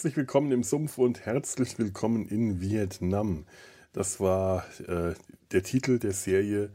Herzlich 0.00 0.16
willkommen 0.16 0.50
im 0.50 0.62
Sumpf 0.62 0.96
und 0.96 1.26
herzlich 1.26 1.78
willkommen 1.78 2.26
in 2.26 2.62
Vietnam. 2.62 3.44
Das 3.92 4.18
war 4.18 4.64
äh, 4.88 5.12
der 5.52 5.62
Titel 5.62 5.98
der 5.98 6.12
Serie, 6.12 6.70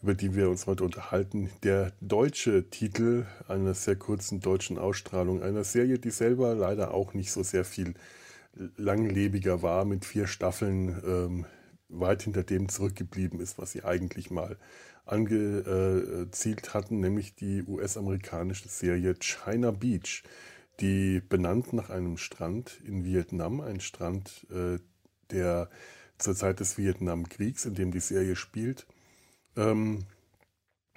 über 0.00 0.14
die 0.14 0.36
wir 0.36 0.48
uns 0.48 0.68
heute 0.68 0.84
unterhalten. 0.84 1.50
Der 1.64 1.90
deutsche 2.00 2.70
Titel 2.70 3.26
einer 3.48 3.74
sehr 3.74 3.96
kurzen 3.96 4.38
deutschen 4.38 4.78
Ausstrahlung 4.78 5.42
einer 5.42 5.64
Serie, 5.64 5.98
die 5.98 6.12
selber 6.12 6.54
leider 6.54 6.94
auch 6.94 7.12
nicht 7.12 7.32
so 7.32 7.42
sehr 7.42 7.64
viel 7.64 7.94
langlebiger 8.76 9.62
war, 9.62 9.84
mit 9.84 10.04
vier 10.04 10.28
Staffeln 10.28 11.02
ähm, 11.04 11.46
weit 11.88 12.22
hinter 12.22 12.44
dem 12.44 12.68
zurückgeblieben 12.68 13.40
ist, 13.40 13.58
was 13.58 13.72
sie 13.72 13.82
eigentlich 13.82 14.30
mal 14.30 14.56
angezielt 15.06 16.72
hatten, 16.72 17.00
nämlich 17.00 17.34
die 17.34 17.64
US-amerikanische 17.64 18.68
Serie 18.68 19.16
China 19.18 19.72
Beach, 19.72 20.22
die 20.80 21.20
benannt 21.20 21.72
nach 21.72 21.90
einem 21.90 22.16
Strand 22.16 22.80
in 22.84 23.04
Vietnam, 23.04 23.60
ein 23.60 23.80
Strand, 23.80 24.46
äh, 24.50 24.78
der 25.30 25.68
zur 26.18 26.34
Zeit 26.34 26.60
des 26.60 26.78
Vietnamkriegs, 26.78 27.64
in 27.64 27.74
dem 27.74 27.92
die 27.92 28.00
Serie 28.00 28.36
spielt, 28.36 28.86
ähm, 29.56 30.04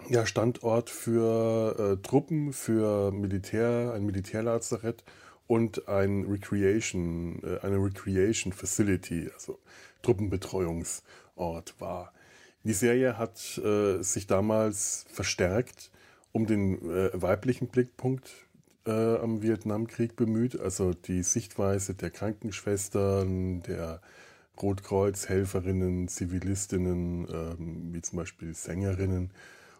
ja, 0.09 0.25
Standort 0.25 0.89
für 0.89 1.77
äh, 1.79 2.01
Truppen, 2.05 2.53
für 2.53 3.11
Militär, 3.11 3.93
ein 3.95 4.05
Militärlazarett 4.05 5.03
und 5.47 5.87
ein 5.87 6.25
Recreation, 6.25 7.41
äh, 7.43 7.59
eine 7.65 7.77
Recreation 7.77 8.53
Facility, 8.53 9.29
also 9.33 9.59
Truppenbetreuungsort 10.01 11.75
war. 11.79 12.13
Die 12.63 12.73
Serie 12.73 13.17
hat 13.17 13.57
äh, 13.57 14.01
sich 14.01 14.27
damals 14.27 15.05
verstärkt 15.09 15.91
um 16.31 16.47
den 16.47 16.81
äh, 16.89 17.09
weiblichen 17.13 17.67
Blickpunkt 17.67 18.31
äh, 18.85 19.17
am 19.17 19.41
Vietnamkrieg 19.41 20.15
bemüht, 20.15 20.59
also 20.59 20.93
die 20.93 21.23
Sichtweise 21.23 21.95
der 21.95 22.11
Krankenschwestern, 22.11 23.61
der 23.63 24.01
Rotkreuz-Helferinnen, 24.61 26.07
Zivilistinnen, 26.07 27.27
ähm, 27.31 27.93
wie 27.93 28.01
zum 28.01 28.17
Beispiel 28.17 28.53
Sängerinnen 28.53 29.31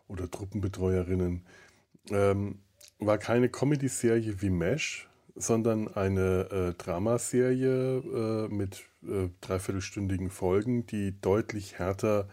oder 0.08 0.30
Truppenbetreuerinnen. 0.30 1.46
Ähm, 2.10 2.60
war 3.00 3.18
keine 3.18 3.50
Comedy-Serie 3.50 4.42
wie 4.42 4.50
Mesh, 4.50 5.10
sondern 5.36 5.88
eine 5.94 6.50
äh, 6.52 6.74
Dramaserie 6.74 7.98
äh, 7.98 8.54
mit 8.54 8.84
äh, 9.04 9.30
dreiviertelstündigen 9.42 10.30
Folgen, 10.30 10.86
die 10.86 11.20
deutlich 11.20 11.80
härter 11.80 12.28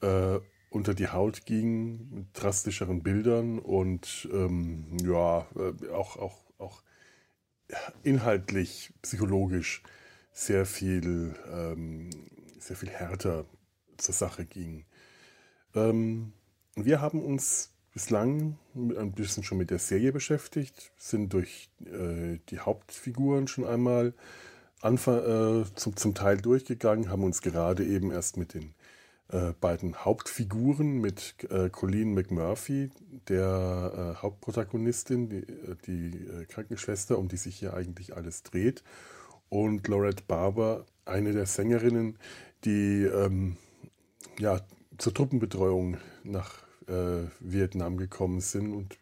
äh, 0.00 0.38
unter 0.70 0.94
die 0.94 1.08
Haut 1.08 1.44
ging, 1.46 2.08
mit 2.10 2.26
drastischeren 2.32 3.02
Bildern 3.02 3.58
und 3.58 4.28
ähm, 4.32 4.96
ja, 5.02 5.46
äh, 5.56 5.90
auch, 5.90 6.16
auch, 6.16 6.44
auch 6.58 6.82
inhaltlich, 8.02 8.92
psychologisch 9.02 9.82
sehr 10.32 10.64
viel, 10.64 11.34
ähm, 11.52 12.10
sehr 12.58 12.76
viel 12.76 12.90
härter 12.90 13.44
zur 13.96 14.14
Sache 14.14 14.46
ging. 14.46 14.84
Ähm, 15.74 16.32
wir 16.76 17.00
haben 17.00 17.22
uns 17.22 17.72
bislang 17.92 18.56
ein 18.74 19.12
bisschen 19.12 19.42
schon 19.42 19.58
mit 19.58 19.70
der 19.70 19.80
Serie 19.80 20.12
beschäftigt, 20.12 20.92
sind 20.96 21.32
durch 21.32 21.68
äh, 21.84 22.38
die 22.48 22.60
Hauptfiguren 22.60 23.48
schon 23.48 23.64
einmal 23.66 24.14
Anfang, 24.80 25.18
äh, 25.18 25.64
zum, 25.74 25.96
zum 25.96 26.14
Teil 26.14 26.38
durchgegangen, 26.38 27.10
haben 27.10 27.24
uns 27.24 27.42
gerade 27.42 27.84
eben 27.84 28.10
erst 28.12 28.36
mit 28.36 28.54
den 28.54 28.74
äh, 29.32 29.52
beiden 29.60 30.04
Hauptfiguren, 30.04 31.00
mit 31.00 31.36
äh, 31.50 31.70
Colleen 31.70 32.14
McMurphy, 32.14 32.90
der 33.28 34.16
äh, 34.18 34.22
Hauptprotagonistin, 34.22 35.28
die, 35.28 35.36
äh, 35.36 35.76
die 35.86 36.26
äh, 36.26 36.44
Krankenschwester, 36.46 37.18
um 37.18 37.28
die 37.28 37.36
sich 37.36 37.56
hier 37.56 37.74
eigentlich 37.74 38.16
alles 38.16 38.42
dreht, 38.42 38.82
und 39.48 39.86
Lorette 39.88 40.24
Barber, 40.26 40.84
eine 41.04 41.32
der 41.32 41.46
Sängerinnen, 41.46 42.18
die 42.64 43.04
ähm, 43.04 43.56
ja, 44.38 44.60
zur 44.98 45.14
Truppenbetreuung 45.14 45.96
nach 46.24 46.68
Vietnam 47.38 47.98
gekommen 47.98 48.40
sind 48.40 48.74
und 48.74 48.98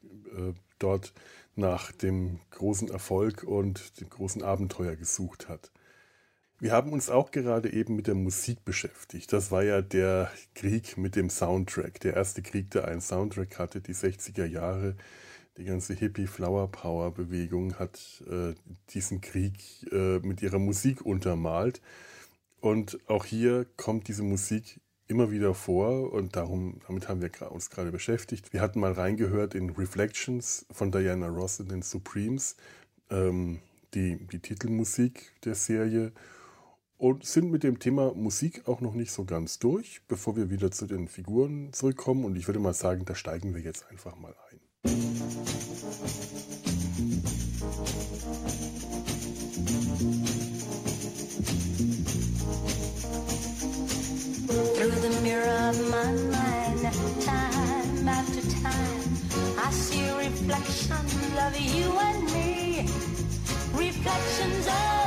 dort 0.79 1.15
nach 1.57 1.91
dem 1.91 2.39
großen 2.51 2.91
Erfolg 2.91 3.45
und 3.45 3.99
dem 3.99 4.11
großen 4.11 4.43
Abenteuer 4.43 4.95
gesucht 4.95 5.49
hat. 5.49 5.71
Wir 6.61 6.73
haben 6.73 6.93
uns 6.93 7.09
auch 7.09 7.31
gerade 7.31 7.73
eben 7.73 7.95
mit 7.95 8.09
der 8.09 8.17
Musik 8.17 8.65
beschäftigt. 8.65 9.33
Das 9.33 9.53
war 9.53 9.63
ja 9.63 9.81
der 9.81 10.29
Krieg 10.57 10.99
mit 10.99 11.15
dem 11.15 11.31
Soundtrack. 11.31 12.01
Der 12.01 12.15
erste 12.15 12.43
Krieg, 12.43 12.73
der 12.73 12.89
einen 12.89 13.01
Soundtrack 13.01 13.61
hatte, 13.61 13.81
die 13.81 13.95
60er 13.95 14.45
Jahre. 14.45 14.97
Die 15.57 15.65
ganze 15.65 15.95
Hippie-Flower-Power-Bewegung 15.95 17.79
hat 17.79 18.01
äh, 18.29 18.55
diesen 18.91 19.21
Krieg 19.21 19.55
äh, 19.93 20.19
mit 20.19 20.43
ihrer 20.43 20.59
Musik 20.59 21.03
untermalt. 21.03 21.81
Und 22.61 22.99
auch 23.09 23.25
hier 23.25 23.65
kommt 23.77 24.09
diese 24.09 24.25
Musik 24.25 24.81
immer 25.07 25.31
wieder 25.31 25.55
vor 25.55 26.13
und 26.13 26.35
darum, 26.35 26.81
damit 26.89 27.09
haben 27.09 27.23
wir 27.23 27.53
uns 27.53 27.71
gerade 27.71 27.93
beschäftigt. 27.93 28.53
Wir 28.53 28.61
hatten 28.61 28.81
mal 28.81 28.93
reingehört 28.93 29.55
in 29.55 29.71
Reflections 29.71 30.67
von 30.73 30.91
Diana 30.91 31.29
Ross 31.29 31.61
in 31.61 31.69
den 31.69 31.83
Supremes, 31.83 32.57
ähm, 33.11 33.61
die, 33.95 34.17
die 34.27 34.41
Titelmusik 34.41 35.33
der 35.45 35.55
Serie 35.55 36.13
und 36.99 37.25
sind 37.25 37.51
mit 37.51 37.63
dem 37.63 37.79
Thema 37.79 38.13
Musik 38.15 38.67
auch 38.67 38.81
noch 38.81 38.95
nicht 38.95 39.13
so 39.13 39.25
ganz 39.25 39.59
durch, 39.61 40.03
bevor 40.09 40.37
wir 40.37 40.51
wieder 40.51 40.71
zu 40.73 40.87
den 40.87 41.09
Figuren 41.09 41.73
zurückkommen. 41.73 42.25
Und 42.25 42.37
ich 42.37 42.49
würde 42.49 42.59
mal 42.59 42.75
sagen, 42.75 43.05
da 43.07 43.15
steigen 43.15 43.55
wir 43.55 43.63
jetzt 43.63 43.89
einfach 43.89 44.17
mal 44.17 44.35
ein. 44.51 44.59
Through 54.75 54.91
the 55.03 55.21
mirror 55.23 55.71
of 55.71 55.91
my 55.91 56.13
mind, 56.13 56.81
time 57.21 58.09
after 58.09 58.41
time, 58.63 59.59
I 59.59 59.71
see 59.71 60.09
reflections 60.17 61.15
of 61.37 61.61
you 61.61 61.91
and 61.99 62.25
me. 62.33 62.87
Reflections 63.75 64.67
of 64.67 64.98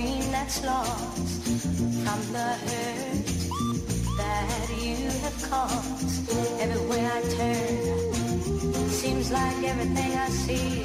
dream 0.00 0.32
that's 0.32 0.64
lost 0.64 1.44
from 2.04 2.20
the 2.32 2.48
hurt 2.64 3.26
that 4.16 4.68
you 4.82 4.96
have 5.24 5.38
caused. 5.50 6.30
Everywhere 6.60 7.10
I 7.12 7.20
turn, 7.36 8.88
seems 8.88 9.30
like 9.30 9.62
everything 9.64 10.12
I 10.26 10.28
see 10.28 10.84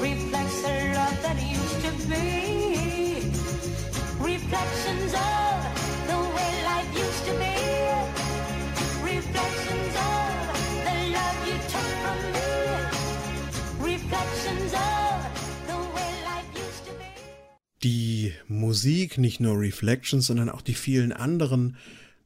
reflects 0.00 0.62
the 0.62 0.74
love 0.94 1.18
that 1.24 1.38
used 1.58 1.80
to 1.86 1.92
be. 2.08 3.32
Reflections 4.20 5.12
of 5.14 5.45
Musik, 18.48 19.18
nicht 19.18 19.40
nur 19.40 19.58
Reflections, 19.58 20.26
sondern 20.26 20.48
auch 20.48 20.62
die 20.62 20.74
vielen 20.74 21.12
anderen 21.12 21.76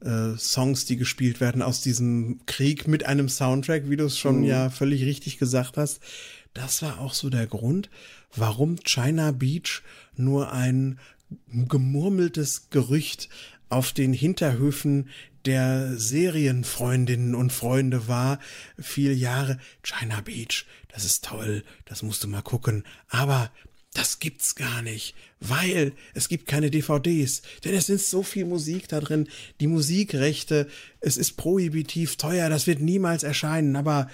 äh, 0.01 0.37
Songs, 0.37 0.85
die 0.85 0.97
gespielt 0.97 1.41
werden 1.41 1.63
aus 1.63 1.83
diesem 1.83 2.41
Krieg 2.47 2.89
mit 2.89 3.05
einem 3.05 3.29
Soundtrack, 3.29 3.89
wie 3.89 3.97
du 3.97 4.05
es 4.05 4.19
schon 4.19 4.39
mhm. 4.39 4.45
ja 4.45 4.71
völlig 4.71 5.05
richtig 5.05 5.39
gesagt 5.39 5.77
hast. 5.77 6.01
Das 6.55 6.83
war 6.83 7.01
auch 7.01 7.15
so 7.15 7.31
der 7.31 7.47
Grund, 7.47 7.91
warum 8.35 8.77
China 8.83 9.31
Beach 9.33 9.83
nur 10.17 10.53
ein 10.53 10.99
gemurmeltes 11.47 12.71
Gerücht 12.71 13.29
auf 13.69 13.93
den 13.93 14.13
Hinterhöfen 14.13 15.09
der 15.47 15.97
Serienfreundinnen 15.97 17.35
und 17.35 17.53
Freunde 17.53 18.09
war, 18.09 18.41
viele 18.79 19.15
Jahre 19.15 19.59
China 19.83 20.21
Beach, 20.21 20.67
das 20.89 21.05
ist 21.05 21.25
toll, 21.25 21.63
das 21.87 22.03
musst 22.03 22.25
du 22.25 22.29
mal 22.29 22.43
gucken, 22.43 22.85
aber 23.09 23.51
das 23.95 24.21
gibt's 24.21 24.55
gar 24.55 24.83
nicht, 24.83 25.15
weil 25.41 25.93
es 26.15 26.29
gibt 26.29 26.47
keine 26.47 26.71
DVDs, 26.71 27.43
denn 27.65 27.75
es 27.75 27.89
ist 27.89 28.11
so 28.11 28.23
viel 28.23 28.45
Musik 28.45 28.87
da 28.89 29.01
drin, 29.01 29.29
die 29.59 29.67
Musikrechte, 29.67 30.69
es 31.01 31.17
ist 31.17 31.37
prohibitiv 31.37 32.17
teuer, 32.17 32.49
das 32.49 32.67
wird 32.67 32.81
niemals 32.81 33.25
erscheinen, 33.25 33.75
aber 33.75 34.09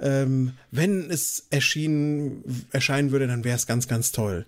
ähm, 0.00 0.52
wenn 0.70 1.10
es 1.10 1.46
erschienen, 1.50 2.66
erscheinen 2.72 3.10
würde, 3.10 3.26
dann 3.26 3.44
wäre 3.44 3.56
es 3.56 3.66
ganz, 3.66 3.88
ganz 3.88 4.12
toll. 4.12 4.44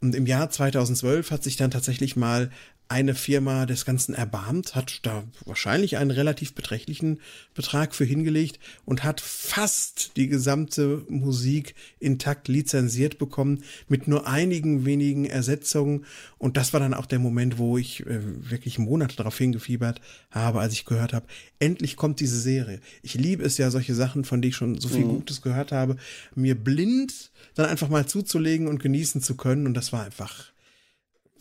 Und 0.00 0.14
im 0.14 0.26
Jahr 0.26 0.50
2012 0.50 1.30
hat 1.30 1.44
sich 1.44 1.56
dann 1.56 1.70
tatsächlich 1.70 2.16
mal 2.16 2.50
eine 2.88 3.14
Firma 3.14 3.64
des 3.64 3.86
Ganzen 3.86 4.14
erbarmt, 4.14 4.74
hat 4.74 5.00
da 5.02 5.24
wahrscheinlich 5.46 5.96
einen 5.96 6.10
relativ 6.10 6.52
beträchtlichen 6.52 7.20
Betrag 7.54 7.94
für 7.94 8.04
hingelegt 8.04 8.58
und 8.84 9.02
hat 9.02 9.20
fast 9.20 10.12
die 10.16 10.28
gesamte 10.28 11.02
Musik 11.08 11.74
intakt 12.00 12.48
lizenziert 12.48 13.16
bekommen, 13.16 13.64
mit 13.88 14.08
nur 14.08 14.26
einigen 14.26 14.84
wenigen 14.84 15.24
Ersetzungen. 15.24 16.04
Und 16.36 16.58
das 16.58 16.74
war 16.74 16.80
dann 16.80 16.92
auch 16.92 17.06
der 17.06 17.18
Moment, 17.18 17.56
wo 17.56 17.78
ich 17.78 18.04
äh, 18.06 18.20
wirklich 18.50 18.78
Monate 18.78 19.16
darauf 19.16 19.38
hingefiebert 19.38 20.00
habe, 20.30 20.60
als 20.60 20.74
ich 20.74 20.84
gehört 20.84 21.14
habe, 21.14 21.26
endlich 21.58 21.96
kommt 21.96 22.20
diese 22.20 22.38
Serie. 22.38 22.80
Ich 23.02 23.14
liebe 23.14 23.42
es 23.42 23.56
ja, 23.56 23.70
solche 23.70 23.94
Sachen, 23.94 24.24
von 24.24 24.42
denen 24.42 24.50
ich 24.50 24.56
schon 24.56 24.78
so 24.78 24.88
viel 24.88 25.04
mhm. 25.04 25.10
Gutes 25.10 25.40
gehört 25.40 25.72
habe, 25.72 25.96
mir 26.34 26.54
blind 26.54 27.30
dann 27.54 27.66
einfach 27.66 27.88
mal 27.88 28.06
zuzulegen 28.06 28.68
und 28.68 28.82
genießen 28.82 29.22
zu 29.22 29.36
können. 29.36 29.66
Und 29.66 29.74
das 29.74 29.92
war 29.92 30.04
einfach 30.04 30.51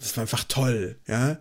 das 0.01 0.17
war 0.17 0.23
einfach 0.23 0.43
toll, 0.43 0.99
ja. 1.07 1.39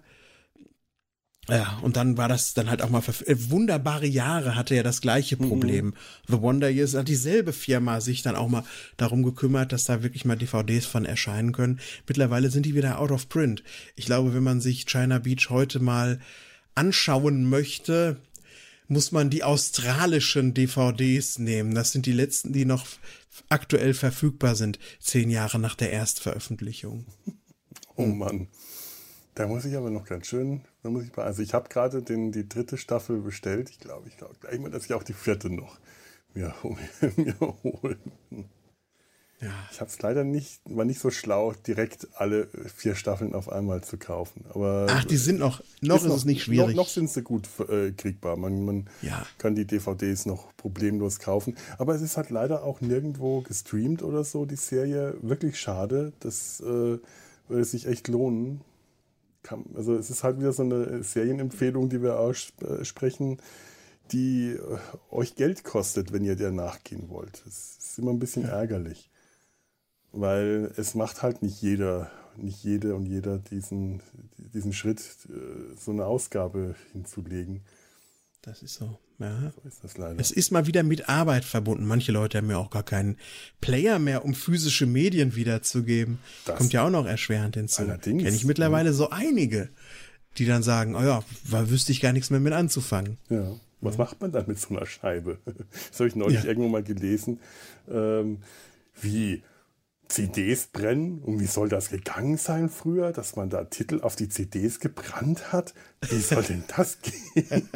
Ja, 1.48 1.80
und 1.82 1.96
dann 1.96 2.16
war 2.16 2.28
das 2.28 2.54
dann 2.54 2.70
halt 2.70 2.80
auch 2.80 2.90
mal 2.90 3.02
äh, 3.26 3.34
wunderbare 3.50 4.06
Jahre 4.06 4.54
hatte 4.54 4.76
ja 4.76 4.84
das 4.84 5.00
gleiche 5.00 5.36
mhm. 5.36 5.48
Problem. 5.48 5.86
Mhm. 5.86 5.94
The 6.28 6.40
Wonder 6.42 6.68
Years 6.68 6.94
hat 6.94 7.08
dieselbe 7.08 7.52
Firma 7.52 8.00
sich 8.00 8.22
dann 8.22 8.36
auch 8.36 8.48
mal 8.48 8.64
darum 8.96 9.24
gekümmert, 9.24 9.72
dass 9.72 9.84
da 9.84 10.02
wirklich 10.02 10.24
mal 10.24 10.36
DVDs 10.36 10.86
von 10.86 11.04
erscheinen 11.04 11.52
können. 11.52 11.80
Mittlerweile 12.06 12.50
sind 12.50 12.66
die 12.66 12.74
wieder 12.74 13.00
out 13.00 13.10
of 13.10 13.28
print. 13.28 13.64
Ich 13.96 14.06
glaube, 14.06 14.32
wenn 14.32 14.44
man 14.44 14.60
sich 14.60 14.86
China 14.86 15.18
Beach 15.18 15.48
heute 15.50 15.80
mal 15.80 16.20
anschauen 16.74 17.48
möchte, 17.48 18.16
muss 18.86 19.10
man 19.12 19.30
die 19.30 19.42
australischen 19.42 20.54
DVDs 20.54 21.38
nehmen. 21.38 21.74
Das 21.74 21.92
sind 21.92 22.06
die 22.06 22.12
letzten, 22.12 22.52
die 22.52 22.64
noch 22.64 22.86
aktuell 23.48 23.94
verfügbar 23.94 24.54
sind, 24.54 24.78
zehn 25.00 25.30
Jahre 25.30 25.58
nach 25.58 25.74
der 25.74 25.90
Erstveröffentlichung. 25.90 27.06
Oh 28.02 28.06
Mann. 28.06 28.48
Da 29.34 29.46
muss 29.46 29.64
ich 29.64 29.76
aber 29.76 29.90
noch 29.90 30.04
ganz 30.04 30.26
schön, 30.26 30.62
da 30.82 30.90
muss 30.90 31.04
ich 31.04 31.16
also 31.16 31.42
ich 31.42 31.54
habe 31.54 31.68
gerade 31.68 32.02
die 32.02 32.48
dritte 32.48 32.76
Staffel 32.76 33.20
bestellt. 33.20 33.70
Ich 33.70 33.78
glaube, 33.78 34.08
ich 34.08 34.16
glaube 34.16 34.34
gleich 34.40 34.58
mal, 34.58 34.70
dass 34.70 34.84
ich 34.84 34.92
auch 34.92 35.04
die 35.04 35.12
vierte 35.12 35.48
noch 35.48 35.78
mir, 36.34 36.54
mir 37.16 37.36
hole. 37.40 37.96
Ja. 39.40 39.52
Ich 39.72 39.80
habe 39.80 39.90
es 39.90 40.02
leider 40.02 40.22
nicht, 40.22 40.60
war 40.66 40.84
nicht 40.84 41.00
so 41.00 41.10
schlau, 41.10 41.54
direkt 41.66 42.08
alle 42.14 42.48
vier 42.74 42.94
Staffeln 42.94 43.34
auf 43.34 43.50
einmal 43.50 43.82
zu 43.82 43.96
kaufen. 43.96 44.44
Aber 44.50 44.86
Ach, 44.90 45.04
die 45.04 45.16
sind 45.16 45.38
noch, 45.38 45.62
noch 45.80 45.96
ist, 45.96 46.02
ist 46.02 46.08
noch, 46.08 46.16
es 46.16 46.24
nicht 46.26 46.42
schwierig. 46.42 46.76
Noch, 46.76 46.84
noch 46.84 46.88
sind 46.88 47.08
sie 47.08 47.22
gut 47.22 47.48
äh, 47.70 47.92
kriegbar. 47.92 48.36
Man, 48.36 48.64
man 48.66 48.90
ja. 49.00 49.24
kann 49.38 49.54
die 49.54 49.66
DVDs 49.66 50.26
noch 50.26 50.54
problemlos 50.58 51.20
kaufen. 51.20 51.56
Aber 51.78 51.94
es 51.94 52.02
ist 52.02 52.18
halt 52.18 52.28
leider 52.28 52.64
auch 52.64 52.82
nirgendwo 52.82 53.40
gestreamt 53.40 54.02
oder 54.02 54.24
so, 54.24 54.44
die 54.44 54.56
Serie. 54.56 55.14
Wirklich 55.22 55.58
schade. 55.58 56.12
Das 56.20 56.60
äh, 56.60 56.98
würde 57.50 57.64
sich 57.64 57.86
echt 57.86 58.08
lohnen. 58.08 58.62
Also 59.74 59.96
es 59.96 60.10
ist 60.10 60.22
halt 60.22 60.38
wieder 60.38 60.52
so 60.52 60.62
eine 60.62 61.02
Serienempfehlung, 61.02 61.88
die 61.88 62.02
wir 62.02 62.18
aussprechen, 62.18 63.38
die 64.12 64.50
äh, 64.50 64.78
euch 65.10 65.34
Geld 65.34 65.64
kostet, 65.64 66.12
wenn 66.12 66.24
ihr 66.24 66.36
der 66.36 66.50
nachgehen 66.50 67.08
wollt. 67.08 67.42
Das 67.46 67.78
ist 67.78 67.98
immer 67.98 68.10
ein 68.10 68.18
bisschen 68.18 68.42
ja. 68.42 68.50
ärgerlich. 68.50 69.10
Weil 70.12 70.72
es 70.76 70.94
macht 70.94 71.22
halt 71.22 71.42
nicht 71.42 71.62
jeder, 71.62 72.10
nicht 72.36 72.62
jede 72.64 72.94
und 72.94 73.06
jeder 73.06 73.38
diesen, 73.38 74.02
diesen 74.36 74.72
Schritt, 74.72 75.00
äh, 75.28 75.76
so 75.76 75.92
eine 75.92 76.06
Ausgabe 76.06 76.74
hinzulegen. 76.92 77.62
Das 78.42 78.62
ist 78.62 78.74
so. 78.74 78.98
Ja. 79.18 79.52
So 79.54 79.68
ist 79.68 79.84
das 79.84 79.98
leider. 79.98 80.18
Es 80.18 80.30
ist 80.30 80.50
mal 80.50 80.66
wieder 80.66 80.82
mit 80.82 81.08
Arbeit 81.08 81.44
verbunden. 81.44 81.86
Manche 81.86 82.10
Leute 82.10 82.38
haben 82.38 82.50
ja 82.50 82.56
auch 82.56 82.70
gar 82.70 82.82
keinen 82.82 83.16
Player 83.60 83.98
mehr, 83.98 84.24
um 84.24 84.34
physische 84.34 84.86
Medien 84.86 85.36
wiederzugeben. 85.36 86.18
Das 86.46 86.56
Kommt 86.56 86.72
ja 86.72 86.86
auch 86.86 86.90
noch 86.90 87.06
erschwerend 87.06 87.56
hinzu. 87.56 87.82
Allerdings. 87.82 88.22
Kenne 88.22 88.34
ich 88.34 88.44
mittlerweile 88.44 88.90
ja. 88.90 88.94
so 88.94 89.10
einige, 89.10 89.68
die 90.38 90.46
dann 90.46 90.62
sagen, 90.62 90.94
oh 90.94 91.02
ja, 91.02 91.22
da 91.50 91.68
wüsste 91.68 91.92
ich 91.92 92.00
gar 92.00 92.14
nichts 92.14 92.30
mehr 92.30 92.40
mit 92.40 92.54
anzufangen. 92.54 93.18
Ja. 93.28 93.56
Was 93.82 93.96
ja. 93.96 94.04
macht 94.04 94.20
man 94.20 94.32
dann 94.32 94.46
mit 94.46 94.58
so 94.58 94.74
einer 94.74 94.86
Scheibe? 94.86 95.38
Das 95.90 96.00
habe 96.00 96.08
ich 96.08 96.16
neulich 96.16 96.42
ja. 96.42 96.48
irgendwo 96.48 96.68
mal 96.68 96.82
gelesen. 96.82 97.40
Ähm, 97.90 98.38
wie 99.02 99.42
CDs 100.10 100.66
brennen. 100.66 101.20
Und 101.20 101.40
wie 101.40 101.46
soll 101.46 101.68
das 101.68 101.88
gegangen 101.90 102.36
sein 102.36 102.68
früher, 102.68 103.12
dass 103.12 103.36
man 103.36 103.48
da 103.48 103.64
Titel 103.64 104.00
auf 104.02 104.16
die 104.16 104.28
CDs 104.28 104.80
gebrannt 104.80 105.52
hat? 105.52 105.74
Wie 106.08 106.20
soll 106.20 106.42
denn 106.42 106.64
das 106.76 106.98
gehen? 107.34 107.68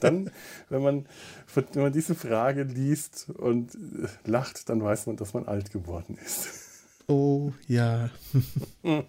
dann, 0.00 0.30
wenn 0.68 0.82
man, 0.82 1.06
wenn 1.54 1.82
man 1.82 1.92
diese 1.92 2.14
Frage 2.14 2.64
liest 2.64 3.30
und 3.30 3.74
äh, 3.74 4.08
lacht, 4.24 4.68
dann 4.68 4.82
weiß 4.82 5.06
man, 5.06 5.16
dass 5.16 5.34
man 5.34 5.46
alt 5.46 5.70
geworden 5.70 6.18
ist. 6.24 6.48
Oh 7.06 7.52
ja. 7.66 8.10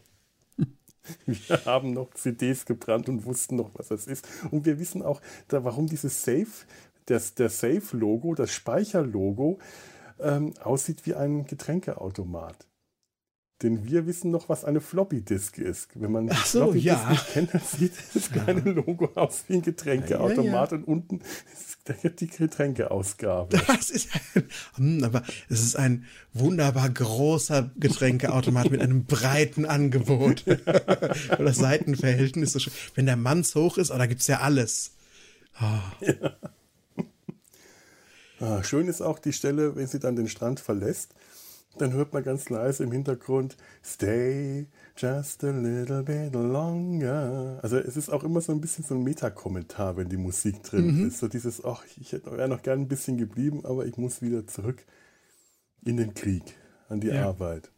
Wir 1.26 1.66
haben 1.66 1.94
noch 1.94 2.14
CDs 2.14 2.66
gebrannt 2.66 3.10
und 3.10 3.26
wussten 3.26 3.56
noch, 3.56 3.72
was 3.74 3.88
das 3.88 4.06
ist. 4.06 4.28
Und 4.52 4.66
wir 4.66 4.78
wissen 4.78 5.02
auch, 5.02 5.22
da, 5.48 5.64
warum 5.64 5.88
dieses 5.88 6.24
Safe, 6.24 6.46
das, 7.08 7.34
der 7.34 7.50
Safe-Logo, 7.50 8.36
das 8.36 8.52
Speicherlogo, 8.52 9.58
ähm, 10.22 10.54
aussieht 10.64 11.06
wie 11.06 11.16
ein 11.16 11.46
Getränkeautomat. 11.46 12.68
Denn 13.62 13.86
wir 13.86 14.08
wissen 14.08 14.32
noch, 14.32 14.48
was 14.48 14.64
eine 14.64 14.80
Floppy 14.80 15.22
Disk 15.22 15.58
ist. 15.58 15.90
Wenn 15.96 16.14
man 16.14 16.30
Ach 16.32 16.46
so, 16.46 16.60
Floppy 16.60 16.80
ja. 16.80 17.10
nicht 17.10 17.28
kennt, 17.34 17.54
dann 17.54 17.62
sieht 17.62 17.92
das 18.14 18.32
kleine 18.32 18.62
Logo 18.62 19.12
aus 19.16 19.44
wie 19.48 19.56
ein 19.56 19.62
Getränkeautomat 19.62 20.72
ja, 20.72 20.78
ja. 20.78 20.84
und 20.84 20.88
unten 20.88 21.20
ist 21.20 22.22
die 22.22 22.28
Getränkeausgabe. 22.28 23.60
Das 23.68 23.90
ist 23.90 24.10
ein, 24.14 24.44
hm, 24.76 25.04
aber 25.04 25.24
es 25.50 25.62
ist 25.62 25.76
ein 25.76 26.06
wunderbar 26.34 26.90
großer 26.90 27.72
Getränkeautomat 27.78 28.72
mit 28.72 28.82
einem 28.82 29.06
breiten 29.06 29.66
Angebot. 29.66 30.46
das 31.38 31.58
Seitenverhältnis 31.58 32.50
ist 32.50 32.54
so 32.54 32.60
schön. 32.60 32.74
Wenn 32.96 33.08
der 33.08 33.18
Manns 33.18 33.56
hoch 33.56 33.78
ist, 33.78 33.92
oh, 33.92 33.98
da 33.98 34.06
gibt 34.06 34.22
es 34.22 34.28
ja 34.28 34.40
alles. 34.40 34.94
Oh. 35.60 36.06
Ja. 36.06 36.36
Ah, 38.40 38.64
schön 38.64 38.88
ist 38.88 39.02
auch 39.02 39.20
die 39.20 39.34
Stelle, 39.34 39.76
wenn 39.76 39.88
sie 39.88 40.00
dann 40.00 40.16
den 40.16 40.28
Strand 40.28 40.60
verlässt. 40.60 41.14
Dann 41.78 41.94
hört 41.94 42.14
man 42.14 42.24
ganz 42.24 42.50
leise 42.50 42.84
im 42.84 42.92
Hintergrund 42.92 43.56
Stay 43.84 44.68
just 44.98 45.44
a 45.44 45.52
little 45.52 46.04
bit 46.04 46.34
longer. 46.34 47.60
Also 47.62 47.78
es 47.78 47.96
ist 47.96 48.10
auch 48.10 48.24
immer 48.24 48.42
so 48.42 48.52
ein 48.52 48.60
bisschen 48.60 48.84
so 48.84 48.96
ein 48.96 49.04
Metakommentar, 49.04 49.96
wenn 49.96 50.10
die 50.10 50.18
Musik 50.18 50.64
drin 50.64 50.98
mhm. 50.98 51.08
ist. 51.08 51.20
So 51.20 51.28
dieses, 51.28 51.64
ach, 51.64 51.84
ich 52.00 52.14
wäre 52.14 52.50
noch 52.50 52.64
gern 52.64 52.82
ein 52.82 52.88
bisschen 52.88 53.18
geblieben, 53.18 53.66
aber 53.66 53.86
ich 53.86 53.98
muss 53.98 54.22
wieder 54.22 54.48
zurück 54.48 54.84
in 55.86 55.98
den 55.98 56.14
Krieg, 56.14 56.44
an 56.90 57.02
die 57.02 57.08
ja. 57.08 57.28
Arbeit. 57.28 57.72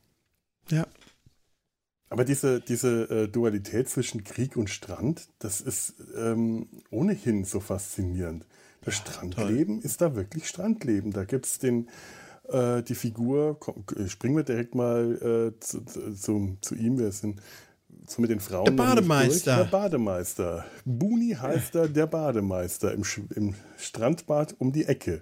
Ja. 0.70 0.88
Aber 2.10 2.26
diese, 2.26 2.60
diese 2.60 3.04
äh, 3.10 3.28
Dualität 3.28 3.90
zwischen 3.90 4.24
Krieg 4.24 4.58
und 4.58 4.70
Strand, 4.70 5.30
das 5.40 5.62
ist 5.62 5.96
ähm, 6.16 6.68
ohnehin 6.90 7.46
so 7.46 7.60
faszinierend. 7.60 8.46
Das 8.84 8.98
ja, 8.98 9.12
Strandleben 9.12 9.80
toll. 9.80 9.86
ist 9.86 10.02
da 10.02 10.16
wirklich 10.16 10.48
Strandleben. 10.48 11.12
Da 11.12 11.24
gibt 11.26 11.46
es 11.46 11.60
den, 11.60 11.88
äh, 12.50 12.82
die 12.84 12.96
Figur, 12.96 13.60
komm, 13.60 13.84
springen 14.08 14.36
wir 14.36 14.44
direkt 14.44 14.76
mal 14.76 15.54
äh, 15.56 15.60
zu, 15.60 15.82
zu, 15.82 16.58
zu, 16.62 16.76
ihm, 16.76 16.98
wir 16.98 17.12
sind 17.12 17.42
so 18.08 18.22
mit 18.22 18.32
den 18.32 18.40
Frauen. 18.40 18.66
Der 18.66 18.72
Bademeister. 18.72 19.58
Der 19.58 19.66
Bademeister. 19.66 20.66
Buni 20.86 21.36
heißt 21.40 21.76
er, 21.76 21.88
der 21.88 22.08
Bademeister 22.08 22.94
im, 22.94 23.04
im 23.36 23.56
Strandbad 23.78 24.56
um 24.60 24.72
die 24.72 24.86
Ecke. 24.86 25.22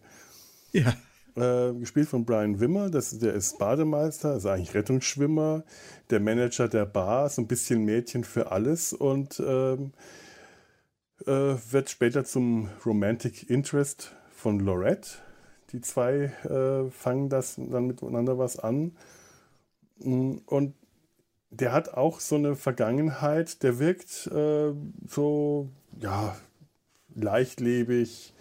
Ja. 0.71 0.95
Äh, 1.35 1.73
gespielt 1.73 2.09
von 2.09 2.25
Brian 2.25 2.59
Wimmer, 2.59 2.89
das, 2.89 3.17
der 3.17 3.33
ist 3.33 3.59
Bademeister, 3.59 4.31
also 4.31 4.49
eigentlich 4.49 4.73
Rettungsschwimmer, 4.73 5.63
der 6.09 6.19
Manager 6.19 6.67
der 6.67 6.85
Bar, 6.85 7.29
so 7.29 7.41
ein 7.41 7.47
bisschen 7.47 7.85
Mädchen 7.85 8.23
für 8.23 8.51
alles 8.51 8.93
und 8.93 9.41
ähm, 9.45 9.93
äh, 11.25 11.55
wird 11.71 11.89
später 11.89 12.23
zum 12.25 12.69
Romantic 12.85 13.49
Interest 13.49 14.15
von 14.31 14.59
Lorette. 14.59 15.09
Die 15.71 15.81
zwei 15.81 16.31
äh, 16.43 16.89
fangen 16.89 17.29
das 17.29 17.55
dann 17.55 17.87
miteinander 17.87 18.37
was 18.37 18.57
an. 18.57 18.95
Mm, 19.99 20.37
und 20.45 20.73
der 21.51 21.73
hat 21.73 21.93
auch 21.93 22.19
so 22.19 22.35
eine 22.35 22.55
Vergangenheit, 22.55 23.63
der 23.63 23.79
wirkt 23.79 24.27
äh, 24.27 24.73
so, 25.07 25.69
ja, 25.99 26.37
leichtlebig, 27.15 28.33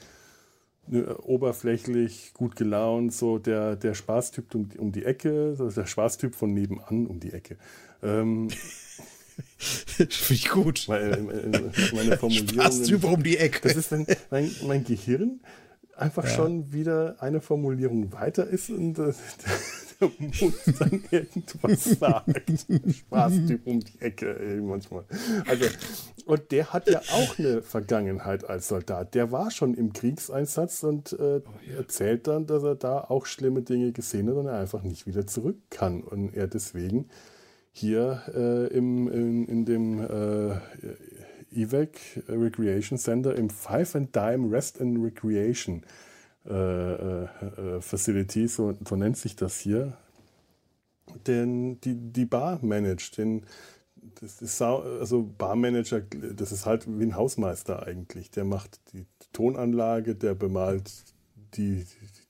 ne, 0.86 1.16
oberflächlich, 1.18 2.32
gut 2.34 2.56
gelaunt, 2.56 3.12
so 3.12 3.38
der, 3.38 3.76
der 3.76 3.94
Spaßtyp 3.94 4.54
um, 4.54 4.68
um 4.78 4.92
die 4.92 5.04
Ecke, 5.04 5.54
der 5.74 5.86
Spaßtyp 5.86 6.34
von 6.34 6.52
nebenan 6.52 7.06
um 7.06 7.20
die 7.20 7.32
Ecke. 7.32 7.56
Ähm, 8.02 8.48
Finde 9.58 10.12
ich 10.30 10.48
gut. 10.48 10.84
Meine, 10.88 11.18
meine 11.94 12.16
Formulierung. 12.18 12.48
Spaßtyp 12.48 13.04
um 13.04 13.22
die 13.22 13.38
Ecke. 13.38 13.60
Das 13.68 13.76
ist 13.76 13.90
mein, 13.90 14.06
mein, 14.30 14.50
mein 14.66 14.84
Gehirn 14.84 15.40
einfach 15.98 16.24
ja. 16.24 16.30
schon 16.30 16.72
wieder 16.72 17.16
eine 17.18 17.40
Formulierung 17.40 18.12
weiter 18.12 18.46
ist 18.46 18.70
und 18.70 18.98
äh, 18.98 19.12
der 20.00 20.10
Mund 20.18 20.54
dann 20.78 21.02
irgendwas 21.10 21.84
sagt. 21.84 22.66
Spaßtyp 22.88 23.66
um 23.66 23.80
die 23.80 24.00
Ecke 24.00 24.38
ey, 24.38 24.60
manchmal. 24.60 25.04
Also, 25.46 25.64
und 26.24 26.50
der 26.52 26.72
hat 26.72 26.88
ja 26.88 27.00
auch 27.00 27.38
eine 27.38 27.62
Vergangenheit 27.62 28.48
als 28.48 28.68
Soldat. 28.68 29.14
Der 29.14 29.32
war 29.32 29.50
schon 29.50 29.74
im 29.74 29.92
Kriegseinsatz 29.92 30.84
und 30.84 31.12
äh, 31.14 31.40
erzählt 31.76 32.26
dann, 32.26 32.46
dass 32.46 32.62
er 32.62 32.76
da 32.76 33.00
auch 33.00 33.26
schlimme 33.26 33.62
Dinge 33.62 33.92
gesehen 33.92 34.28
hat 34.28 34.36
und 34.36 34.46
er 34.46 34.58
einfach 34.58 34.82
nicht 34.82 35.06
wieder 35.06 35.26
zurück 35.26 35.56
kann. 35.70 36.02
Und 36.02 36.34
er 36.34 36.46
deswegen 36.46 37.08
hier 37.78 38.22
äh, 38.34 38.66
im, 38.76 39.08
in, 39.08 39.46
in 39.46 39.64
dem 39.64 40.00
äh, 40.00 40.56
EVAC 41.52 42.22
Recreation 42.28 42.98
Center 42.98 43.34
im 43.34 43.50
Five 43.50 43.94
and 43.94 44.14
Dime 44.14 44.50
Rest 44.50 44.80
and 44.80 45.02
Recreation 45.02 45.82
äh, 46.48 46.52
äh, 46.52 47.24
äh, 47.24 47.80
Facility, 47.80 48.48
so, 48.48 48.74
so, 48.86 48.96
nennt 48.96 49.18
sich 49.18 49.36
das 49.36 49.58
hier, 49.58 49.98
den, 51.26 51.78
die, 51.82 51.94
die 51.94 52.24
Bar 52.24 52.58
managt. 52.62 53.18
Den, 53.18 53.44
das 54.20 54.40
ist 54.40 54.62
also 54.62 55.30
Barmanager, 55.36 56.00
das 56.00 56.52
ist 56.52 56.64
halt 56.64 56.86
wie 56.88 57.04
ein 57.04 57.16
Hausmeister 57.16 57.86
eigentlich. 57.86 58.30
Der 58.30 58.44
macht 58.44 58.80
die 58.92 59.04
Tonanlage, 59.32 60.14
der 60.14 60.34
bemalt 60.34 60.90
die, 61.54 61.84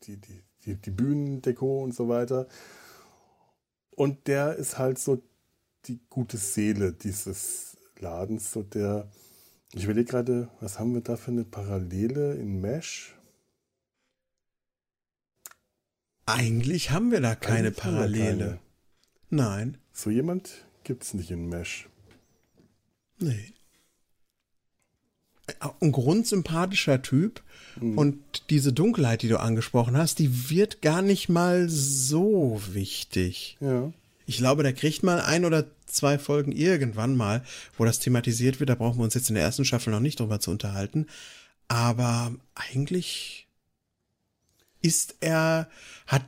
die, 0.07 0.17
die, 0.17 0.43
die, 0.64 0.75
die 0.75 0.90
Bühnendeko 0.90 1.85
und 1.85 1.95
so 1.95 2.09
weiter. 2.09 2.49
Und 3.95 4.26
der 4.26 4.57
ist 4.57 4.78
halt 4.78 4.99
so 4.99 5.23
die 5.88 6.00
gute 6.11 6.37
Seele 6.37 6.92
dieses 6.92 7.76
Ladens, 7.99 8.52
so 8.52 8.62
der, 8.62 9.11
ich 9.73 9.85
überlege 9.85 10.11
gerade, 10.11 10.49
was 10.61 10.78
haben 10.78 10.95
wir 10.95 11.00
da 11.00 11.16
für 11.16 11.30
eine 11.30 11.45
Parallele 11.45 12.35
in 12.35 12.61
Mesh? 12.61 13.14
Eigentlich 16.26 16.90
haben 16.90 17.11
wir 17.11 17.21
da 17.21 17.35
keine 17.35 17.68
Eigentlich 17.68 17.76
Parallele. 17.76 18.47
Keine. 18.47 18.59
Nein. 19.30 19.78
So 19.92 20.11
jemand 20.11 20.66
gibt 20.85 21.02
es 21.02 21.14
nicht 21.14 21.30
in 21.30 21.49
Mesh. 21.49 21.88
Nee. 23.18 23.52
Ein 25.80 25.92
grundsympathischer 25.92 27.00
Typ. 27.00 27.42
Mhm. 27.80 27.97
Und 27.97 28.50
diese 28.50 28.75
Dunkelheit, 28.75 29.23
die 29.23 29.28
du 29.28 29.40
angesprochen 29.40 29.97
hast, 29.97 30.18
die 30.18 30.50
wird 30.50 30.83
gar 30.83 31.00
nicht 31.00 31.30
mal 31.30 31.68
so 31.68 32.61
wichtig. 32.73 33.57
Ja. 33.61 33.92
Ich 34.26 34.37
glaube, 34.37 34.62
da 34.62 34.73
kriegt 34.73 35.02
man 35.02 35.21
ein 35.21 35.47
oder 35.47 35.64
zwei 35.88 36.18
Folgen 36.18 36.52
irgendwann 36.52 37.16
mal, 37.16 37.45
wo 37.76 37.85
das 37.85 37.99
thematisiert 37.99 38.61
wird. 38.61 38.71
Da 38.71 38.75
brauchen 38.75 38.99
wir 38.99 39.04
uns 39.04 39.14
jetzt 39.14 39.28
in 39.28 39.35
der 39.35 39.45
ersten 39.45 39.64
Staffel 39.64 39.92
noch 39.92 40.00
nicht 40.00 40.21
drüber 40.21 40.40
zu 40.40 40.50
unterhalten. 40.50 41.07
Aber 41.68 42.33
eigentlich 42.54 43.47
ist 44.80 45.16
er, 45.21 45.68
hat, 46.07 46.25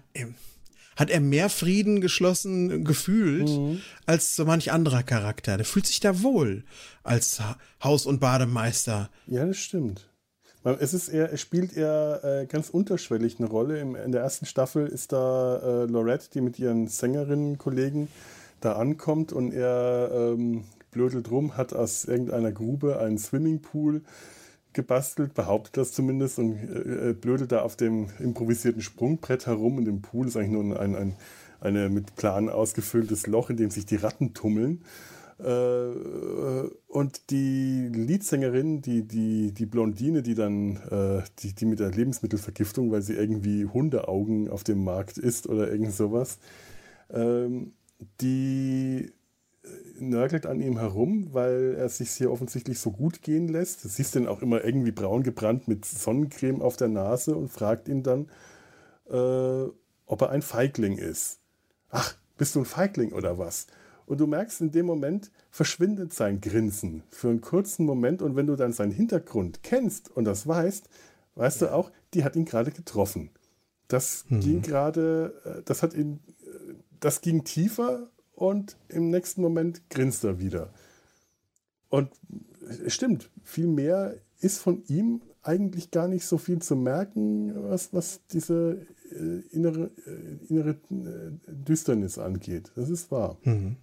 hat 0.96 1.10
er 1.10 1.20
mehr 1.20 1.48
Frieden 1.48 2.00
geschlossen 2.00 2.84
gefühlt 2.84 3.48
mhm. 3.48 3.80
als 4.06 4.36
so 4.36 4.44
manch 4.44 4.72
anderer 4.72 5.02
Charakter. 5.02 5.56
Der 5.56 5.66
fühlt 5.66 5.86
sich 5.86 6.00
da 6.00 6.22
wohl 6.22 6.64
als 7.02 7.40
Haus- 7.82 8.06
und 8.06 8.20
Bademeister. 8.20 9.10
Ja, 9.26 9.46
das 9.46 9.58
stimmt. 9.58 10.06
Es 10.62 10.92
ist 10.92 11.08
eher, 11.08 11.30
er 11.30 11.38
spielt 11.38 11.74
eher 11.74 12.20
äh, 12.22 12.46
ganz 12.46 12.68
unterschwellig 12.68 13.38
eine 13.38 13.48
Rolle. 13.48 13.80
Im, 13.80 13.94
in 13.96 14.12
der 14.12 14.20
ersten 14.20 14.44
Staffel 14.44 14.86
ist 14.86 15.12
da 15.12 15.56
äh, 15.56 15.86
Lorette, 15.86 16.28
die 16.34 16.42
mit 16.42 16.58
ihren 16.58 16.86
Sängerinnen-Kollegen 16.86 18.08
da 18.60 18.74
ankommt 18.74 19.32
und 19.32 19.52
er 19.52 20.10
ähm, 20.12 20.64
blödelt 20.90 21.30
rum, 21.30 21.56
hat 21.56 21.72
aus 21.72 22.04
irgendeiner 22.04 22.52
Grube 22.52 22.98
einen 22.98 23.18
Swimmingpool 23.18 24.02
gebastelt, 24.72 25.34
behauptet 25.34 25.76
das 25.76 25.92
zumindest 25.92 26.38
und 26.38 26.56
äh, 26.56 27.10
äh, 27.10 27.12
blödelt 27.12 27.52
da 27.52 27.62
auf 27.62 27.76
dem 27.76 28.08
improvisierten 28.18 28.82
Sprungbrett 28.82 29.46
herum 29.46 29.78
und 29.78 29.88
im 29.88 30.02
Pool 30.02 30.28
ist 30.28 30.36
eigentlich 30.36 30.50
nur 30.50 30.80
ein, 30.80 30.94
ein 30.94 31.16
eine 31.60 31.88
mit 31.88 32.16
Plan 32.16 32.48
ausgefülltes 32.48 33.26
Loch, 33.26 33.50
in 33.50 33.56
dem 33.56 33.70
sich 33.70 33.86
die 33.86 33.96
Ratten 33.96 34.34
tummeln. 34.34 34.82
Äh, 35.38 36.68
und 36.88 37.30
die 37.30 37.88
Leadsängerin, 37.88 38.82
die, 38.82 39.06
die, 39.06 39.52
die 39.52 39.66
Blondine, 39.66 40.22
die 40.22 40.34
dann, 40.34 40.76
äh, 40.90 41.22
die, 41.38 41.54
die 41.54 41.64
mit 41.64 41.80
der 41.80 41.90
Lebensmittelvergiftung, 41.90 42.90
weil 42.90 43.02
sie 43.02 43.14
irgendwie 43.14 43.66
Hundeaugen 43.66 44.50
auf 44.50 44.64
dem 44.64 44.84
Markt 44.84 45.18
isst 45.18 45.48
oder 45.48 45.70
irgend 45.70 45.92
sowas, 45.92 46.38
ähm, 47.12 47.72
die 48.20 49.12
nörgelt 49.98 50.46
an 50.46 50.60
ihm 50.60 50.78
herum, 50.78 51.28
weil 51.32 51.74
er 51.76 51.88
sich 51.88 52.10
hier 52.10 52.30
offensichtlich 52.30 52.78
so 52.78 52.90
gut 52.90 53.22
gehen 53.22 53.48
lässt. 53.48 53.84
Du 53.84 53.88
siehst 53.88 54.16
ihn 54.16 54.26
auch 54.26 54.42
immer 54.42 54.64
irgendwie 54.64 54.92
braun 54.92 55.22
gebrannt 55.22 55.68
mit 55.68 55.84
Sonnencreme 55.84 56.62
auf 56.62 56.76
der 56.76 56.88
Nase 56.88 57.36
und 57.36 57.48
fragt 57.48 57.88
ihn 57.88 58.02
dann, 58.02 58.30
äh, 59.10 59.70
ob 60.06 60.22
er 60.22 60.30
ein 60.30 60.42
Feigling 60.42 60.96
ist. 60.96 61.40
Ach, 61.90 62.16
bist 62.38 62.54
du 62.54 62.60
ein 62.60 62.64
Feigling 62.64 63.12
oder 63.12 63.38
was? 63.38 63.66
Und 64.06 64.18
du 64.18 64.26
merkst, 64.26 64.60
in 64.60 64.72
dem 64.72 64.86
Moment 64.86 65.30
verschwindet 65.50 66.12
sein 66.12 66.40
Grinsen 66.40 67.04
für 67.10 67.28
einen 67.28 67.40
kurzen 67.40 67.86
Moment. 67.86 68.22
Und 68.22 68.34
wenn 68.34 68.46
du 68.46 68.56
dann 68.56 68.72
seinen 68.72 68.92
Hintergrund 68.92 69.62
kennst 69.62 70.10
und 70.10 70.24
das 70.24 70.46
weißt, 70.46 70.88
weißt 71.36 71.60
ja. 71.60 71.66
du 71.68 71.74
auch, 71.74 71.92
die 72.14 72.24
hat 72.24 72.34
ihn 72.34 72.44
gerade 72.44 72.72
getroffen. 72.72 73.30
Das 73.86 74.24
mhm. 74.28 74.40
ging 74.40 74.62
gerade, 74.62 75.34
äh, 75.44 75.62
das 75.64 75.82
hat 75.82 75.94
ihn, 75.94 76.20
äh, 76.26 76.29
das 77.00 77.20
ging 77.20 77.44
tiefer 77.44 78.10
und 78.34 78.76
im 78.88 79.10
nächsten 79.10 79.42
Moment 79.42 79.88
grinst 79.90 80.24
er 80.24 80.38
wieder. 80.38 80.72
Und 81.88 82.10
es 82.84 82.94
stimmt, 82.94 83.30
viel 83.42 83.66
mehr 83.66 84.16
ist 84.40 84.58
von 84.58 84.82
ihm 84.86 85.22
eigentlich 85.42 85.90
gar 85.90 86.08
nicht 86.08 86.24
so 86.24 86.38
viel 86.38 86.60
zu 86.60 86.76
merken, 86.76 87.52
was, 87.70 87.92
was 87.92 88.20
diese 88.32 88.86
äh, 89.10 89.40
innere, 89.50 89.90
äh, 90.06 90.46
innere 90.48 90.70
äh, 90.70 91.32
Düsternis 91.46 92.18
angeht. 92.18 92.72
Das 92.76 92.90
ist 92.90 93.10
wahr. 93.10 93.38
Mhm. 93.42 93.76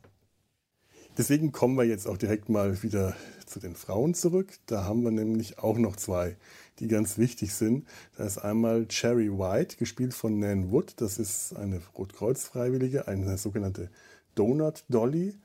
Deswegen 1.17 1.51
kommen 1.51 1.75
wir 1.75 1.83
jetzt 1.83 2.07
auch 2.07 2.17
direkt 2.17 2.47
mal 2.47 2.83
wieder 2.83 3.15
zu 3.47 3.59
den 3.59 3.75
Frauen 3.75 4.13
zurück. 4.13 4.53
Da 4.67 4.83
haben 4.83 5.03
wir 5.03 5.12
nämlich 5.12 5.57
auch 5.57 5.79
noch 5.79 5.95
zwei, 5.95 6.38
die 6.79 6.88
ganz 6.88 7.17
wichtig 7.17 7.53
sind. 7.53 7.88
Da 8.17 8.25
ist 8.25 8.38
einmal 8.38 8.88
Cherry 8.88 9.31
White, 9.31 9.77
gespielt 9.77 10.13
von 10.13 10.39
Nan 10.39 10.72
Wood. 10.72 10.93
Das 10.98 11.19
ist 11.19 11.55
eine 11.55 11.81
Rotkreuz-Freiwillige, 11.98 13.07
eine 13.07 13.38
sogenannte 13.38 13.89
Donut 14.36 14.84
Dolly, 14.89 15.36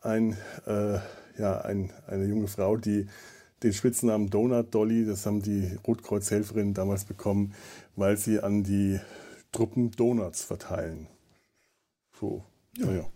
ein, 0.00 0.36
äh, 0.66 0.98
ja, 1.38 1.60
ein, 1.62 1.92
eine 2.06 2.24
junge 2.24 2.48
Frau, 2.48 2.76
die 2.76 3.06
den 3.62 3.72
Spitznamen 3.72 4.28
Donut 4.28 4.74
Dolly, 4.74 5.06
das 5.06 5.24
haben 5.24 5.40
die 5.40 5.78
Rotkreuzhelferinnen 5.86 6.74
damals 6.74 7.04
bekommen, 7.04 7.54
weil 7.96 8.16
sie 8.16 8.40
an 8.40 8.62
die 8.62 9.00
Truppen 9.52 9.90
Donuts 9.92 10.42
verteilen. 10.42 11.06
So, 12.20 12.44
ja. 12.76 12.86
naja. 12.86 13.13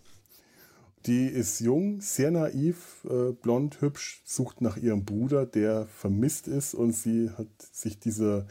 Die 1.07 1.27
ist 1.27 1.61
jung, 1.61 2.01
sehr 2.01 2.31
naiv, 2.31 3.07
äh, 3.09 3.33
blond, 3.33 3.81
hübsch, 3.81 4.23
sucht 4.25 4.61
nach 4.61 4.77
ihrem 4.77 5.05
Bruder, 5.05 5.47
der 5.47 5.87
vermisst 5.87 6.49
ist 6.49 6.75
und 6.75 6.93
sie 6.93 7.31
hat 7.31 7.49
sich 7.73 7.99
diese 7.99 8.47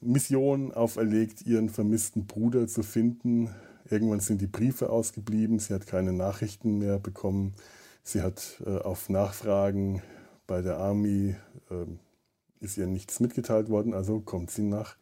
Mission 0.00 0.72
auferlegt, 0.72 1.42
ihren 1.46 1.68
vermissten 1.68 2.26
Bruder 2.26 2.66
zu 2.66 2.82
finden. 2.82 3.50
Irgendwann 3.88 4.20
sind 4.20 4.40
die 4.40 4.46
Briefe 4.46 4.90
ausgeblieben, 4.90 5.58
sie 5.58 5.74
hat 5.74 5.86
keine 5.86 6.12
Nachrichten 6.12 6.78
mehr 6.78 6.98
bekommen. 6.98 7.54
Sie 8.02 8.22
hat 8.22 8.62
äh, 8.66 8.78
auf 8.78 9.08
Nachfragen 9.08 10.02
bei 10.46 10.62
der 10.62 10.78
Army, 10.78 11.36
äh, 11.70 12.64
ist 12.64 12.76
ihr 12.76 12.86
nichts 12.86 13.20
mitgeteilt 13.20 13.68
worden, 13.68 13.94
also 13.94 14.20
kommt 14.20 14.50
sie 14.50 14.62
nach 14.62 14.96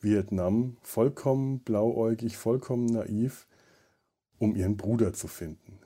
Vietnam, 0.00 0.76
vollkommen 0.82 1.60
blauäugig, 1.60 2.36
vollkommen 2.36 2.86
naiv, 2.86 3.46
um 4.38 4.56
ihren 4.56 4.76
Bruder 4.76 5.12
zu 5.12 5.28
finden. 5.28 5.78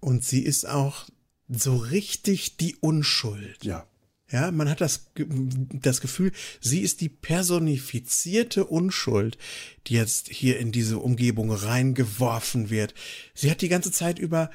Und 0.00 0.24
sie 0.24 0.42
ist 0.42 0.68
auch 0.68 1.06
so 1.48 1.76
richtig 1.76 2.56
die 2.56 2.76
Unschuld. 2.76 3.64
Ja. 3.64 3.86
Ja, 4.30 4.50
man 4.50 4.68
hat 4.68 4.80
das, 4.80 5.10
das 5.14 6.00
Gefühl, 6.00 6.32
sie 6.60 6.80
ist 6.80 7.00
die 7.02 7.10
personifizierte 7.10 8.64
Unschuld, 8.64 9.38
die 9.86 9.94
jetzt 9.94 10.28
hier 10.28 10.58
in 10.58 10.72
diese 10.72 10.98
Umgebung 10.98 11.52
reingeworfen 11.52 12.70
wird. 12.70 12.94
Sie 13.34 13.50
hat 13.50 13.60
die 13.60 13.68
ganze 13.68 13.92
Zeit 13.92 14.18
über 14.18 14.50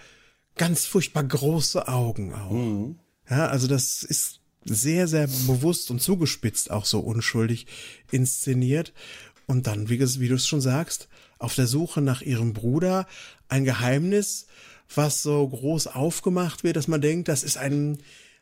ganz 0.55 0.85
furchtbar 0.85 1.23
große 1.23 1.87
Augen 1.87 2.33
auch. 2.33 2.51
Mhm. 2.51 2.99
Ja, 3.29 3.47
also 3.47 3.67
das 3.67 4.03
ist 4.03 4.41
sehr, 4.65 5.07
sehr 5.07 5.27
bewusst 5.27 5.91
und 5.91 6.01
zugespitzt 6.01 6.71
auch 6.71 6.85
so 6.85 6.99
unschuldig 6.99 7.67
inszeniert. 8.11 8.93
Und 9.45 9.67
dann, 9.67 9.89
wie, 9.89 9.99
wie 9.99 10.27
du 10.27 10.35
es 10.35 10.47
schon 10.47 10.61
sagst, 10.61 11.07
auf 11.39 11.55
der 11.55 11.67
Suche 11.67 12.01
nach 12.01 12.21
ihrem 12.21 12.53
Bruder 12.53 13.07
ein 13.47 13.65
Geheimnis, 13.65 14.45
was 14.93 15.23
so 15.23 15.47
groß 15.47 15.87
aufgemacht 15.87 16.63
wird, 16.63 16.75
dass 16.75 16.87
man 16.87 17.01
denkt, 17.01 17.27
das 17.27 17.43
ist 17.43 17.57
ein 17.57 17.97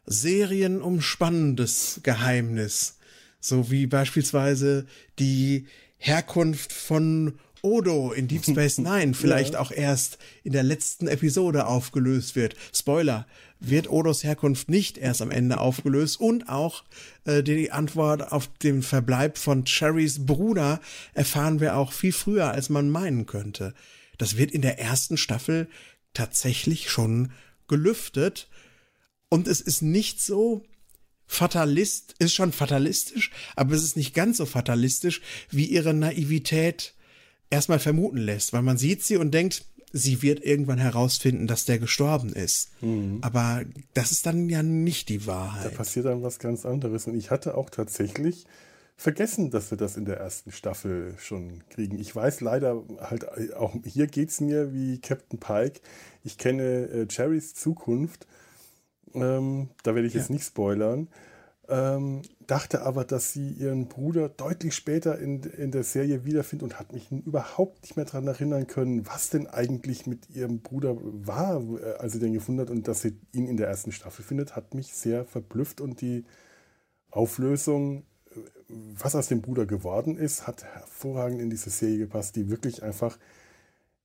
serienumspannendes 0.06 2.02
Geheimnis. 2.04 2.98
So 3.40 3.72
wie 3.72 3.88
beispielsweise 3.88 4.86
die 5.20 5.68
Herkunft 5.98 6.74
von 6.74 7.40
Odo 7.68 8.14
in 8.14 8.30
Deep 8.30 8.46
Space 8.46 8.78
Nine 8.78 9.14
vielleicht 9.14 9.54
ja. 9.54 9.60
auch 9.60 9.72
erst 9.72 10.18
in 10.44 10.54
der 10.54 10.64
letzten 10.64 11.08
Episode 11.08 11.68
aufgelöst 11.68 12.38
wird. 12.38 12.56
Spoiler, 12.74 13.28
wird 13.60 13.90
Odos 13.90 14.24
Herkunft 14.24 14.70
nicht 14.70 14.98
erst 14.98 15.22
am 15.22 15.32
Ende 15.32 15.60
aufgelöst 15.60 16.20
und 16.22 16.48
auch 16.48 16.86
äh, 17.26 17.44
die 17.44 17.72
Antwort 17.72 18.32
auf 18.32 18.48
den 18.64 18.84
Verbleib 18.84 19.38
von 19.38 19.66
Cherrys 19.66 20.26
Bruder 20.26 20.80
erfahren 21.14 21.60
wir 21.60 21.76
auch 21.76 21.92
viel 21.92 22.14
früher, 22.14 22.52
als 22.52 22.70
man 22.70 22.90
meinen 22.90 23.26
könnte. 23.26 23.74
Das 24.18 24.38
wird 24.38 24.52
in 24.52 24.62
der 24.62 24.80
ersten 24.80 25.18
Staffel 25.18 25.68
tatsächlich 26.14 26.90
schon 26.90 27.32
gelüftet 27.68 28.48
und 29.28 29.48
es 29.48 29.60
ist 29.60 29.82
nicht 29.82 30.22
so, 30.22 30.64
Fatalist, 31.30 32.16
ist 32.20 32.34
schon 32.34 32.54
fatalistisch, 32.54 33.32
aber 33.58 33.76
es 33.76 33.84
ist 33.84 33.98
nicht 33.98 34.14
ganz 34.14 34.38
so 34.38 34.46
fatalistisch, 34.46 35.20
wie 35.50 35.66
ihre 35.66 35.94
Naivität 35.94 36.94
erstmal 37.50 37.80
vermuten 37.80 38.18
lässt, 38.18 38.54
weil 38.54 38.62
man 38.62 38.78
sieht 38.78 39.04
sie 39.04 39.18
und 39.18 39.32
denkt, 39.32 39.66
sie 39.94 40.22
wird 40.22 40.44
irgendwann 40.44 40.80
herausfinden, 40.80 41.48
dass 41.48 41.66
der 41.66 41.80
gestorben 41.80 42.34
ist. 42.34 42.70
Mhm. 42.82 43.20
Aber 43.22 43.64
das 43.94 44.12
ist 44.12 44.26
dann 44.26 44.50
ja 44.50 44.64
nicht 44.64 45.10
die 45.10 45.26
Wahrheit. 45.26 45.66
Da 45.66 45.70
passiert 45.70 46.06
dann 46.06 46.24
was 46.24 46.40
ganz 46.40 46.66
anderes. 46.66 47.08
Und 47.08 47.16
ich 47.16 47.32
hatte 47.32 47.56
auch 47.56 47.70
tatsächlich 47.70 48.46
vergessen, 48.96 49.52
dass 49.52 49.72
wir 49.72 49.78
das 49.78 49.96
in 49.96 50.06
der 50.06 50.18
ersten 50.18 50.52
Staffel 50.52 51.16
schon 51.20 51.64
kriegen. 51.70 52.00
Ich 52.00 52.16
weiß 52.16 52.42
leider 52.42 52.84
halt, 53.00 53.56
auch 53.56 53.76
hier 53.86 54.08
geht 54.08 54.30
es 54.30 54.42
mir 54.42 54.74
wie 54.74 55.00
Captain 55.00 55.40
Pike. 55.40 55.82
Ich 56.24 56.38
kenne 56.38 56.90
äh, 56.90 57.06
Cherrys 57.06 57.54
Zukunft. 57.54 58.28
Ähm, 59.14 59.70
da 59.84 59.96
werde 59.96 60.08
ich 60.08 60.14
ja. 60.14 60.20
jetzt 60.20 60.30
nicht 60.30 60.46
spoilern. 60.46 61.08
Ähm, 61.70 62.24
dachte 62.48 62.82
aber, 62.82 63.04
dass 63.04 63.34
sie 63.34 63.50
ihren 63.52 63.88
Bruder 63.88 64.30
deutlich 64.30 64.74
später 64.74 65.20
in, 65.20 65.44
in 65.44 65.72
der 65.72 65.84
Serie 65.84 66.24
wiederfindet 66.24 66.64
und 66.64 66.80
hat 66.80 66.94
mich 66.94 67.12
überhaupt 67.12 67.82
nicht 67.82 67.98
mehr 67.98 68.06
daran 68.06 68.28
erinnern 68.28 68.68
können, 68.68 69.06
was 69.06 69.30
denn 69.30 69.48
eigentlich 69.48 70.08
mit 70.08 70.30
ihrem 70.30 70.62
Bruder 70.62 70.98
war, 71.02 71.62
äh, 71.62 71.94
als 72.00 72.14
sie 72.14 72.20
den 72.20 72.34
gefunden 72.34 72.62
hat 72.62 72.70
und 72.70 72.88
dass 72.88 73.02
sie 73.02 73.20
ihn 73.34 73.48
in 73.48 73.58
der 73.58 73.68
ersten 73.68 73.92
Staffel 73.92 74.24
findet, 74.24 74.56
hat 74.56 74.74
mich 74.74 74.94
sehr 74.94 75.26
verblüfft 75.26 75.82
und 75.82 76.00
die 76.02 76.24
Auflösung, 77.12 78.06
äh, 78.32 78.40
was 78.68 79.16
aus 79.16 79.28
dem 79.28 79.42
Bruder 79.42 79.66
geworden 79.66 80.18
ist, 80.18 80.48
hat 80.48 80.64
hervorragend 80.64 81.42
in 81.42 81.50
diese 81.50 81.70
Serie 81.70 82.00
gepasst, 82.00 82.38
die 82.38 82.50
wirklich 82.50 82.82
einfach 82.82 83.20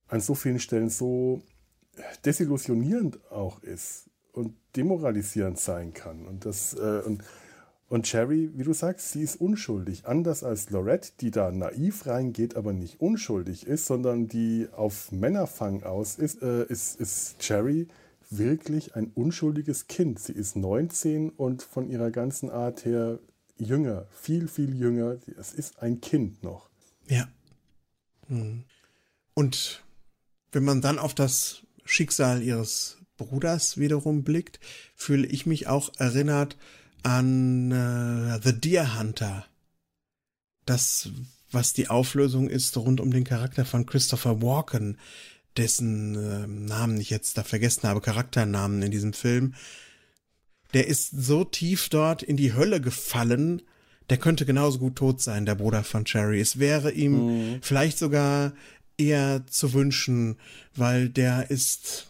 an 0.07 0.19
so 0.19 0.35
vielen 0.35 0.59
Stellen 0.59 0.89
so 0.89 1.41
desillusionierend 2.25 3.19
auch 3.31 3.63
ist 3.63 4.09
und 4.33 4.53
demoralisierend 4.75 5.59
sein 5.59 5.93
kann. 5.93 6.27
Und 6.27 6.45
das 6.45 6.73
äh, 6.73 7.01
und 7.05 7.23
und 7.89 8.07
Cherry, 8.07 8.49
wie 8.55 8.63
du 8.63 8.73
sagst, 8.73 9.11
sie 9.11 9.21
ist 9.21 9.35
unschuldig. 9.35 10.05
Anders 10.05 10.43
als 10.43 10.69
Lorette, 10.69 11.11
die 11.19 11.31
da 11.31 11.51
naiv 11.51 12.07
reingeht, 12.07 12.55
aber 12.55 12.73
nicht 12.73 12.99
unschuldig 13.01 13.67
ist, 13.67 13.85
sondern 13.85 14.27
die 14.27 14.67
auf 14.71 15.11
Männerfang 15.11 15.83
aus 15.83 16.15
ist, 16.15 16.41
äh, 16.41 16.65
ist, 16.65 16.99
ist 16.99 17.39
Cherry 17.39 17.87
wirklich 18.29 18.95
ein 18.95 19.11
unschuldiges 19.13 19.87
Kind. 19.87 20.19
Sie 20.19 20.33
ist 20.33 20.55
19 20.55 21.29
und 21.29 21.61
von 21.61 21.89
ihrer 21.89 22.09
ganzen 22.09 22.49
Art 22.49 22.85
her 22.85 23.19
jünger, 23.57 24.07
viel, 24.11 24.47
viel 24.47 24.75
jünger. 24.75 25.17
Es 25.37 25.53
ist 25.53 25.81
ein 25.81 26.01
Kind 26.01 26.43
noch. 26.43 26.69
Ja. 27.07 27.27
Hm. 28.27 28.63
Und 29.33 29.83
wenn 30.51 30.63
man 30.63 30.81
dann 30.81 30.99
auf 30.99 31.13
das 31.13 31.63
Schicksal 31.85 32.41
ihres 32.41 32.97
Bruders 33.17 33.77
wiederum 33.77 34.23
blickt, 34.23 34.59
fühle 34.95 35.27
ich 35.27 35.45
mich 35.45 35.67
auch 35.67 35.91
erinnert 35.97 36.57
an 37.03 37.71
äh, 37.71 38.39
The 38.43 38.59
Deer 38.59 38.97
Hunter. 38.97 39.45
Das, 40.65 41.09
was 41.51 41.73
die 41.73 41.89
Auflösung 41.89 42.49
ist 42.49 42.75
rund 42.77 43.01
um 43.01 43.11
den 43.11 43.25
Charakter 43.25 43.65
von 43.65 43.85
Christopher 43.85 44.41
Walken, 44.41 44.97
dessen 45.57 46.15
äh, 46.15 46.47
Namen 46.47 46.99
ich 46.99 47.09
jetzt 47.09 47.37
da 47.37 47.43
vergessen 47.43 47.87
habe, 47.87 48.01
Charakternamen 48.01 48.81
in 48.81 48.91
diesem 48.91 49.13
Film. 49.13 49.53
Der 50.73 50.87
ist 50.87 51.11
so 51.11 51.43
tief 51.43 51.89
dort 51.89 52.23
in 52.23 52.37
die 52.37 52.53
Hölle 52.53 52.81
gefallen, 52.81 53.61
der 54.09 54.17
könnte 54.17 54.45
genauso 54.45 54.79
gut 54.79 54.95
tot 54.95 55.21
sein, 55.21 55.45
der 55.45 55.55
Bruder 55.55 55.83
von 55.83 56.05
Cherry. 56.05 56.39
Es 56.39 56.59
wäre 56.59 56.91
ihm 56.91 57.53
mhm. 57.53 57.59
vielleicht 57.61 57.97
sogar 57.97 58.53
eher 58.97 59.45
zu 59.47 59.73
wünschen, 59.73 60.37
weil 60.75 61.09
der 61.09 61.51
ist 61.51 62.07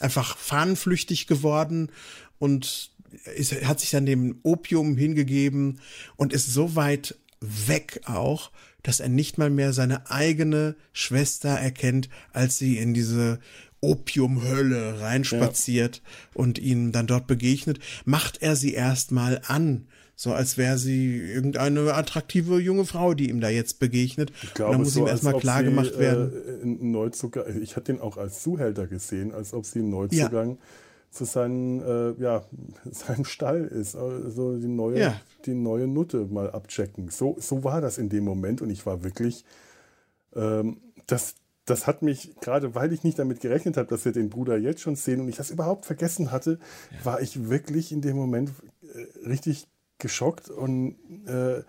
einfach 0.00 0.36
fahnenflüchtig 0.36 1.26
geworden 1.26 1.90
und 2.38 2.89
ist, 3.36 3.52
hat 3.64 3.80
sich 3.80 3.90
dann 3.90 4.06
dem 4.06 4.38
Opium 4.42 4.96
hingegeben 4.96 5.80
und 6.16 6.32
ist 6.32 6.52
so 6.52 6.76
weit 6.76 7.16
weg 7.40 8.00
auch, 8.04 8.50
dass 8.82 9.00
er 9.00 9.08
nicht 9.08 9.38
mal 9.38 9.50
mehr 9.50 9.72
seine 9.72 10.10
eigene 10.10 10.76
Schwester 10.92 11.50
erkennt, 11.50 12.08
als 12.32 12.58
sie 12.58 12.78
in 12.78 12.94
diese 12.94 13.38
Opiumhölle 13.80 15.00
reinspaziert 15.00 15.96
ja. 15.96 16.02
und 16.34 16.58
ihnen 16.58 16.92
dann 16.92 17.06
dort 17.06 17.26
begegnet, 17.26 17.78
macht 18.04 18.42
er 18.42 18.56
sie 18.56 18.74
erstmal 18.74 19.40
an, 19.46 19.86
so 20.16 20.34
als 20.34 20.58
wäre 20.58 20.76
sie 20.76 21.16
irgendeine 21.16 21.94
attraktive 21.94 22.58
junge 22.58 22.84
Frau, 22.84 23.14
die 23.14 23.30
ihm 23.30 23.40
da 23.40 23.48
jetzt 23.48 23.78
begegnet. 23.78 24.32
Ich 24.42 24.52
glaube, 24.52 24.72
und 24.72 24.74
dann 24.74 24.82
muss 24.82 24.92
so, 24.92 25.00
ihm 25.00 25.06
erstmal 25.06 25.38
klar 25.38 25.62
gemacht 25.62 25.98
werden. 25.98 26.32
Äh, 26.62 26.66
Neuzugang, 26.84 27.62
ich 27.62 27.74
hatte 27.74 27.92
ihn 27.92 28.00
auch 28.00 28.18
als 28.18 28.42
Zuhälter 28.42 28.86
gesehen, 28.86 29.32
als 29.32 29.54
ob 29.54 29.64
sie 29.64 29.78
einen 29.78 29.88
Neuzugang 29.88 30.50
ja 30.50 30.56
zu 31.10 31.24
seinem, 31.24 31.82
äh, 31.82 32.22
ja, 32.22 32.44
seinem 32.90 33.24
Stall 33.24 33.64
ist. 33.64 33.96
Also 33.96 34.56
die 34.56 34.68
neue, 34.68 34.98
ja. 35.00 35.20
die 35.44 35.54
neue 35.54 35.86
Nutte 35.86 36.26
mal 36.30 36.50
abchecken. 36.50 37.08
So, 37.10 37.36
so 37.38 37.64
war 37.64 37.80
das 37.80 37.98
in 37.98 38.08
dem 38.08 38.24
Moment 38.24 38.62
und 38.62 38.70
ich 38.70 38.86
war 38.86 39.02
wirklich, 39.02 39.44
ähm, 40.34 40.80
das, 41.06 41.34
das 41.66 41.86
hat 41.86 42.02
mich, 42.02 42.36
gerade 42.40 42.74
weil 42.74 42.92
ich 42.92 43.04
nicht 43.04 43.18
damit 43.18 43.40
gerechnet 43.40 43.76
habe, 43.76 43.88
dass 43.88 44.04
wir 44.04 44.12
den 44.12 44.30
Bruder 44.30 44.56
jetzt 44.56 44.80
schon 44.80 44.96
sehen 44.96 45.20
und 45.20 45.28
ich 45.28 45.36
das 45.36 45.50
überhaupt 45.50 45.84
vergessen 45.84 46.30
hatte, 46.30 46.58
ja. 46.90 47.04
war 47.04 47.20
ich 47.20 47.48
wirklich 47.48 47.92
in 47.92 48.00
dem 48.00 48.16
Moment 48.16 48.50
äh, 48.82 49.28
richtig 49.28 49.66
geschockt 49.98 50.48
und 50.48 50.96
äh, 51.26 51.62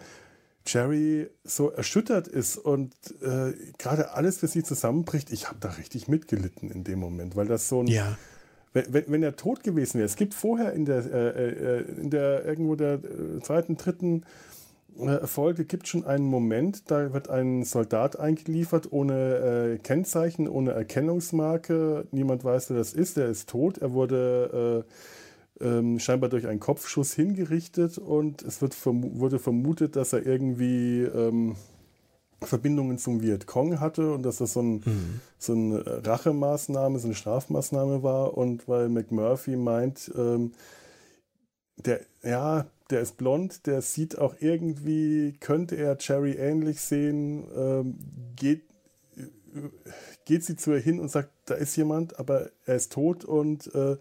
Jerry 0.66 1.28
so 1.44 1.72
erschüttert 1.72 2.28
ist 2.28 2.56
und 2.56 2.94
äh, 3.22 3.54
gerade 3.80 4.12
alles 4.14 4.38
für 4.38 4.48
sie 4.48 4.62
zusammenbricht. 4.62 5.32
Ich 5.32 5.48
habe 5.48 5.58
da 5.60 5.70
richtig 5.70 6.08
mitgelitten 6.08 6.70
in 6.70 6.84
dem 6.84 7.00
Moment, 7.00 7.36
weil 7.36 7.48
das 7.48 7.68
so 7.68 7.82
ein, 7.82 7.88
ja 7.88 8.16
wenn, 8.74 9.06
wenn 9.08 9.24
er 9.24 9.36
tot 9.36 9.64
gewesen 9.64 9.96
wäre, 9.96 10.06
es 10.06 10.16
gibt 10.16 10.34
vorher 10.34 10.74
in 10.74 10.86
der, 10.86 11.06
äh, 11.06 11.50
äh, 11.50 11.82
in 12.02 12.10
der 12.10 12.46
irgendwo 12.46 12.76
der 12.76 12.94
äh, 12.94 13.42
zweiten, 13.42 13.78
dritten 13.78 14.24
äh, 14.98 15.26
Folge 15.28 15.66
gibt 15.66 15.88
schon 15.88 16.06
einen 16.06 16.26
Moment, 16.26 16.90
da 16.90 17.14
wird 17.14 17.30
ein 17.30 17.64
Soldat 17.64 18.20
eingeliefert 18.20 18.92
ohne 18.92 19.74
äh, 19.74 19.78
Kennzeichen, 19.78 20.48
ohne 20.48 20.72
Erkennungsmarke. 20.72 22.08
Niemand 22.12 22.44
weiß, 22.44 22.70
wer 22.70 22.78
das 22.78 22.94
ist. 22.94 23.18
Er 23.18 23.30
ist 23.30 23.50
tot. 23.50 23.78
Er 23.78 23.94
wurde 23.94 24.86
äh, 25.60 25.66
ähm, 25.66 26.00
scheinbar 26.00 26.30
durch 26.30 26.48
einen 26.48 26.60
Kopfschuss 26.60 27.14
hingerichtet 27.14 27.98
und 27.98 28.42
es 28.42 28.62
wird 28.62 28.74
verm 28.74 29.20
wurde 29.20 29.40
vermutet, 29.40 29.96
dass 29.96 30.14
er 30.14 30.26
irgendwie 30.26 31.04
ähm, 31.04 31.56
Verbindungen 32.44 32.98
zum 32.98 33.22
Vietcong 33.22 33.80
hatte 33.80 34.14
und 34.14 34.24
dass 34.24 34.38
das 34.38 34.54
so, 34.54 34.62
ein, 34.62 34.74
mhm. 34.84 35.22
so 35.38 35.54
eine 35.54 36.06
Rachemaßnahme, 36.06 37.00
so 37.00 37.08
eine 37.08 37.16
Strafmaßnahme 37.16 38.04
war. 38.04 38.38
Und 38.38 38.68
weil 38.68 38.90
McMurphy 38.90 39.56
meint, 39.56 40.12
ähm, 40.16 40.54
der, 41.78 42.02
ja, 42.24 42.66
der 42.90 43.02
ist 43.02 43.18
blond, 43.18 43.66
der 43.68 43.82
sieht 43.82 44.18
auch 44.18 44.36
irgendwie, 44.40 45.34
könnte 45.40 45.78
er 45.78 45.98
Cherry 45.98 46.34
ähnlich 46.34 46.82
sehen, 46.82 47.46
ähm, 47.56 47.98
geht, 48.36 48.64
geht 50.26 50.44
sie 50.44 50.56
zu 50.56 50.72
ihr 50.72 50.80
hin 50.80 51.00
und 51.00 51.10
sagt, 51.10 51.30
da 51.46 51.56
ist 51.56 51.76
jemand, 51.76 52.20
aber 52.20 52.50
er 52.66 52.76
ist 52.76 52.92
tot 52.92 53.24
und 53.24 53.74
äh, 53.76 53.98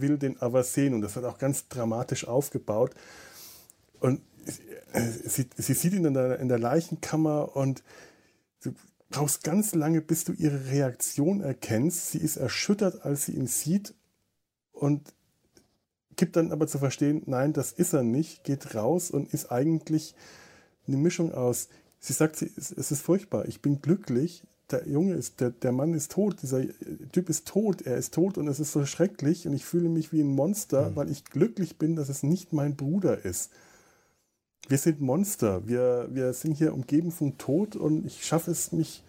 will 0.00 0.18
den 0.18 0.40
aber 0.40 0.64
sehen. 0.64 0.94
Und 0.94 1.02
das 1.02 1.14
wird 1.16 1.24
auch 1.24 1.38
ganz 1.38 1.68
dramatisch 1.68 2.26
aufgebaut. 2.26 2.94
Und 4.00 4.20
sie, 5.24 5.46
sie 5.56 5.74
sieht 5.74 5.92
ihn 5.92 6.04
in 6.04 6.14
der, 6.14 6.38
in 6.38 6.48
der 6.48 6.58
Leichenkammer 6.58 7.56
und 7.56 7.82
du 8.62 8.72
brauchst 9.10 9.44
ganz 9.44 9.74
lange, 9.74 10.00
bis 10.00 10.24
du 10.24 10.32
ihre 10.32 10.70
Reaktion 10.70 11.40
erkennst. 11.40 12.12
Sie 12.12 12.18
ist 12.18 12.36
erschüttert, 12.36 13.04
als 13.04 13.26
sie 13.26 13.32
ihn 13.32 13.46
sieht 13.46 13.94
und 14.72 15.14
gibt 16.16 16.36
dann 16.36 16.52
aber 16.52 16.66
zu 16.66 16.78
verstehen, 16.78 17.22
nein, 17.26 17.52
das 17.52 17.72
ist 17.72 17.92
er 17.92 18.02
nicht, 18.02 18.44
geht 18.44 18.74
raus 18.74 19.10
und 19.10 19.32
ist 19.32 19.52
eigentlich 19.52 20.14
eine 20.86 20.96
Mischung 20.96 21.32
aus. 21.32 21.68
Sie 22.00 22.12
sagt, 22.12 22.36
sie, 22.36 22.50
es 22.56 22.72
ist 22.72 23.02
furchtbar, 23.02 23.46
ich 23.46 23.62
bin 23.62 23.80
glücklich, 23.80 24.42
der 24.70 24.86
Junge 24.86 25.14
ist, 25.14 25.40
der, 25.40 25.50
der 25.50 25.72
Mann 25.72 25.94
ist 25.94 26.12
tot, 26.12 26.42
dieser 26.42 26.62
Typ 27.12 27.30
ist 27.30 27.46
tot, 27.46 27.82
er 27.82 27.96
ist 27.96 28.12
tot 28.12 28.36
und 28.36 28.48
es 28.48 28.60
ist 28.60 28.72
so 28.72 28.84
schrecklich 28.84 29.46
und 29.46 29.54
ich 29.54 29.64
fühle 29.64 29.88
mich 29.88 30.12
wie 30.12 30.20
ein 30.20 30.34
Monster, 30.34 30.90
mhm. 30.90 30.96
weil 30.96 31.10
ich 31.10 31.24
glücklich 31.24 31.78
bin, 31.78 31.96
dass 31.96 32.08
es 32.08 32.22
nicht 32.22 32.52
mein 32.52 32.76
Bruder 32.76 33.24
ist 33.24 33.50
wir 34.68 34.78
sind 34.78 35.00
Monster. 35.00 35.66
Wir, 35.66 36.08
wir 36.10 36.32
sind 36.32 36.56
hier 36.56 36.74
umgeben 36.74 37.10
vom 37.10 37.38
Tod 37.38 37.74
und 37.74 38.06
ich 38.06 38.24
schaffe 38.24 38.50
es, 38.50 38.72
mich 38.72 39.02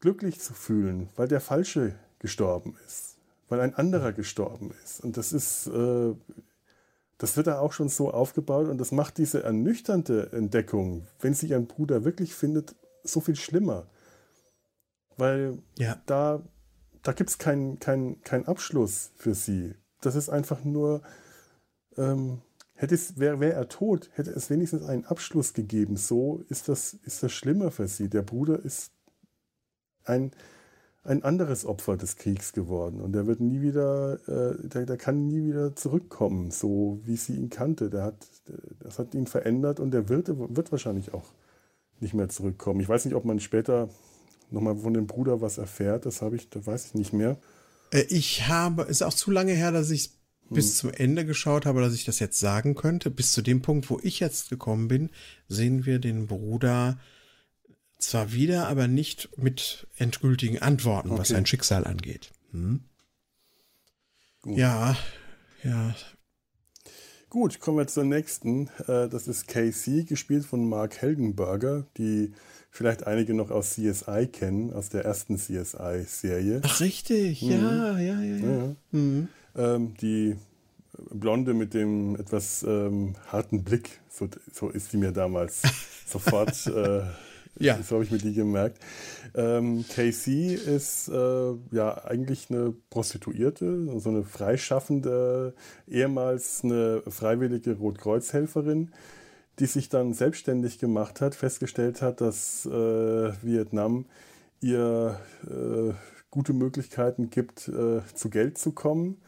glücklich 0.00 0.40
zu 0.40 0.54
fühlen, 0.54 1.08
weil 1.16 1.28
der 1.28 1.40
Falsche 1.40 1.94
gestorben 2.20 2.76
ist, 2.86 3.16
weil 3.48 3.60
ein 3.60 3.74
anderer 3.74 4.12
gestorben 4.12 4.72
ist. 4.84 5.00
Und 5.02 5.16
das 5.16 5.32
ist, 5.32 5.66
äh, 5.66 6.14
das 7.18 7.36
wird 7.36 7.48
da 7.48 7.58
auch 7.58 7.72
schon 7.72 7.88
so 7.88 8.10
aufgebaut 8.10 8.68
und 8.68 8.78
das 8.78 8.92
macht 8.92 9.18
diese 9.18 9.42
ernüchternde 9.42 10.32
Entdeckung, 10.32 11.06
wenn 11.20 11.34
sie 11.34 11.48
ihren 11.48 11.66
Bruder 11.66 12.04
wirklich 12.04 12.34
findet, 12.34 12.74
so 13.02 13.20
viel 13.20 13.36
schlimmer. 13.36 13.86
Weil 15.16 15.58
ja. 15.76 16.00
da, 16.06 16.42
da 17.02 17.12
gibt 17.12 17.30
es 17.30 17.38
keinen 17.38 17.78
kein, 17.78 18.22
kein 18.22 18.46
Abschluss 18.46 19.10
für 19.16 19.34
sie. 19.34 19.74
Das 20.00 20.14
ist 20.14 20.30
einfach 20.30 20.64
nur, 20.64 21.02
ähm, 21.98 22.40
hätte 22.80 22.94
es, 22.94 23.18
wäre 23.18 23.40
wär 23.40 23.54
er 23.54 23.68
tot, 23.68 24.08
hätte 24.14 24.30
es 24.30 24.48
wenigstens 24.48 24.82
einen 24.82 25.04
Abschluss 25.04 25.52
gegeben. 25.52 25.96
So 25.96 26.42
ist 26.48 26.68
das, 26.68 26.94
ist 27.04 27.22
das 27.22 27.30
schlimmer 27.30 27.70
für 27.70 27.86
sie. 27.86 28.08
Der 28.08 28.22
Bruder 28.22 28.58
ist 28.58 28.92
ein, 30.04 30.30
ein 31.02 31.22
anderes 31.22 31.66
Opfer 31.66 31.98
des 31.98 32.16
Kriegs 32.16 32.54
geworden 32.54 33.02
und 33.02 33.12
der 33.12 33.26
wird 33.26 33.40
nie 33.40 33.60
wieder, 33.60 34.18
äh, 34.26 34.66
der, 34.66 34.86
der 34.86 34.96
kann 34.96 35.26
nie 35.26 35.44
wieder 35.44 35.76
zurückkommen, 35.76 36.50
so 36.50 37.00
wie 37.04 37.16
sie 37.16 37.34
ihn 37.36 37.50
kannte. 37.50 37.90
Der 37.90 38.02
hat, 38.02 38.26
das 38.78 38.98
hat 38.98 39.14
ihn 39.14 39.26
verändert 39.26 39.78
und 39.78 39.90
der 39.90 40.08
wird, 40.08 40.28
wird 40.28 40.72
wahrscheinlich 40.72 41.12
auch 41.12 41.32
nicht 42.00 42.14
mehr 42.14 42.30
zurückkommen. 42.30 42.80
Ich 42.80 42.88
weiß 42.88 43.04
nicht, 43.04 43.14
ob 43.14 43.26
man 43.26 43.40
später 43.40 43.90
nochmal 44.50 44.76
von 44.76 44.94
dem 44.94 45.06
Bruder 45.06 45.42
was 45.42 45.58
erfährt, 45.58 46.06
das 46.06 46.22
habe 46.22 46.36
ich, 46.36 46.48
da 46.48 46.64
weiß 46.64 46.86
ich 46.86 46.94
nicht 46.94 47.12
mehr. 47.12 47.36
Äh, 47.90 48.04
ich 48.08 48.48
habe, 48.48 48.84
ist 48.84 49.02
auch 49.02 49.12
zu 49.12 49.30
lange 49.30 49.52
her, 49.52 49.70
dass 49.70 49.90
ich. 49.90 50.18
Bis 50.50 50.76
zum 50.76 50.90
Ende 50.90 51.24
geschaut 51.24 51.64
habe, 51.64 51.80
dass 51.80 51.94
ich 51.94 52.04
das 52.04 52.18
jetzt 52.18 52.38
sagen 52.38 52.74
könnte. 52.74 53.10
Bis 53.10 53.32
zu 53.32 53.40
dem 53.40 53.62
Punkt, 53.62 53.88
wo 53.88 54.00
ich 54.02 54.20
jetzt 54.20 54.50
gekommen 54.50 54.88
bin, 54.88 55.10
sehen 55.48 55.86
wir 55.86 55.98
den 55.98 56.26
Bruder 56.26 56.98
zwar 57.98 58.32
wieder, 58.32 58.68
aber 58.68 58.88
nicht 58.88 59.28
mit 59.36 59.86
endgültigen 59.96 60.60
Antworten, 60.60 61.10
okay. 61.10 61.20
was 61.20 61.28
sein 61.28 61.46
Schicksal 61.46 61.86
angeht. 61.86 62.30
Hm? 62.52 62.80
Ja, 64.44 64.96
ja. 65.62 65.94
Gut, 67.28 67.60
kommen 67.60 67.78
wir 67.78 67.86
zur 67.86 68.04
nächsten. 68.04 68.68
Äh, 68.88 69.08
das 69.08 69.28
ist 69.28 69.46
Casey, 69.46 70.04
gespielt 70.04 70.44
von 70.44 70.68
Mark 70.68 71.00
Helgenberger, 71.00 71.86
die 71.96 72.32
vielleicht 72.70 73.06
einige 73.06 73.34
noch 73.34 73.50
aus 73.50 73.74
CSI 73.74 74.28
kennen, 74.32 74.72
aus 74.72 74.88
der 74.88 75.04
ersten 75.04 75.36
CSI-Serie. 75.36 76.62
Ach, 76.64 76.80
richtig, 76.80 77.42
mhm. 77.42 77.50
ja, 77.50 77.98
ja, 77.98 78.20
ja. 78.20 78.20
ja. 78.20 78.46
ja. 78.46 78.76
Mhm. 78.90 79.28
Ähm, 79.56 79.94
die 80.00 80.36
Blonde 81.10 81.54
mit 81.54 81.74
dem 81.74 82.16
etwas 82.16 82.62
ähm, 82.62 83.14
harten 83.28 83.64
Blick, 83.64 84.00
so, 84.08 84.28
so 84.52 84.68
ist 84.68 84.90
sie 84.90 84.96
mir 84.96 85.12
damals 85.12 85.62
sofort 86.06 86.66
äh, 86.66 87.02
ja. 87.58 87.82
So 87.82 87.96
habe 87.96 88.04
ich 88.04 88.10
mir 88.10 88.18
die 88.18 88.32
gemerkt. 88.32 88.78
Ähm, 89.34 89.84
KC 89.86 90.54
ist 90.54 91.08
äh, 91.08 91.52
ja 91.72 92.04
eigentlich 92.04 92.50
eine 92.50 92.74
Prostituierte, 92.90 94.00
so 94.00 94.08
eine 94.08 94.24
freischaffende, 94.24 95.54
ehemals 95.86 96.64
eine 96.64 97.02
freiwillige 97.06 97.74
Rotkreuzhelferin, 97.74 98.92
die 99.58 99.66
sich 99.66 99.88
dann 99.88 100.14
selbstständig 100.14 100.78
gemacht 100.78 101.20
hat, 101.20 101.34
festgestellt 101.34 102.00
hat, 102.02 102.20
dass 102.20 102.64
äh, 102.66 103.32
Vietnam 103.42 104.06
ihr 104.62 105.20
äh, 105.46 105.92
gute 106.30 106.54
Möglichkeiten 106.54 107.28
gibt, 107.28 107.68
äh, 107.68 108.00
zu 108.14 108.30
Geld 108.30 108.56
zu 108.56 108.72
kommen 108.72 109.18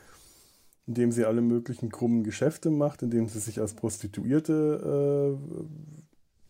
indem 0.86 1.12
sie 1.12 1.24
alle 1.24 1.40
möglichen 1.40 1.90
krummen 1.90 2.24
Geschäfte 2.24 2.70
macht, 2.70 3.02
indem 3.02 3.28
sie 3.28 3.38
sich 3.38 3.60
als 3.60 3.74
Prostituierte 3.74 5.38
äh, 5.38 5.64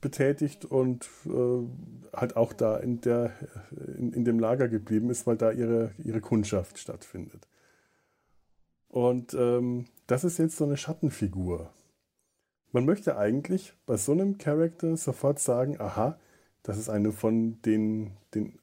betätigt 0.00 0.64
und 0.64 1.08
äh, 1.26 2.16
halt 2.16 2.36
auch 2.36 2.52
da 2.52 2.76
in, 2.76 3.00
der, 3.00 3.32
in, 3.96 4.12
in 4.12 4.24
dem 4.24 4.38
Lager 4.38 4.68
geblieben 4.68 5.10
ist, 5.10 5.26
weil 5.26 5.36
da 5.36 5.52
ihre, 5.52 5.92
ihre 6.02 6.20
Kundschaft 6.20 6.78
stattfindet. 6.78 7.46
Und 8.88 9.32
ähm, 9.34 9.86
das 10.06 10.24
ist 10.24 10.38
jetzt 10.38 10.56
so 10.56 10.64
eine 10.64 10.76
Schattenfigur. 10.76 11.72
Man 12.72 12.84
möchte 12.84 13.16
eigentlich 13.16 13.74
bei 13.86 13.96
so 13.96 14.12
einem 14.12 14.38
Charakter 14.38 14.96
sofort 14.96 15.38
sagen, 15.38 15.80
aha, 15.80 16.18
das 16.62 16.78
ist 16.78 16.88
eine 16.88 17.12
von 17.12 17.60
den, 17.62 18.12
den 18.34 18.58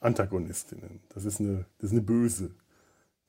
Antagonistinnen. 0.00 1.00
Das 1.10 1.24
ist 1.24 1.40
eine, 1.40 1.66
das 1.78 1.90
ist 1.90 1.92
eine 1.92 2.02
Böse. 2.02 2.54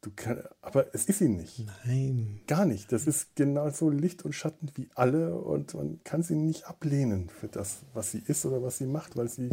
Du 0.03 0.11
kann, 0.13 0.43
aber 0.61 0.93
es 0.93 1.05
ist 1.05 1.19
sie 1.19 1.29
nicht. 1.29 1.65
Nein. 1.85 2.41
Gar 2.45 2.65
nicht. 2.65 2.91
Das 2.91 3.07
ist 3.07 3.37
genauso 3.37 3.89
Licht 3.89 4.25
und 4.25 4.33
Schatten 4.33 4.69
wie 4.75 4.89
alle 4.95 5.33
und 5.37 5.73
man 5.75 6.03
kann 6.03 6.23
sie 6.23 6.35
nicht 6.35 6.65
ablehnen 6.67 7.29
für 7.29 7.47
das, 7.47 7.83
was 7.93 8.11
sie 8.11 8.21
ist 8.27 8.45
oder 8.45 8.61
was 8.61 8.77
sie 8.77 8.85
macht, 8.85 9.15
weil 9.15 9.29
sie 9.29 9.49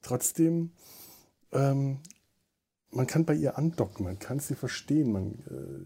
trotzdem, 0.00 0.70
ähm, 1.50 1.98
man 2.90 3.08
kann 3.08 3.24
bei 3.24 3.34
ihr 3.34 3.58
andocken, 3.58 4.04
man 4.04 4.20
kann 4.20 4.38
sie 4.38 4.54
verstehen, 4.54 5.10
man 5.10 5.32
äh, 5.50 5.84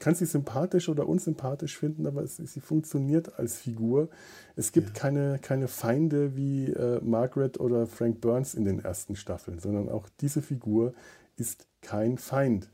kann 0.00 0.16
sie 0.16 0.26
sympathisch 0.26 0.88
oder 0.88 1.08
unsympathisch 1.08 1.78
finden, 1.78 2.04
aber 2.04 2.24
es, 2.24 2.38
sie 2.38 2.60
funktioniert 2.60 3.38
als 3.38 3.58
Figur. 3.58 4.08
Es 4.56 4.72
gibt 4.72 4.88
ja. 4.88 4.94
keine, 4.94 5.38
keine 5.38 5.68
Feinde 5.68 6.34
wie 6.34 6.72
äh, 6.72 7.00
Margaret 7.00 7.60
oder 7.60 7.86
Frank 7.86 8.20
Burns 8.20 8.54
in 8.54 8.64
den 8.64 8.80
ersten 8.80 9.14
Staffeln, 9.14 9.60
sondern 9.60 9.88
auch 9.88 10.08
diese 10.20 10.42
Figur 10.42 10.94
ist 11.38 11.66
kein 11.80 12.18
Feind. 12.18 12.68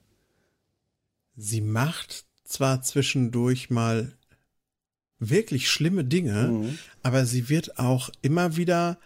Sie 1.36 1.60
macht 1.60 2.24
zwar 2.44 2.82
zwischendurch 2.82 3.70
mal 3.70 4.16
wirklich 5.18 5.70
schlimme 5.70 6.04
Dinge, 6.04 6.48
mhm. 6.48 6.78
aber 7.02 7.26
sie 7.26 7.48
wird 7.48 7.78
auch 7.78 8.10
immer 8.22 8.56
wieder 8.56 8.98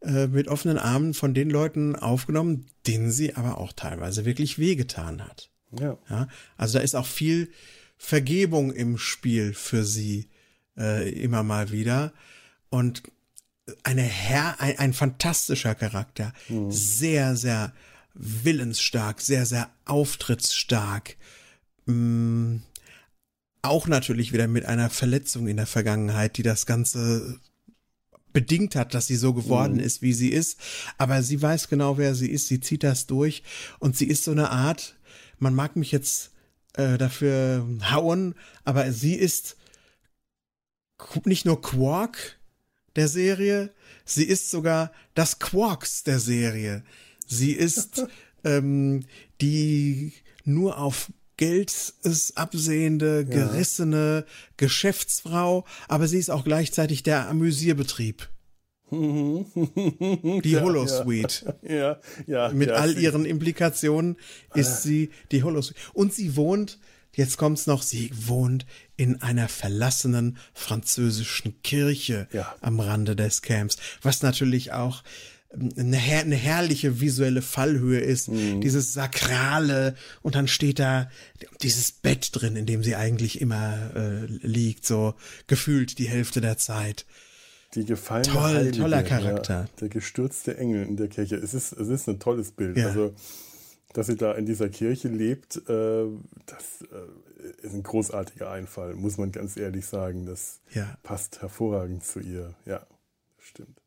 äh, 0.00 0.26
mit 0.26 0.48
offenen 0.48 0.78
Armen 0.78 1.14
von 1.14 1.34
den 1.34 1.50
Leuten 1.50 1.96
aufgenommen, 1.96 2.66
denen 2.86 3.10
sie 3.10 3.34
aber 3.34 3.58
auch 3.58 3.72
teilweise 3.72 4.24
wirklich 4.24 4.58
wehgetan 4.58 5.24
hat. 5.24 5.50
Ja. 5.78 5.98
ja 6.08 6.28
also 6.56 6.78
da 6.78 6.84
ist 6.84 6.94
auch 6.94 7.06
viel 7.06 7.50
Vergebung 7.96 8.72
im 8.72 8.98
Spiel 8.98 9.52
für 9.54 9.84
sie 9.84 10.28
äh, 10.76 11.10
immer 11.10 11.42
mal 11.42 11.70
wieder 11.70 12.12
und 12.70 13.02
eine 13.82 14.02
Herr, 14.02 14.60
ein, 14.60 14.78
ein 14.78 14.92
fantastischer 14.92 15.74
Charakter, 15.74 16.32
mhm. 16.48 16.70
sehr, 16.70 17.36
sehr 17.36 17.72
willensstark, 18.14 19.20
sehr, 19.20 19.46
sehr 19.46 19.70
auftrittsstark. 19.84 21.16
Mm, 21.86 22.56
auch 23.62 23.86
natürlich 23.86 24.32
wieder 24.32 24.48
mit 24.48 24.64
einer 24.64 24.90
Verletzung 24.90 25.46
in 25.46 25.56
der 25.56 25.66
Vergangenheit, 25.66 26.36
die 26.36 26.42
das 26.42 26.66
Ganze 26.66 27.40
bedingt 28.32 28.76
hat, 28.76 28.94
dass 28.94 29.06
sie 29.06 29.16
so 29.16 29.34
geworden 29.34 29.74
mhm. 29.74 29.80
ist, 29.80 30.02
wie 30.02 30.12
sie 30.12 30.30
ist. 30.30 30.58
Aber 30.98 31.22
sie 31.22 31.40
weiß 31.40 31.68
genau, 31.68 31.98
wer 31.98 32.14
sie 32.14 32.30
ist. 32.30 32.46
Sie 32.48 32.60
zieht 32.60 32.82
das 32.82 33.06
durch 33.06 33.42
und 33.78 33.96
sie 33.96 34.06
ist 34.06 34.24
so 34.24 34.30
eine 34.30 34.50
Art, 34.50 34.96
man 35.38 35.54
mag 35.54 35.76
mich 35.76 35.92
jetzt 35.92 36.32
äh, 36.74 36.98
dafür 36.98 37.66
hauen, 37.90 38.34
aber 38.64 38.92
sie 38.92 39.14
ist 39.14 39.56
nicht 41.24 41.46
nur 41.46 41.60
Quark 41.60 42.38
der 42.96 43.08
Serie, 43.08 43.72
sie 44.04 44.24
ist 44.24 44.50
sogar 44.50 44.92
das 45.14 45.38
Quarks 45.38 46.04
der 46.04 46.20
Serie. 46.20 46.84
Sie 47.30 47.52
ist 47.52 48.06
ähm, 48.44 49.04
die 49.40 50.12
nur 50.44 50.78
auf 50.78 51.12
Geld 51.36 51.94
ist 52.02 52.36
absehende, 52.36 53.24
gerissene 53.24 54.24
ja. 54.26 54.32
Geschäftsfrau, 54.58 55.64
aber 55.88 56.06
sie 56.06 56.18
ist 56.18 56.30
auch 56.30 56.44
gleichzeitig 56.44 57.02
der 57.02 57.28
Amüsierbetrieb. 57.28 58.28
die 58.90 60.58
Holosuite. 60.60 61.56
Ja, 61.62 61.70
ja, 61.78 62.00
ja. 62.26 62.48
Mit 62.50 62.68
ja, 62.68 62.74
all 62.74 62.98
ihren 62.98 63.24
Implikationen 63.24 64.16
ist 64.52 64.68
ah. 64.68 64.80
sie 64.82 65.10
die 65.30 65.42
Holosuite. 65.42 65.80
Und 65.94 66.12
sie 66.12 66.36
wohnt, 66.36 66.78
jetzt 67.14 67.38
kommt's 67.38 67.66
noch, 67.66 67.82
sie 67.82 68.10
wohnt 68.12 68.66
in 68.96 69.22
einer 69.22 69.48
verlassenen 69.48 70.36
französischen 70.52 71.62
Kirche 71.62 72.28
ja. 72.32 72.54
am 72.60 72.80
Rande 72.80 73.16
des 73.16 73.40
Camps, 73.40 73.78
was 74.02 74.22
natürlich 74.22 74.72
auch 74.72 75.02
eine, 75.52 75.96
her 75.96 76.20
eine 76.20 76.36
herrliche 76.36 77.00
visuelle 77.00 77.42
Fallhöhe 77.42 78.00
ist, 78.00 78.28
mhm. 78.28 78.60
dieses 78.60 78.92
sakrale 78.92 79.94
und 80.22 80.34
dann 80.34 80.48
steht 80.48 80.78
da 80.78 81.10
dieses 81.62 81.92
Bett 81.92 82.30
drin, 82.32 82.56
in 82.56 82.66
dem 82.66 82.84
sie 82.84 82.94
eigentlich 82.96 83.40
immer 83.40 83.94
äh, 83.94 84.26
liegt, 84.26 84.86
so 84.86 85.14
gefühlt 85.46 85.98
die 85.98 86.08
Hälfte 86.08 86.40
der 86.40 86.56
Zeit. 86.56 87.04
Die 87.74 87.84
gefallene 87.84 88.32
Toll, 88.32 88.54
Heilige, 88.54 88.78
toller 88.78 89.02
Charakter. 89.02 89.54
Ja, 89.62 89.68
der 89.80 89.88
gestürzte 89.88 90.56
Engel 90.56 90.86
in 90.86 90.96
der 90.96 91.08
Kirche. 91.08 91.36
Es 91.36 91.54
ist, 91.54 91.72
es 91.72 91.88
ist 91.88 92.08
ein 92.08 92.18
tolles 92.18 92.50
Bild. 92.50 92.76
Ja. 92.76 92.88
Also, 92.88 93.14
dass 93.92 94.06
sie 94.06 94.16
da 94.16 94.32
in 94.32 94.46
dieser 94.46 94.68
Kirche 94.68 95.08
lebt, 95.08 95.56
äh, 95.68 96.04
das 96.46 96.82
äh, 96.82 97.66
ist 97.66 97.74
ein 97.74 97.82
großartiger 97.82 98.50
Einfall, 98.50 98.94
muss 98.94 99.18
man 99.18 99.30
ganz 99.30 99.56
ehrlich 99.56 99.86
sagen. 99.86 100.26
Das 100.26 100.60
ja. 100.74 100.96
passt 101.02 101.42
hervorragend 101.42 102.04
zu 102.04 102.20
ihr. 102.20 102.54
Ja, 102.66 102.86
stimmt 103.38 103.79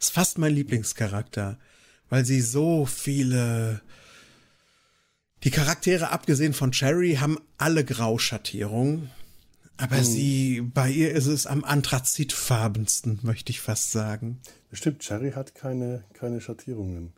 ist 0.00 0.12
fast 0.12 0.38
mein 0.38 0.54
Lieblingscharakter, 0.54 1.58
weil 2.08 2.24
sie 2.24 2.40
so 2.40 2.86
viele 2.86 3.82
die 5.44 5.50
Charaktere, 5.50 6.10
abgesehen 6.10 6.52
von 6.52 6.72
Cherry, 6.72 7.14
haben 7.14 7.38
alle 7.56 7.84
Grauschattierungen. 7.84 9.10
Aber 9.78 9.96
hm. 9.96 10.04
sie, 10.04 10.60
bei 10.60 10.90
ihr 10.90 11.12
ist 11.12 11.26
es 11.26 11.46
am 11.46 11.64
anthrazitfarbensten, 11.64 13.20
möchte 13.22 13.50
ich 13.50 13.60
fast 13.60 13.92
sagen. 13.92 14.40
Stimmt, 14.72 15.00
Cherry 15.00 15.32
hat 15.32 15.54
keine, 15.54 16.04
keine 16.12 16.42
Schattierungen. 16.42 17.14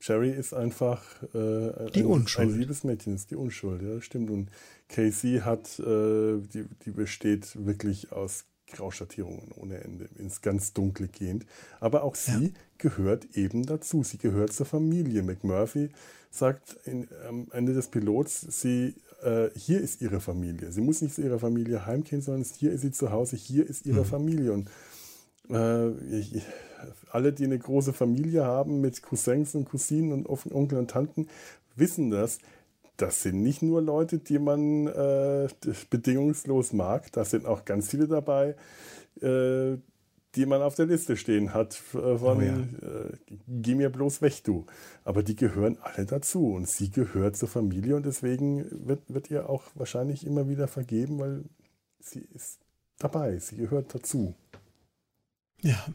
Cherry 0.00 0.30
ist 0.30 0.52
einfach 0.52 1.04
äh, 1.34 1.90
die 1.94 2.00
ein, 2.00 2.06
Unschuld. 2.06 2.48
ein 2.48 2.58
liebes 2.58 2.82
Mädchen, 2.82 3.14
ist 3.14 3.30
die 3.30 3.36
Unschuld, 3.36 3.82
ja, 3.82 4.00
stimmt. 4.00 4.30
Und 4.30 4.50
Casey 4.88 5.40
hat, 5.44 5.78
äh, 5.78 6.38
die, 6.52 6.66
die 6.84 6.90
besteht 6.90 7.64
wirklich 7.64 8.12
aus 8.12 8.44
Grauschattierungen 8.72 9.52
ohne 9.54 9.82
Ende, 9.82 10.08
ins 10.18 10.40
ganz 10.40 10.72
Dunkle 10.72 11.08
gehend. 11.08 11.46
Aber 11.80 12.02
auch 12.04 12.14
sie 12.14 12.46
ja. 12.46 12.50
gehört 12.78 13.26
eben 13.34 13.64
dazu. 13.64 14.02
Sie 14.02 14.18
gehört 14.18 14.52
zur 14.52 14.66
Familie. 14.66 15.22
McMurphy 15.22 15.90
sagt 16.30 16.76
in, 16.84 17.08
am 17.28 17.46
Ende 17.52 17.74
des 17.74 17.88
Pilots, 17.88 18.40
sie, 18.40 18.94
äh, 19.22 19.48
hier 19.56 19.80
ist 19.80 20.02
ihre 20.02 20.20
Familie. 20.20 20.72
Sie 20.72 20.80
muss 20.80 21.02
nicht 21.02 21.14
zu 21.14 21.22
ihrer 21.22 21.38
Familie 21.38 21.86
heimgehen, 21.86 22.22
sondern 22.22 22.44
hier 22.44 22.72
ist 22.72 22.82
sie 22.82 22.92
zu 22.92 23.10
Hause, 23.10 23.36
hier 23.36 23.66
ist 23.66 23.86
ihre 23.86 24.00
mhm. 24.00 24.04
Familie. 24.04 24.52
Und 24.52 24.70
äh, 25.50 25.90
ich, 26.18 26.42
alle, 27.10 27.32
die 27.32 27.44
eine 27.44 27.58
große 27.58 27.92
Familie 27.92 28.44
haben 28.44 28.80
mit 28.80 29.02
Cousins 29.02 29.54
und 29.54 29.66
Cousinen 29.66 30.12
und 30.12 30.52
Onkel 30.52 30.78
und 30.78 30.90
Tanten, 30.90 31.28
wissen 31.76 32.10
das. 32.10 32.38
Das 32.96 33.22
sind 33.22 33.42
nicht 33.42 33.62
nur 33.62 33.82
Leute, 33.82 34.18
die 34.18 34.38
man 34.38 34.86
äh, 34.86 35.48
bedingungslos 35.90 36.72
mag, 36.72 37.12
da 37.12 37.24
sind 37.24 37.44
auch 37.44 37.64
ganz 37.64 37.90
viele 37.90 38.08
dabei, 38.08 38.56
äh, 39.20 39.76
die 40.34 40.46
man 40.46 40.62
auf 40.62 40.74
der 40.74 40.86
Liste 40.86 41.16
stehen 41.16 41.54
hat 41.54 41.80
äh, 41.94 42.18
von 42.18 42.38
oh 42.38 42.40
ja. 42.40 42.56
äh, 42.56 43.12
geh 43.48 43.74
mir 43.74 43.90
bloß 43.90 44.22
weg, 44.22 44.44
du. 44.44 44.66
Aber 45.04 45.22
die 45.22 45.36
gehören 45.36 45.78
alle 45.82 46.06
dazu 46.06 46.52
und 46.52 46.68
sie 46.68 46.90
gehört 46.90 47.36
zur 47.36 47.48
Familie 47.48 47.96
und 47.96 48.06
deswegen 48.06 48.66
wird, 48.86 49.02
wird 49.08 49.30
ihr 49.30 49.48
auch 49.48 49.64
wahrscheinlich 49.74 50.26
immer 50.26 50.48
wieder 50.48 50.68
vergeben, 50.68 51.18
weil 51.18 51.44
sie 52.00 52.26
ist 52.34 52.60
dabei, 52.98 53.38
sie 53.38 53.56
gehört 53.56 53.94
dazu. 53.94 54.34
Ja. 55.62 55.86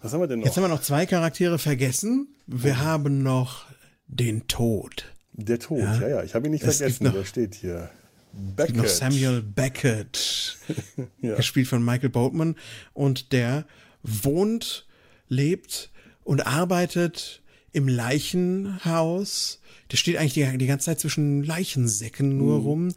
Was 0.00 0.12
haben 0.12 0.20
wir 0.20 0.26
denn 0.26 0.40
noch? 0.40 0.46
Jetzt 0.46 0.56
haben 0.56 0.64
wir 0.64 0.68
noch 0.68 0.82
zwei 0.82 1.06
Charaktere 1.06 1.58
vergessen. 1.58 2.28
Wir 2.46 2.74
oh. 2.80 2.84
haben 2.84 3.22
noch 3.22 3.65
den 4.06 4.46
Tod. 4.48 5.12
Der 5.32 5.58
Tod, 5.58 5.80
ja, 5.80 6.00
ja. 6.00 6.08
ja. 6.08 6.22
Ich 6.22 6.34
habe 6.34 6.46
ihn 6.46 6.52
nicht 6.52 6.64
es 6.64 6.78
vergessen. 6.78 7.04
Noch, 7.04 7.12
der 7.12 7.24
steht 7.24 7.54
hier. 7.54 7.90
Beckett. 8.32 8.76
Noch 8.76 8.86
Samuel 8.86 9.42
Beckett, 9.42 10.58
ja. 11.20 11.36
gespielt 11.36 11.68
von 11.68 11.84
Michael 11.84 12.10
Boatman. 12.10 12.56
Und 12.92 13.32
der 13.32 13.66
wohnt, 14.02 14.86
lebt 15.28 15.90
und 16.24 16.46
arbeitet 16.46 17.42
im 17.72 17.88
Leichenhaus. 17.88 19.60
Der 19.90 19.96
steht 19.96 20.16
eigentlich 20.16 20.34
die, 20.34 20.58
die 20.58 20.66
ganze 20.66 20.86
Zeit 20.86 21.00
zwischen 21.00 21.42
Leichensäcken 21.42 22.36
nur 22.36 22.58
mhm. 22.58 22.66
rum 22.66 22.94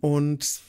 und 0.00 0.60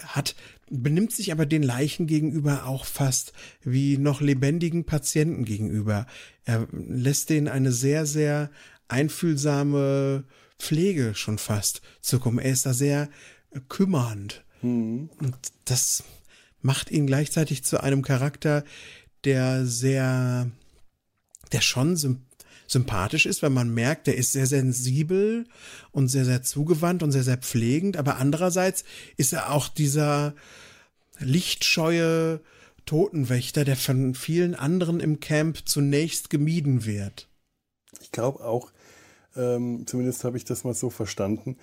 hat 0.00 0.34
benimmt 0.68 1.12
sich 1.12 1.30
aber 1.30 1.46
den 1.46 1.62
Leichen 1.62 2.06
gegenüber 2.06 2.66
auch 2.66 2.84
fast 2.84 3.32
wie 3.62 3.98
noch 3.98 4.20
lebendigen 4.20 4.84
Patienten 4.84 5.44
gegenüber. 5.44 6.06
Er 6.44 6.66
lässt 6.72 7.30
denen 7.30 7.48
eine 7.48 7.72
sehr, 7.72 8.06
sehr 8.06 8.50
einfühlsame 8.88 10.24
Pflege 10.58 11.14
schon 11.14 11.38
fast 11.38 11.82
zukommen. 12.00 12.38
Er 12.38 12.52
ist 12.52 12.66
da 12.66 12.72
sehr 12.72 13.08
kümmernd. 13.68 14.44
Mhm. 14.62 15.10
Und 15.18 15.36
das 15.64 16.04
macht 16.62 16.90
ihn 16.90 17.06
gleichzeitig 17.06 17.64
zu 17.64 17.82
einem 17.82 18.02
Charakter, 18.02 18.64
der 19.24 19.66
sehr, 19.66 20.50
der 21.52 21.60
schon 21.60 21.96
sympathisch 22.66 23.26
ist, 23.26 23.42
weil 23.42 23.50
man 23.50 23.72
merkt, 23.72 24.06
der 24.06 24.16
ist 24.16 24.32
sehr 24.32 24.46
sensibel 24.46 25.46
und 25.92 26.08
sehr, 26.08 26.24
sehr 26.24 26.42
zugewandt 26.42 27.02
und 27.02 27.12
sehr, 27.12 27.22
sehr 27.22 27.38
pflegend. 27.38 27.96
Aber 27.96 28.16
andererseits 28.16 28.84
ist 29.16 29.32
er 29.32 29.52
auch 29.52 29.68
dieser 29.68 30.34
lichtscheue 31.18 32.40
Totenwächter, 32.84 33.64
der 33.64 33.76
von 33.76 34.14
vielen 34.14 34.54
anderen 34.54 35.00
im 35.00 35.20
Camp 35.20 35.68
zunächst 35.68 36.30
gemieden 36.30 36.84
wird. 36.84 37.28
Ich 38.00 38.12
glaube 38.12 38.44
auch, 38.44 38.70
ähm, 39.36 39.86
zumindest 39.86 40.24
habe 40.24 40.36
ich 40.36 40.44
das 40.44 40.64
mal 40.64 40.74
so 40.74 40.90
verstanden, 40.90 41.56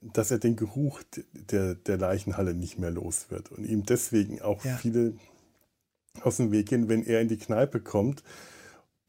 dass 0.00 0.30
er 0.30 0.38
den 0.38 0.56
Geruch 0.56 1.02
der, 1.32 1.74
der 1.74 1.96
Leichenhalle 1.96 2.54
nicht 2.54 2.78
mehr 2.78 2.90
los 2.90 3.26
wird 3.30 3.50
und 3.52 3.64
ihm 3.64 3.84
deswegen 3.84 4.40
auch 4.42 4.64
ja. 4.64 4.76
viele 4.76 5.14
aus 6.22 6.38
dem 6.38 6.52
Weg 6.52 6.68
gehen, 6.68 6.88
wenn 6.88 7.04
er 7.04 7.20
in 7.20 7.28
die 7.28 7.38
Kneipe 7.38 7.80
kommt, 7.80 8.22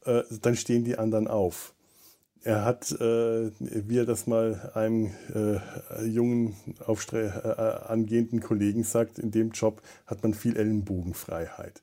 äh, 0.05 0.23
dann 0.41 0.55
stehen 0.55 0.83
die 0.83 0.97
anderen 0.97 1.27
auf. 1.27 1.73
Er 2.43 2.63
hat, 2.63 2.91
äh, 2.91 3.51
wie 3.59 3.97
er 3.97 4.05
das 4.05 4.27
mal 4.27 4.71
einem 4.73 5.13
äh, 5.33 6.05
jungen, 6.05 6.55
äh, 7.11 7.27
angehenden 7.27 8.41
Kollegen 8.41 8.83
sagt, 8.83 9.19
in 9.19 9.31
dem 9.31 9.51
Job 9.51 9.81
hat 10.05 10.23
man 10.23 10.33
viel 10.33 10.55
Ellenbogenfreiheit. 10.55 11.81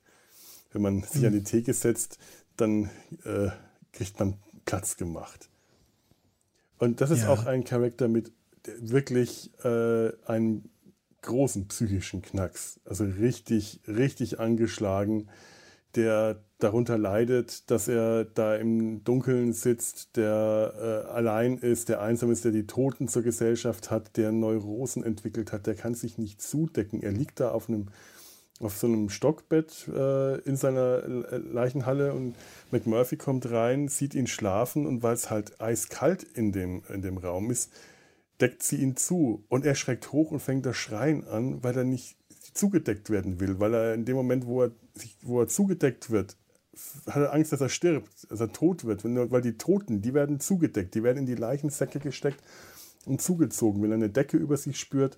Wenn 0.71 0.81
man 0.81 1.03
sich 1.03 1.21
mhm. 1.21 1.27
an 1.27 1.33
die 1.33 1.43
Theke 1.43 1.73
setzt, 1.73 2.17
dann 2.57 2.89
äh, 3.25 3.49
kriegt 3.91 4.19
man 4.19 4.35
Platz 4.65 4.97
gemacht. 4.97 5.49
Und 6.77 7.01
das 7.01 7.11
ist 7.11 7.23
ja. 7.23 7.29
auch 7.29 7.45
ein 7.45 7.63
Charakter 7.63 8.07
mit 8.07 8.31
wirklich 8.79 9.51
äh, 9.63 10.11
einem 10.25 10.63
großen 11.21 11.67
psychischen 11.67 12.21
Knacks. 12.21 12.79
Also 12.85 13.05
richtig, 13.05 13.81
richtig 13.87 14.39
angeschlagen, 14.39 15.29
der 15.95 16.43
darunter 16.59 16.97
leidet, 16.97 17.69
dass 17.69 17.87
er 17.87 18.25
da 18.25 18.55
im 18.55 19.03
Dunkeln 19.03 19.53
sitzt, 19.53 20.15
der 20.17 21.05
äh, 21.07 21.11
allein 21.11 21.57
ist, 21.57 21.89
der 21.89 22.01
einsam 22.01 22.31
ist, 22.31 22.45
der 22.45 22.51
die 22.51 22.67
Toten 22.67 23.07
zur 23.07 23.23
Gesellschaft 23.23 23.91
hat, 23.91 24.17
der 24.17 24.31
Neurosen 24.31 25.03
entwickelt 25.03 25.51
hat, 25.51 25.67
der 25.67 25.75
kann 25.75 25.95
sich 25.95 26.17
nicht 26.17 26.41
zudecken. 26.41 27.01
Er 27.01 27.11
liegt 27.11 27.39
da 27.39 27.51
auf 27.51 27.69
einem 27.69 27.87
auf 28.59 28.77
so 28.77 28.87
einem 28.87 29.09
Stockbett 29.09 29.87
äh, 29.93 30.39
in 30.41 30.55
seiner 30.55 31.01
Leichenhalle 31.07 32.13
und 32.13 32.35
McMurphy 32.71 33.17
kommt 33.17 33.51
rein, 33.51 33.89
sieht 33.89 34.15
ihn 34.15 34.27
schlafen 34.27 34.85
und 34.85 35.03
weil 35.03 35.13
es 35.13 35.29
halt 35.29 35.59
eiskalt 35.59 36.23
in 36.23 36.51
dem, 36.51 36.83
in 36.93 37.01
dem 37.01 37.17
Raum 37.17 37.51
ist, 37.51 37.71
deckt 38.39 38.63
sie 38.63 38.77
ihn 38.77 38.95
zu 38.95 39.43
und 39.49 39.65
er 39.65 39.75
schreckt 39.75 40.11
hoch 40.11 40.31
und 40.31 40.39
fängt 40.39 40.65
das 40.65 40.77
Schreien 40.77 41.27
an, 41.27 41.63
weil 41.63 41.77
er 41.77 41.83
nicht 41.83 42.17
zugedeckt 42.53 43.09
werden 43.09 43.39
will, 43.39 43.59
weil 43.59 43.73
er 43.73 43.93
in 43.93 44.05
dem 44.05 44.15
Moment, 44.15 44.45
wo 44.45 44.63
er, 44.63 44.71
wo 45.21 45.41
er 45.41 45.47
zugedeckt 45.47 46.09
wird, 46.09 46.37
hat 47.07 47.21
er 47.21 47.33
Angst, 47.33 47.51
dass 47.51 47.61
er 47.61 47.69
stirbt, 47.69 48.29
dass 48.29 48.39
er 48.39 48.51
tot 48.51 48.85
wird, 48.85 49.03
weil 49.03 49.41
die 49.41 49.57
Toten, 49.57 50.01
die 50.01 50.13
werden 50.13 50.39
zugedeckt, 50.39 50.95
die 50.95 51.03
werden 51.03 51.19
in 51.19 51.25
die 51.25 51.35
Leichensäcke 51.35 51.99
gesteckt 51.99 52.41
und 53.05 53.21
zugezogen. 53.21 53.81
Wenn 53.81 53.91
er 53.91 53.95
eine 53.95 54.09
Decke 54.09 54.37
über 54.37 54.57
sich 54.57 54.79
spürt, 54.79 55.17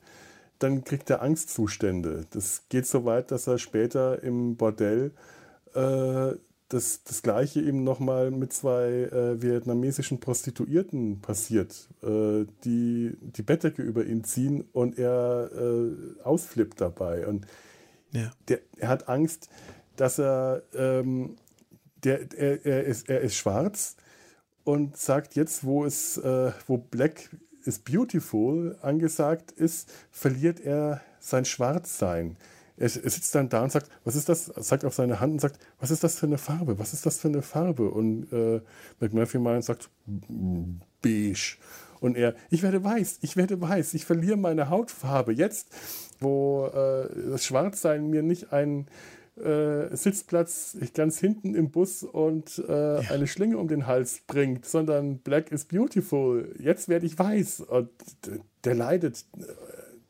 dann 0.59 0.83
kriegt 0.83 1.09
er 1.09 1.21
Angstzustände. 1.21 2.25
Das 2.31 2.63
geht 2.69 2.85
so 2.85 3.05
weit, 3.05 3.31
dass 3.31 3.47
er 3.47 3.57
später 3.57 4.23
im 4.23 4.55
Bordell 4.55 5.11
äh, 5.73 6.35
das, 6.69 7.03
das 7.03 7.21
gleiche 7.21 7.61
eben 7.61 7.83
nochmal 7.83 8.29
mit 8.31 8.51
zwei 8.51 9.03
äh, 9.03 9.41
vietnamesischen 9.41 10.19
Prostituierten 10.19 11.21
passiert, 11.21 11.87
äh, 12.03 12.45
die 12.65 13.15
die 13.21 13.41
Bettdecke 13.41 13.81
über 13.81 14.05
ihn 14.05 14.23
ziehen 14.23 14.65
und 14.73 14.99
er 14.99 15.49
äh, 15.53 16.21
ausflippt 16.23 16.81
dabei. 16.81 17.25
Und 17.25 17.47
ja. 18.11 18.31
der, 18.49 18.59
er 18.77 18.89
hat 18.89 19.07
Angst, 19.07 19.49
dass 19.95 20.19
er, 20.19 20.63
ähm, 20.75 21.37
der, 22.03 22.31
er, 22.33 22.65
er, 22.65 22.83
ist, 22.83 23.09
er 23.09 23.21
ist 23.21 23.35
schwarz 23.35 23.95
und 24.63 24.97
sagt 24.97 25.35
jetzt, 25.35 25.63
wo, 25.63 25.85
es, 25.85 26.17
äh, 26.17 26.51
wo 26.67 26.77
Black 26.77 27.29
is 27.67 27.79
Beautiful 27.79 28.77
angesagt 28.81 29.51
ist, 29.51 29.91
verliert 30.11 30.59
er 30.59 31.01
sein 31.19 31.45
Schwarzsein. 31.45 32.37
Er, 32.77 32.83
er 32.83 32.89
sitzt 33.09 33.33
dann 33.33 33.49
da 33.49 33.63
und 33.63 33.71
sagt, 33.71 33.89
was 34.03 34.15
ist 34.15 34.29
das? 34.29 34.45
Sagt 34.45 34.85
auf 34.85 34.93
seine 34.93 35.19
Hand 35.19 35.33
und 35.33 35.41
sagt, 35.41 35.59
was 35.79 35.91
ist 35.91 36.03
das 36.03 36.17
für 36.17 36.27
eine 36.27 36.37
Farbe? 36.37 36.79
Was 36.79 36.93
ist 36.93 37.05
das 37.05 37.19
für 37.19 37.27
eine 37.27 37.41
Farbe? 37.41 37.89
Und 37.89 38.31
äh, 38.31 38.61
McMurphy 38.99 39.39
mal 39.39 39.61
sagt, 39.61 39.89
beige. 41.01 41.57
Und 41.99 42.15
er, 42.15 42.35
ich 42.51 42.61
werde 42.61 42.83
weiß, 42.83 43.19
ich 43.21 43.35
werde 43.37 43.59
weiß, 43.59 43.95
ich 43.95 44.05
verliere 44.05 44.37
meine 44.37 44.69
Hautfarbe. 44.69 45.33
Jetzt, 45.33 45.69
wo 46.19 46.67
äh, 46.67 47.29
das 47.31 47.45
Schwarzsein 47.45 48.09
mir 48.09 48.21
nicht 48.21 48.53
ein 48.53 48.87
äh, 49.37 49.95
Sitzplatz 49.95 50.77
ganz 50.93 51.19
hinten 51.19 51.55
im 51.55 51.71
Bus 51.71 52.03
und 52.03 52.63
äh, 52.67 53.01
ja. 53.01 53.11
eine 53.11 53.27
Schlinge 53.27 53.57
um 53.57 53.67
den 53.67 53.87
Hals 53.87 54.21
bringt, 54.27 54.65
sondern 54.65 55.19
Black 55.19 55.51
is 55.51 55.65
beautiful. 55.65 56.55
Jetzt 56.59 56.89
werde 56.89 57.05
ich 57.05 57.17
weiß. 57.17 57.61
Und 57.61 57.89
der 58.63 58.75
leidet, 58.75 59.25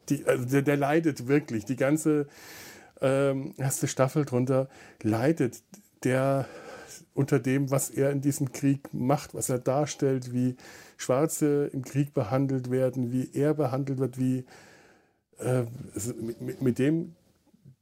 die, 0.09 0.25
also 0.25 0.45
der, 0.45 0.61
der 0.61 0.77
leidet 0.77 1.27
wirklich. 1.27 1.65
Die 1.65 1.75
ganze 1.75 2.27
ähm, 3.01 3.53
erste 3.57 3.87
Staffel 3.87 4.25
drunter 4.25 4.69
leidet 5.01 5.61
der 6.03 6.47
unter 7.13 7.39
dem, 7.39 7.71
was 7.71 7.89
er 7.89 8.11
in 8.11 8.21
diesem 8.21 8.51
Krieg 8.51 8.93
macht, 8.93 9.33
was 9.33 9.49
er 9.49 9.57
darstellt, 9.57 10.33
wie 10.33 10.55
Schwarze 10.97 11.69
im 11.73 11.83
Krieg 11.83 12.13
behandelt 12.13 12.69
werden, 12.69 13.11
wie 13.11 13.29
er 13.33 13.55
behandelt 13.55 13.99
wird, 13.99 14.19
wie 14.19 14.45
äh, 15.39 15.63
mit, 16.39 16.61
mit, 16.61 16.79
dem 16.79 17.15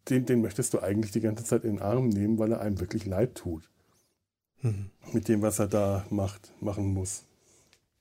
den, 0.10 0.26
den 0.26 0.41
möchtest 0.41 0.74
du 0.74 0.80
eigentlich 0.80 1.12
die 1.12 1.22
ganze 1.22 1.44
Zeit 1.44 1.63
in 1.63 1.76
den 1.76 1.82
Arm 1.82 2.10
nehmen, 2.10 2.38
weil 2.38 2.52
er 2.52 2.62
einem 2.62 2.80
wirklich 2.80 3.06
leid 3.06 3.36
tut. 3.36 3.70
Mhm. 4.62 4.89
Mit 5.13 5.28
dem, 5.28 5.41
was 5.41 5.60
er 5.60 5.68
da 5.68 6.06
macht, 6.10 6.52
machen 6.62 6.94
muss. 6.94 7.24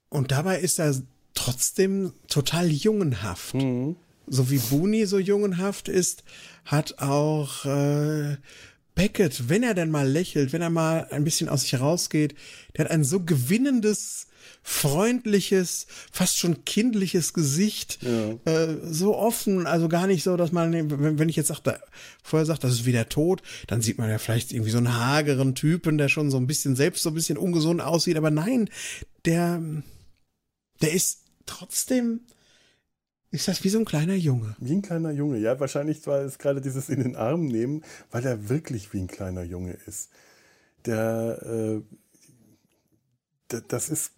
Und 0.08 0.30
dabei 0.30 0.60
ist 0.60 0.78
er 0.78 0.94
trotzdem 1.34 2.12
total 2.28 2.68
jungenhaft. 2.68 3.54
Mhm. 3.54 3.96
So 4.26 4.50
wie 4.50 4.58
Booney 4.58 5.06
so 5.06 5.18
jungenhaft 5.18 5.88
ist, 5.88 6.24
hat 6.64 6.98
auch 6.98 7.64
äh, 7.66 8.36
Beckett, 8.94 9.48
wenn 9.48 9.62
er 9.62 9.74
denn 9.74 9.90
mal 9.90 10.08
lächelt, 10.08 10.52
wenn 10.52 10.62
er 10.62 10.70
mal 10.70 11.08
ein 11.10 11.24
bisschen 11.24 11.48
aus 11.48 11.62
sich 11.62 11.78
rausgeht, 11.78 12.34
der 12.76 12.84
hat 12.84 12.92
ein 12.92 13.04
so 13.04 13.20
gewinnendes, 13.20 14.28
freundliches, 14.62 15.86
fast 16.12 16.38
schon 16.38 16.64
kindliches 16.64 17.32
Gesicht, 17.32 17.98
ja. 18.02 18.32
äh, 18.44 18.76
so 18.82 19.16
offen, 19.16 19.66
also 19.66 19.88
gar 19.88 20.06
nicht 20.06 20.22
so, 20.22 20.36
dass 20.36 20.52
man, 20.52 20.72
wenn, 20.72 21.18
wenn 21.18 21.28
ich 21.28 21.36
jetzt 21.36 21.48
sagte, 21.48 21.80
vorher 22.22 22.46
sagt, 22.46 22.64
das 22.64 22.72
ist 22.72 22.86
wieder 22.86 23.08
tot, 23.08 23.42
dann 23.66 23.82
sieht 23.82 23.98
man 23.98 24.10
ja 24.10 24.18
vielleicht 24.18 24.52
irgendwie 24.52 24.70
so 24.70 24.78
einen 24.78 24.96
hageren 24.96 25.54
Typen, 25.54 25.98
der 25.98 26.08
schon 26.08 26.30
so 26.30 26.36
ein 26.36 26.46
bisschen 26.46 26.76
selbst 26.76 27.02
so 27.02 27.10
ein 27.10 27.14
bisschen 27.14 27.38
ungesund 27.38 27.80
aussieht, 27.80 28.16
aber 28.16 28.30
nein, 28.30 28.70
der, 29.24 29.62
der 30.80 30.92
ist 30.92 31.20
trotzdem 31.46 32.20
ist 33.34 33.48
das 33.48 33.64
wie 33.64 33.68
so 33.68 33.80
ein 33.80 33.84
kleiner 33.84 34.14
Junge? 34.14 34.54
Wie 34.60 34.74
ein 34.74 34.82
kleiner 34.82 35.10
Junge, 35.10 35.38
ja. 35.38 35.58
Wahrscheinlich 35.58 36.06
war 36.06 36.20
es 36.20 36.38
gerade 36.38 36.60
dieses 36.60 36.88
in 36.88 37.02
den 37.02 37.16
Arm 37.16 37.46
nehmen, 37.46 37.82
weil 38.12 38.24
er 38.24 38.48
wirklich 38.48 38.92
wie 38.92 39.00
ein 39.00 39.08
kleiner 39.08 39.42
Junge 39.42 39.72
ist. 39.86 40.10
Der, 40.86 41.42
äh, 41.42 41.82
der 43.50 43.62
das 43.62 43.88
ist, 43.88 44.12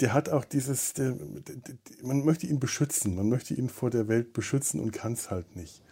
der 0.00 0.14
hat 0.14 0.28
auch 0.28 0.44
dieses, 0.44 0.94
der, 0.94 1.12
der, 1.12 1.56
man 2.02 2.24
möchte 2.24 2.46
ihn 2.46 2.60
beschützen, 2.60 3.14
man 3.14 3.28
möchte 3.28 3.54
ihn 3.54 3.68
vor 3.68 3.90
der 3.90 4.08
Welt 4.08 4.32
beschützen 4.32 4.80
und 4.80 4.92
kann 4.92 5.12
es 5.12 5.30
halt 5.30 5.56
nicht. 5.56 5.82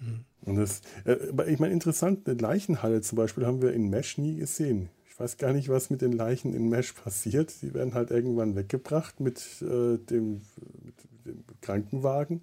Mhm. 0.00 0.24
Und 0.42 0.56
das, 0.56 0.82
äh, 1.04 1.50
ich 1.50 1.58
meine, 1.58 1.72
interessant, 1.72 2.28
eine 2.28 2.38
Leichenhalle 2.38 3.00
zum 3.00 3.16
Beispiel 3.16 3.46
haben 3.46 3.62
wir 3.62 3.72
in 3.72 3.88
Mesh 3.88 4.18
nie 4.18 4.36
gesehen. 4.36 4.90
Ich 5.06 5.18
weiß 5.18 5.36
gar 5.36 5.52
nicht, 5.52 5.68
was 5.68 5.90
mit 5.90 6.02
den 6.02 6.12
Leichen 6.12 6.54
in 6.54 6.68
Mesh 6.68 6.92
passiert. 6.92 7.62
Die 7.62 7.72
werden 7.72 7.94
halt 7.94 8.10
irgendwann 8.10 8.56
weggebracht 8.56 9.20
mit, 9.20 9.62
äh, 9.62 9.96
dem, 9.98 10.42
mit 10.82 10.94
dem 11.24 11.44
Krankenwagen. 11.60 12.42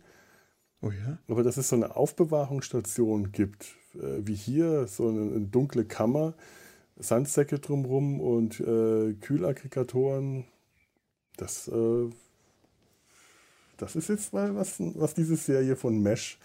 Oh 0.81 0.89
ja. 0.89 1.17
Aber 1.27 1.43
dass 1.43 1.57
es 1.57 1.69
so 1.69 1.75
eine 1.75 1.95
Aufbewahrungsstation 1.95 3.31
gibt, 3.31 3.75
äh, 3.95 4.25
wie 4.25 4.35
hier, 4.35 4.87
so 4.87 5.09
eine, 5.09 5.21
eine, 5.21 5.41
dunkle 5.41 5.85
Kammer, 5.85 6.33
Sandsäcke 6.97 7.59
drumherum 7.59 8.19
und 8.19 8.59
äh, 8.59 9.13
Kühlaggregatoren, 9.13 10.45
das, 11.37 11.67
äh, 11.67 12.09
das 13.77 13.95
ist 13.95 14.09
jetzt 14.09 14.33
mal 14.33 14.55
was, 14.55 14.75
was 14.79 15.13
diese 15.13 15.35
Serie 15.35 15.75
von 15.75 15.99
Mesh 15.99 16.37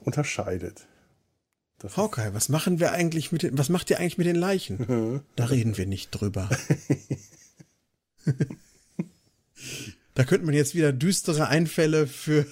unterscheidet. 0.00 0.86
Das 1.78 1.96
Hawkeye, 1.96 2.32
was 2.32 2.48
machen 2.48 2.78
wir 2.80 2.92
eigentlich 2.92 3.32
mit 3.32 3.42
den, 3.42 3.58
was 3.58 3.68
macht 3.68 3.90
ihr 3.90 3.98
eigentlich 3.98 4.18
mit 4.18 4.26
den 4.26 4.36
Leichen? 4.36 5.22
da 5.36 5.46
reden 5.46 5.76
wir 5.76 5.86
nicht 5.86 6.10
drüber. 6.10 6.48
Da 10.14 10.24
könnte 10.24 10.44
man 10.44 10.54
jetzt 10.54 10.74
wieder 10.74 10.92
düstere 10.92 11.48
Einfälle 11.48 12.06
für. 12.06 12.46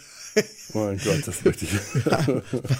oh 0.72 0.78
mein 0.78 0.98
Gott, 0.98 1.26
das 1.26 1.44
möchte 1.44 1.66
ich. 1.66 1.72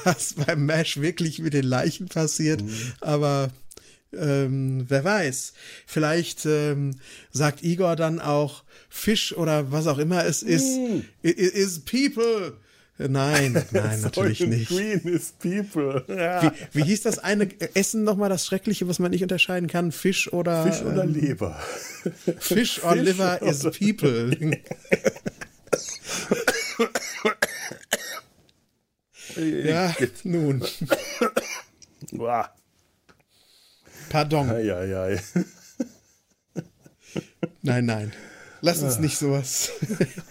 was 0.04 0.34
beim 0.34 0.64
Mash 0.64 1.00
wirklich 1.00 1.38
mit 1.40 1.52
den 1.52 1.64
Leichen 1.64 2.08
passiert. 2.08 2.62
Mhm. 2.62 2.92
Aber 3.00 3.50
ähm, 4.16 4.85
wer 4.88 5.05
weiß. 5.05 5.53
Vielleicht 5.87 6.46
ähm, 6.46 6.92
sagt 7.31 7.62
Igor 7.62 7.96
dann 7.96 8.20
auch 8.20 8.64
Fisch 8.88 9.37
oder 9.37 9.73
was 9.73 9.87
auch 9.87 9.99
immer 9.99 10.25
es 10.25 10.42
ist. 10.42 10.79
Mm. 10.79 11.01
Is 11.23 11.81
people. 11.81 12.55
Nein, 13.09 13.64
nein, 13.70 14.01
natürlich 14.03 14.40
nicht. 14.40 14.68
Green 14.68 15.01
is 15.01 15.33
people. 15.38 16.05
Ja. 16.09 16.42
Wie, 16.42 16.51
wie, 16.73 16.85
hieß 16.85 17.03
das 17.03 17.18
eine 17.18 17.49
Essen 17.75 18.05
nochmal, 18.05 18.29
das 18.29 18.44
Schreckliche, 18.44 18.87
was 18.88 18.99
man 18.99 19.11
nicht 19.11 19.23
unterscheiden 19.23 19.68
kann? 19.68 19.90
Fisch 19.90 20.31
oder. 20.33 20.64
Fisch 20.64 20.83
oder 20.83 21.05
ähm, 21.05 21.14
Leber. 21.14 21.59
Fish 22.38 22.85
or 22.85 22.96
liver 22.96 23.40
is 23.42 23.62
people. 23.62 24.37
ja, 29.64 29.94
nun. 30.25 30.62
Pardon. 34.11 34.51
Ei, 34.51 34.70
ei, 34.75 34.96
ei. 34.96 35.20
Nein, 37.62 37.87
nein. 37.87 38.12
Lass 38.61 38.83
uns 38.83 38.99
nicht 38.99 39.16
sowas. 39.16 39.70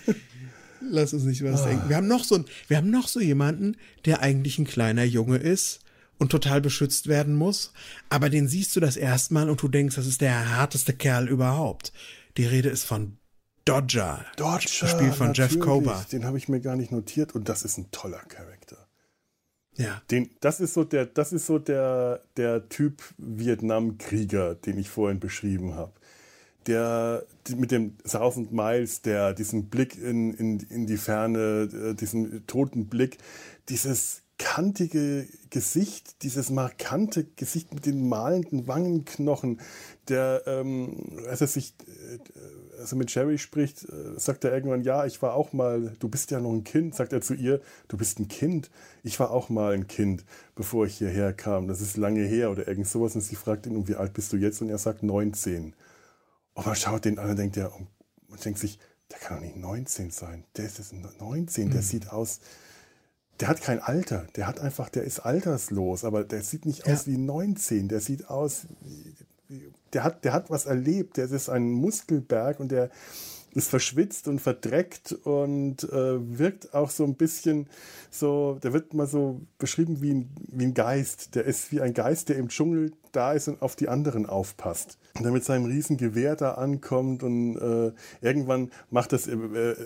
Lass 0.81 1.13
uns 1.13 1.23
nicht 1.23 1.43
was 1.43 1.61
oh. 1.61 1.65
denken. 1.65 1.89
Wir 1.89 1.95
haben 1.95 2.07
noch 2.07 2.23
so 2.23 2.35
ein, 2.35 2.45
wir 2.67 2.77
haben 2.77 2.89
noch 2.89 3.07
so 3.07 3.19
jemanden, 3.19 3.77
der 4.05 4.21
eigentlich 4.21 4.59
ein 4.59 4.65
kleiner 4.65 5.03
Junge 5.03 5.37
ist 5.37 5.79
und 6.17 6.29
total 6.31 6.61
beschützt 6.61 7.07
werden 7.07 7.35
muss, 7.35 7.73
aber 8.09 8.29
den 8.29 8.47
siehst 8.47 8.75
du 8.75 8.79
das 8.79 8.97
erstmal 8.97 9.49
und 9.49 9.61
du 9.61 9.67
denkst, 9.67 9.95
das 9.95 10.07
ist 10.07 10.21
der 10.21 10.57
härteste 10.57 10.93
Kerl 10.93 11.27
überhaupt. 11.27 11.93
Die 12.37 12.45
Rede 12.45 12.69
ist 12.69 12.83
von 12.83 13.17
Dodger. 13.65 14.25
Dodger, 14.35 14.87
gespielt 14.87 15.15
von 15.15 15.33
Jeff 15.33 15.59
Kober. 15.59 16.05
Den 16.11 16.25
habe 16.25 16.37
ich 16.37 16.49
mir 16.49 16.59
gar 16.59 16.75
nicht 16.75 16.91
notiert 16.91 17.35
und 17.35 17.49
das 17.49 17.63
ist 17.63 17.77
ein 17.77 17.91
toller 17.91 18.23
Charakter. 18.27 18.78
Ja. 19.79 20.01
Den, 20.11 20.29
das 20.41 20.59
ist 20.59 20.73
so 20.73 20.83
der, 20.83 21.05
das 21.05 21.33
ist 21.33 21.45
so 21.45 21.57
der, 21.57 22.21
der 22.37 22.67
Typ 22.69 23.01
Vietnamkrieger, 23.17 24.55
den 24.55 24.77
ich 24.77 24.89
vorhin 24.89 25.19
beschrieben 25.19 25.75
habe 25.75 25.93
der 26.67 27.25
mit 27.55 27.71
dem 27.71 27.97
Thousand 28.07 28.51
Miles, 28.53 29.01
der 29.01 29.33
diesen 29.33 29.69
Blick 29.69 29.97
in, 29.97 30.33
in, 30.35 30.59
in 30.69 30.85
die 30.85 30.97
Ferne, 30.97 31.67
äh, 31.73 31.95
diesen 31.95 32.45
toten 32.45 32.87
Blick, 32.87 33.17
dieses 33.69 34.21
kantige 34.39 35.27
Gesicht, 35.51 36.23
dieses 36.23 36.49
markante 36.49 37.25
Gesicht 37.35 37.73
mit 37.73 37.85
den 37.85 38.07
malenden 38.07 38.67
Wangenknochen, 38.67 39.59
der, 40.07 40.43
ähm, 40.47 40.95
als 41.27 41.41
er 41.41 41.47
sich, 41.47 41.75
äh, 41.85 42.79
als 42.79 42.93
er 42.93 42.97
mit 42.97 43.13
Jerry 43.13 43.37
spricht, 43.37 43.83
äh, 43.83 44.17
sagt 44.17 44.45
er 44.45 44.53
irgendwann, 44.53 44.81
ja, 44.81 45.05
ich 45.05 45.21
war 45.21 45.33
auch 45.35 45.53
mal, 45.53 45.93
du 45.99 46.07
bist 46.07 46.31
ja 46.31 46.39
noch 46.39 46.53
ein 46.53 46.63
Kind, 46.63 46.95
sagt 46.95 47.13
er 47.13 47.21
zu 47.21 47.33
ihr, 47.33 47.61
du 47.89 47.97
bist 47.97 48.19
ein 48.19 48.29
Kind, 48.29 48.71
ich 49.03 49.19
war 49.19 49.29
auch 49.29 49.49
mal 49.49 49.73
ein 49.73 49.87
Kind, 49.87 50.25
bevor 50.55 50.85
ich 50.85 50.97
hierher 50.97 51.33
kam, 51.33 51.67
das 51.67 51.81
ist 51.81 51.97
lange 51.97 52.23
her 52.23 52.49
oder 52.49 52.67
irgend 52.67 52.87
sowas 52.87 53.15
und 53.15 53.21
sie 53.21 53.35
fragt 53.35 53.67
ihn, 53.67 53.87
wie 53.87 53.95
alt 53.95 54.13
bist 54.13 54.31
du 54.31 54.37
jetzt? 54.37 54.61
Und 54.61 54.69
er 54.69 54.77
sagt 54.77 55.03
19. 55.03 55.75
Und 56.53 56.65
man 56.65 56.75
schaut 56.75 57.05
den 57.05 57.19
an 57.19 57.29
und 57.29 57.37
denkt, 57.37 57.57
ja, 57.57 57.69
und 58.27 58.45
denkt 58.45 58.59
sich, 58.59 58.79
der 59.11 59.19
kann 59.19 59.37
doch 59.37 59.43
nicht 59.43 59.57
19 59.57 60.11
sein. 60.11 60.45
Der 60.55 60.65
ist 60.65 60.77
jetzt 60.77 60.93
19, 60.93 61.67
mhm. 61.67 61.71
der 61.71 61.81
sieht 61.81 62.09
aus, 62.09 62.39
der 63.39 63.47
hat 63.47 63.61
kein 63.61 63.79
Alter. 63.79 64.27
Der 64.35 64.47
hat 64.47 64.59
einfach, 64.59 64.89
der 64.89 65.03
ist 65.03 65.19
alterslos, 65.19 66.03
aber 66.03 66.23
der 66.23 66.41
sieht 66.41 66.65
nicht 66.65 66.85
ja. 66.85 66.93
aus 66.93 67.07
wie 67.07 67.17
19. 67.17 67.87
Der 67.87 68.01
sieht 68.01 68.29
aus, 68.29 68.67
der 69.93 70.03
hat, 70.03 70.23
der 70.25 70.33
hat 70.33 70.49
was 70.49 70.65
erlebt. 70.65 71.17
Der 71.17 71.29
ist 71.31 71.49
ein 71.49 71.71
Muskelberg 71.71 72.59
und 72.59 72.71
der 72.71 72.89
ist 73.51 73.69
verschwitzt 73.69 74.27
und 74.27 74.39
verdreckt 74.39 75.11
und 75.11 75.83
äh, 75.85 76.37
wirkt 76.37 76.73
auch 76.75 76.91
so 76.91 77.03
ein 77.03 77.15
bisschen 77.15 77.67
so, 78.11 78.59
der 78.61 78.73
wird 78.73 78.93
mal 78.93 79.07
so 79.07 79.41
beschrieben 79.57 80.01
wie 80.01 80.13
ein, 80.13 80.29
wie 80.51 80.65
ein 80.65 80.73
Geist. 80.73 81.33
Der 81.35 81.45
ist 81.45 81.71
wie 81.71 81.81
ein 81.81 81.93
Geist, 81.93 82.29
der 82.29 82.35
im 82.35 82.49
Dschungel 82.49 82.91
da 83.11 83.33
ist 83.33 83.47
und 83.47 83.61
auf 83.61 83.75
die 83.75 83.89
anderen 83.89 84.27
aufpasst. 84.27 84.98
Und 85.15 85.25
dann 85.25 85.33
mit 85.33 85.43
seinem 85.43 85.65
riesen 85.65 85.97
Gewehr 85.97 86.35
da 86.35 86.53
ankommt 86.53 87.23
und 87.23 87.57
äh, 87.57 87.91
irgendwann 88.21 88.71
macht, 88.91 89.11
das, 89.11 89.27
äh, 89.27 89.35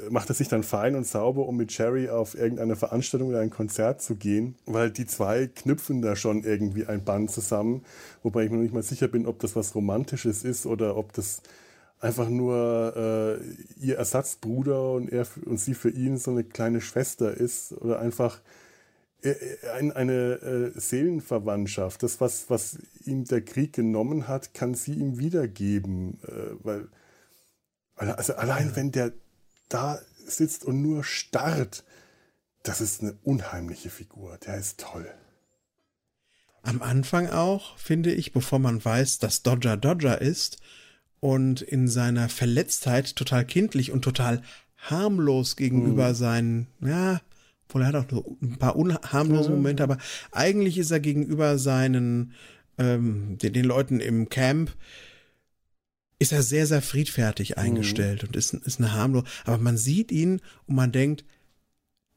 macht 0.10 0.30
er 0.30 0.36
sich 0.36 0.50
dann 0.50 0.64
fein 0.64 0.96
und 0.96 1.08
sauber, 1.08 1.48
um 1.48 1.58
mit 1.58 1.70
Cherry 1.70 2.10
auf 2.10 2.36
irgendeine 2.36 2.76
Veranstaltung 2.76 3.30
oder 3.30 3.40
ein 3.40 3.50
Konzert 3.50 4.02
zu 4.02 4.16
gehen, 4.16 4.56
weil 4.66 4.92
die 4.92 5.06
zwei 5.06 5.48
knüpfen 5.48 6.02
da 6.02 6.16
schon 6.16 6.44
irgendwie 6.44 6.86
ein 6.86 7.04
Band 7.04 7.32
zusammen, 7.32 7.84
wobei 8.22 8.44
ich 8.44 8.52
mir 8.52 8.58
noch 8.58 8.64
nicht 8.64 8.74
mal 8.74 8.84
sicher 8.84 9.08
bin, 9.08 9.26
ob 9.26 9.40
das 9.40 9.56
was 9.56 9.74
Romantisches 9.76 10.44
ist 10.44 10.66
oder 10.66 10.98
ob 10.98 11.14
das 11.14 11.42
einfach 12.00 12.28
nur 12.28 12.94
äh, 12.98 13.84
ihr 13.84 13.98
Ersatzbruder 13.98 14.92
und 14.92 15.10
er 15.10 15.26
und 15.46 15.60
sie 15.60 15.74
für 15.74 15.90
ihn 15.90 16.18
so 16.18 16.32
eine 16.32 16.44
kleine 16.44 16.82
Schwester 16.82 17.34
ist 17.34 17.72
oder 17.72 18.00
einfach 18.00 18.36
ein, 18.36 18.63
eine 19.96 20.74
äh, 20.76 20.80
Seelenverwandtschaft. 20.80 22.04
Das, 22.04 22.20
was, 22.20 22.50
was 22.50 22.78
ihm 23.06 23.26
der 23.26 23.42
Krieg 23.42 23.74
genommen 23.74 24.28
hat, 24.28 24.54
kann 24.54 24.74
sie 24.74 24.94
ihm 24.94 25.18
wiedergeben. 25.18 26.20
Äh, 26.24 26.64
weil, 26.64 26.88
also 27.96 28.36
allein 28.36 28.76
wenn 28.76 28.92
der 28.92 29.14
da 29.70 30.00
sitzt 30.26 30.66
und 30.66 30.82
nur 30.82 31.04
starrt, 31.04 31.84
das 32.64 32.82
ist 32.82 33.02
eine 33.02 33.18
unheimliche 33.24 33.90
Figur. 33.90 34.38
Der 34.46 34.58
ist 34.58 34.80
toll. 34.80 35.10
Am 36.62 36.82
Anfang 36.82 37.30
auch, 37.30 37.78
finde 37.78 38.14
ich, 38.14 38.32
bevor 38.32 38.60
man 38.60 38.84
weiß, 38.84 39.20
dass 39.20 39.44
Dodger 39.44 39.76
Dodger 39.78 40.22
ist, 40.22 40.60
und 41.24 41.62
in 41.62 41.88
seiner 41.88 42.28
Verletztheit 42.28 43.16
total 43.16 43.46
kindlich 43.46 43.94
und 43.94 44.02
total 44.02 44.42
harmlos 44.76 45.56
gegenüber 45.56 46.10
mhm. 46.10 46.16
seinen, 46.16 46.68
ja, 46.82 47.22
wohl 47.74 47.82
er 47.82 47.88
hat 47.88 48.14
auch 48.14 48.26
ein 48.42 48.58
paar 48.58 48.76
unharmlose. 48.76 49.50
Momente, 49.50 49.84
aber 49.84 49.98
eigentlich 50.32 50.78
ist 50.78 50.92
er 50.92 51.00
gegenüber 51.00 51.58
seinen, 51.58 52.34
ähm, 52.78 53.38
den, 53.38 53.54
den 53.54 53.66
Leuten 53.66 54.00
im 54.00 54.30
Camp, 54.30 54.76
ist 56.20 56.32
er 56.32 56.44
sehr, 56.44 56.68
sehr 56.68 56.82
friedfertig 56.82 57.52
mhm. 57.52 57.58
eingestellt 57.58 58.24
mhm. 58.24 58.30
und 58.30 58.36
ist, 58.36 58.54
ist 58.54 58.80
eine 58.80 58.94
harmlos, 58.94 59.24
aber 59.46 59.58
man 59.58 59.78
sieht 59.78 60.12
ihn 60.12 60.42
und 60.68 60.76
man 60.76 60.92
denkt, 60.92 61.26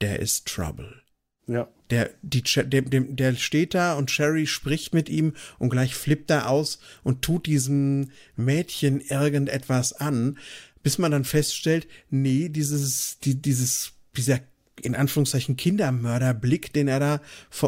der 0.00 0.20
ist 0.20 0.46
Trouble. 0.46 1.02
Ja. 1.46 1.68
Der, 1.90 2.10
die, 2.22 2.42
der, 2.42 2.82
der 2.82 3.34
steht 3.36 3.74
da 3.74 3.94
und 3.94 4.10
Sherry 4.10 4.46
spricht 4.46 4.92
mit 4.92 5.08
ihm 5.08 5.34
und 5.58 5.70
gleich 5.70 5.94
flippt 5.94 6.30
er 6.30 6.50
aus 6.50 6.80
und 7.04 7.22
tut 7.22 7.46
diesem 7.46 8.10
Mädchen 8.34 9.00
irgendetwas 9.00 9.92
an, 9.92 10.38
bis 10.82 10.98
man 10.98 11.12
dann 11.12 11.24
feststellt, 11.24 11.86
nee, 12.10 12.48
dieses, 12.48 13.18
die, 13.20 13.40
dieses, 13.40 13.92
dieser 14.16 14.40
in 14.82 14.94
Anführungszeichen 14.94 15.56
Kindermörderblick, 15.56 16.72
den 16.72 16.88
er 16.88 17.00
da 17.00 17.20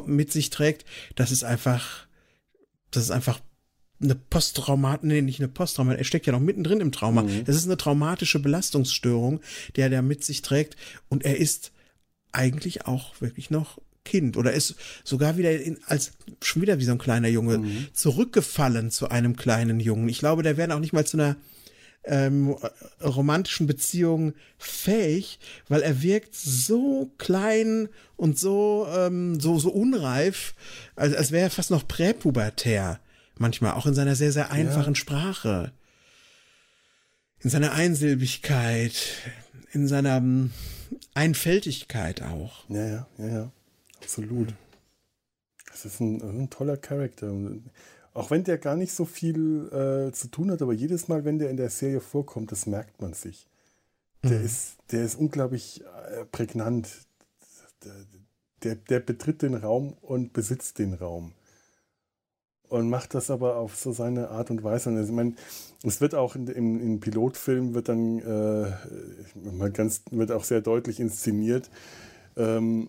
mit 0.07 0.33
sich 0.33 0.51
trägt, 0.51 0.85
das 1.15 1.31
ist 1.31 1.45
einfach, 1.45 2.07
das 2.91 3.05
ist 3.05 3.11
einfach 3.11 3.41
eine 4.01 4.15
Posttraumat, 4.15 5.05
nee, 5.05 5.23
nicht 5.23 5.41
eine 5.41 5.49
Posttrauma, 5.49 5.95
er 5.95 6.05
steckt 6.05 6.27
ja 6.27 6.33
noch 6.33 6.41
mittendrin 6.41 6.81
im 6.81 6.93
Trauma. 6.93 7.23
Mhm. 7.23 7.45
Das 7.45 7.57
ist 7.57 7.65
eine 7.65 7.77
traumatische 7.77 8.39
Belastungsstörung, 8.39 9.41
die 9.75 9.81
er 9.81 9.91
da 9.91 10.03
mit 10.03 10.25
sich 10.25 10.43
trägt. 10.43 10.77
Und 11.09 11.25
er 11.25 11.37
ist 11.37 11.73
eigentlich 12.33 12.87
auch 12.87 13.21
wirklich 13.21 13.51
noch 13.51 13.79
Kind 14.05 14.37
oder 14.37 14.53
ist 14.53 14.77
sogar 15.05 15.37
wieder 15.37 15.61
in, 15.61 15.79
als 15.85 16.13
schon 16.43 16.63
wieder 16.63 16.79
wie 16.79 16.85
so 16.85 16.93
ein 16.93 16.99
kleiner 16.99 17.29
Junge 17.29 17.59
mhm. 17.59 17.89
zurückgefallen 17.93 18.91
zu 18.91 19.11
einem 19.11 19.37
kleinen 19.37 19.81
Jungen. 19.81 20.09
Ich 20.09 20.19
glaube, 20.19 20.43
der 20.43 20.57
wäre 20.57 20.75
auch 20.75 20.81
nicht 20.81 20.93
mal 20.93 21.07
zu 21.07 21.19
einer 21.19 21.37
ähm, 22.09 22.57
romantischen 23.03 23.67
Beziehung 23.67 24.35
fähig, 24.59 25.39
weil 25.69 25.83
er 25.83 26.03
wirkt 26.03 26.35
so 26.35 27.11
klein 27.19 27.89
und 28.17 28.39
so 28.39 28.87
ähm, 28.91 29.39
so 29.41 29.59
so 29.59 29.71
unreif, 29.71 30.55
als, 30.97 31.15
als 31.15 31.31
wäre 31.31 31.45
er 31.45 31.51
fast 31.51 31.71
noch 31.71 31.87
präpubertär 31.87 33.01
manchmal, 33.39 33.73
auch 33.73 33.87
in 33.87 33.95
seiner 33.95 34.15
sehr, 34.15 34.33
sehr 34.33 34.51
einfachen 34.51 34.95
ja. 34.95 34.97
Sprache. 34.97 35.73
In 37.41 37.51
seiner 37.51 37.73
Einsilbigkeit, 37.73 38.95
in 39.73 39.87
seiner 39.87 40.17
hm, 40.17 40.51
Einfältigkeit 41.15 42.23
auch. 42.23 42.69
Ja, 42.69 42.87
ja, 42.87 43.07
ja, 43.19 43.27
ja. 43.27 43.53
Absolut. 44.01 44.55
Das 45.71 45.85
ist 45.85 46.01
ein, 46.01 46.21
ein 46.23 46.51
toller 46.51 46.77
Charakter. 46.77 47.33
Auch 48.15 48.31
wenn 48.31 48.45
der 48.45 48.59
gar 48.59 48.77
nicht 48.77 48.93
so 48.93 49.05
viel 49.05 49.69
äh, 49.69 50.13
zu 50.13 50.29
tun 50.29 50.51
hat, 50.51 50.63
aber 50.63 50.73
jedes 50.73 51.09
Mal, 51.09 51.25
wenn 51.25 51.39
der 51.39 51.51
in 51.51 51.57
der 51.57 51.71
Serie 51.71 52.01
vorkommt, 52.01 52.51
das 52.53 52.67
merkt 52.67 53.01
man 53.01 53.13
sich. 53.13 53.47
Der, 54.25 54.41
mhm. 54.41 54.47
ist, 54.47 54.77
der 54.91 55.05
ist 55.05 55.15
unglaublich 55.15 55.85
äh, 56.11 56.25
prägnant. 56.25 56.89
Der, 57.85 57.95
der, 58.65 58.75
der 58.75 59.01
betritt 59.01 59.43
den 59.43 59.55
Raum 59.55 59.95
und 60.03 60.33
besitzt 60.33 60.79
den 60.79 60.95
Raum 60.95 61.33
und 62.69 62.91
macht 62.91 63.15
das 63.15 63.31
aber 63.31 63.57
auf 63.57 63.77
so 63.77 63.93
seine 63.93 64.29
Art 64.31 64.51
und 64.51 64.63
Weise. 64.63 64.91
Und 64.91 65.03
ich 65.03 65.11
meine, 65.11 65.35
es 65.83 66.01
wird 66.01 66.15
auch 66.15 66.37
in, 66.37 66.47
im, 66.49 66.81
im 66.81 67.01
Pilotfilm 67.01 67.75
wird 67.75 67.89
dann 67.89 68.19
äh, 68.19 68.73
mal 69.35 69.71
ganz, 69.71 70.03
wird 70.11 70.33
auch 70.33 70.45
sehr 70.45 70.61
deutlich 70.61 71.01
inszeniert, 71.01 71.71
ähm, 72.37 72.89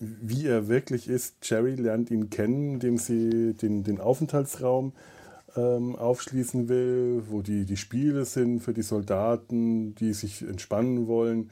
wie 0.00 0.46
er 0.46 0.68
wirklich 0.68 1.08
ist. 1.08 1.36
Jerry 1.42 1.74
lernt 1.74 2.10
ihn 2.10 2.30
kennen, 2.30 2.74
indem 2.74 2.96
sie 2.96 3.54
den, 3.54 3.84
den 3.84 4.00
Aufenthaltsraum 4.00 4.92
ähm, 5.56 5.94
aufschließen 5.96 6.68
will, 6.68 7.24
wo 7.28 7.42
die, 7.42 7.64
die 7.64 7.76
Spiele 7.76 8.24
sind 8.24 8.60
für 8.60 8.72
die 8.72 8.82
Soldaten, 8.82 9.94
die 9.94 10.12
sich 10.14 10.42
entspannen 10.42 11.06
wollen. 11.06 11.50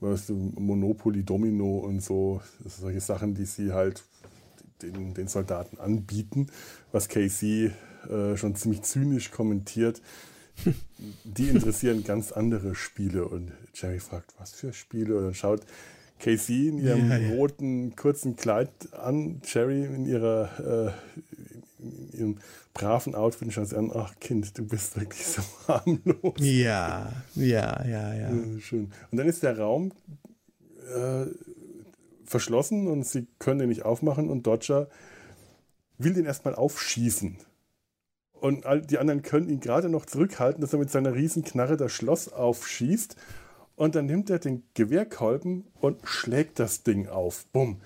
Weißt 0.00 0.28
du, 0.28 0.34
Monopoly, 0.34 1.24
Domino 1.24 1.78
und 1.78 2.02
so, 2.02 2.40
solche 2.64 3.00
Sachen, 3.00 3.34
die 3.34 3.46
sie 3.46 3.72
halt 3.72 4.04
den, 4.82 5.12
den 5.14 5.26
Soldaten 5.26 5.78
anbieten, 5.78 6.46
was 6.92 7.08
Casey 7.08 7.72
äh, 8.08 8.36
schon 8.36 8.54
ziemlich 8.54 8.82
zynisch 8.82 9.32
kommentiert. 9.32 10.00
Die 11.24 11.48
interessieren 11.48 12.04
ganz 12.04 12.32
andere 12.32 12.74
Spiele. 12.74 13.26
Und 13.26 13.52
Jerry 13.74 13.98
fragt, 13.98 14.34
was 14.38 14.52
für 14.52 14.72
Spiele? 14.72 15.16
Und 15.16 15.24
dann 15.24 15.34
schaut 15.34 15.62
Casey 16.18 16.68
in 16.68 16.78
ihrem 16.78 17.10
ja, 17.10 17.16
ja. 17.16 17.34
roten, 17.34 17.96
kurzen 17.96 18.36
Kleid 18.36 18.70
an, 18.92 19.40
Jerry 19.44 19.84
in 19.84 20.06
ihrer 20.06 20.94
äh, 20.96 21.82
in 21.82 22.12
ihrem 22.12 22.38
braven 22.74 23.14
Outfit 23.14 23.42
und 23.42 23.52
schaut 23.52 23.68
sie 23.68 23.76
an, 23.76 23.90
ach 23.94 24.14
Kind, 24.20 24.56
du 24.58 24.66
bist 24.66 24.98
wirklich 24.98 25.24
so 25.26 25.42
harmlos. 25.68 26.34
Ja, 26.38 27.12
ja, 27.34 27.84
ja, 27.84 28.14
ja. 28.14 28.30
Schön. 28.60 28.92
Und 29.10 29.18
dann 29.18 29.28
ist 29.28 29.42
der 29.42 29.58
Raum 29.58 29.92
äh, 30.94 31.26
verschlossen 32.24 32.86
und 32.88 33.06
sie 33.06 33.26
können 33.38 33.60
den 33.60 33.68
nicht 33.68 33.84
aufmachen 33.84 34.28
und 34.28 34.46
Dodger 34.46 34.88
will 35.98 36.14
den 36.14 36.24
erstmal 36.26 36.54
aufschießen. 36.54 37.38
Und 38.40 38.64
die 38.88 38.98
anderen 38.98 39.22
können 39.22 39.48
ihn 39.48 39.58
gerade 39.58 39.88
noch 39.88 40.06
zurückhalten, 40.06 40.60
dass 40.60 40.72
er 40.72 40.78
mit 40.78 40.90
seiner 40.90 41.14
Riesenknarre 41.14 41.76
das 41.76 41.90
Schloss 41.90 42.32
aufschießt. 42.32 43.16
Und 43.78 43.94
dann 43.94 44.06
nimmt 44.06 44.28
er 44.28 44.38
den 44.38 44.64
Gewehrkolben 44.74 45.64
und 45.80 46.06
schlägt 46.06 46.58
das 46.58 46.82
Ding 46.82 47.08
auf. 47.08 47.46
Bumm. 47.52 47.80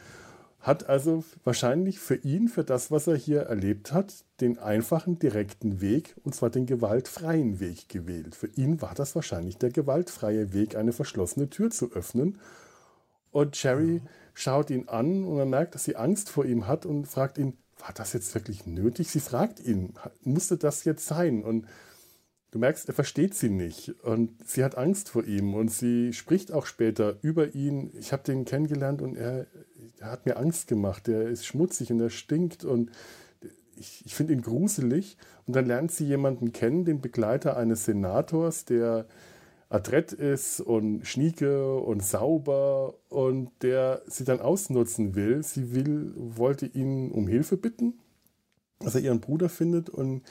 Hat 0.59 0.88
also 0.88 1.24
wahrscheinlich 1.45 1.99
für 1.99 2.14
ihn, 2.14 2.49
für 2.49 2.64
das, 2.64 2.90
was 2.90 3.07
er 3.07 3.16
hier 3.16 3.43
erlebt 3.43 3.93
hat, 3.93 4.24
den 4.40 4.59
einfachen, 4.59 5.18
direkten 5.18 5.80
Weg, 5.80 6.14
und 6.24 6.34
zwar 6.34 6.51
den 6.51 6.66
gewaltfreien 6.66 7.61
Weg 7.61 7.88
gewählt. 7.88 8.34
Für 8.34 8.47
ihn 8.47 8.80
war 8.80 8.95
das 8.95 9.14
wahrscheinlich 9.14 9.59
der 9.59 9.70
gewaltfreie 9.70 10.53
Weg, 10.53 10.76
eine 10.76 10.93
verschlossene 10.93 11.51
Tür 11.51 11.70
zu 11.70 11.93
öffnen. 11.93 12.38
Und 13.30 13.61
Jerry. 13.62 13.97
Ja 13.97 14.11
schaut 14.34 14.70
ihn 14.70 14.88
an 14.88 15.24
und 15.24 15.36
man 15.36 15.51
merkt, 15.51 15.74
dass 15.74 15.84
sie 15.84 15.97
Angst 15.97 16.30
vor 16.30 16.45
ihm 16.45 16.66
hat 16.66 16.86
und 16.86 17.07
fragt 17.07 17.38
ihn, 17.38 17.57
war 17.78 17.93
das 17.95 18.12
jetzt 18.12 18.34
wirklich 18.34 18.66
nötig? 18.66 19.11
Sie 19.11 19.20
fragt 19.20 19.61
ihn, 19.61 19.95
musste 20.22 20.57
das 20.57 20.84
jetzt 20.84 21.07
sein? 21.07 21.43
Und 21.43 21.66
du 22.53 22.59
merkst, 22.59 22.86
er 22.86 22.94
versteht 22.94 23.34
sie 23.34 23.50
nicht 23.50 23.94
und 24.05 24.30
sie 24.46 24.62
hat 24.62 24.78
Angst 24.78 25.09
vor 25.09 25.24
ihm 25.24 25.55
und 25.55 25.70
sie 25.70 26.12
spricht 26.12 26.53
auch 26.53 26.66
später 26.66 27.16
über 27.22 27.55
ihn. 27.55 27.90
Ich 27.98 28.12
habe 28.12 28.22
den 28.22 28.44
kennengelernt 28.44 29.03
und 29.03 29.16
er, 29.16 29.46
er, 29.98 30.12
hat 30.12 30.26
mir 30.26 30.36
Angst 30.36 30.68
gemacht. 30.68 31.09
Er 31.09 31.28
ist 31.28 31.46
schmutzig 31.46 31.90
und 31.90 32.00
er 32.00 32.11
stinkt 32.11 32.64
und 32.64 32.92
ich, 33.76 34.05
ich 34.05 34.14
finde 34.14 34.34
ihn 34.34 34.42
gruselig. 34.42 35.16
Und 35.46 35.57
dann 35.57 35.66
lernt 35.66 35.92
sie 35.92 36.05
jemanden 36.05 36.53
kennen, 36.53 36.84
den 36.84 37.00
Begleiter 37.00 37.57
eines 37.57 37.86
Senators, 37.86 38.66
der 38.66 39.07
adrett 39.70 40.12
ist 40.12 40.61
und 40.61 41.07
schnieke 41.07 41.76
und 41.78 42.03
sauber 42.03 42.94
und 43.09 43.50
der 43.62 44.03
sie 44.07 44.24
dann 44.24 44.40
ausnutzen 44.40 45.14
will. 45.14 45.42
Sie 45.42 45.74
will, 45.74 46.12
wollte 46.16 46.66
ihn 46.66 47.11
um 47.11 47.26
Hilfe 47.26 47.57
bitten, 47.57 47.94
dass 48.78 48.94
er 48.94 49.00
ihren 49.00 49.20
Bruder 49.20 49.48
findet 49.48 49.88
und 49.88 50.22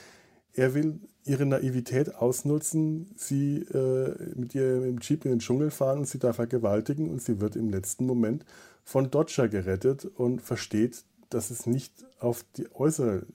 er 0.53 0.73
will 0.73 0.99
ihre 1.23 1.45
Naivität 1.45 2.15
ausnutzen, 2.15 3.11
sie 3.15 3.57
äh, 3.57 4.15
mit 4.35 4.55
ihr 4.55 4.83
im 4.83 4.99
Jeep 4.99 5.25
in 5.25 5.31
den 5.31 5.39
Dschungel 5.39 5.71
fahren 5.71 5.99
und 5.99 6.07
sie 6.07 6.19
da 6.19 6.33
vergewaltigen 6.33 7.09
und 7.09 7.21
sie 7.21 7.39
wird 7.39 7.55
im 7.55 7.69
letzten 7.69 8.05
Moment 8.05 8.45
von 8.83 9.11
Dodger 9.11 9.47
gerettet 9.47 10.05
und 10.05 10.41
versteht, 10.41 11.03
dass 11.29 11.51
es 11.51 11.65
nicht 11.65 11.93
auf, 12.19 12.43
die 12.57 12.67
äußere, 12.73 13.25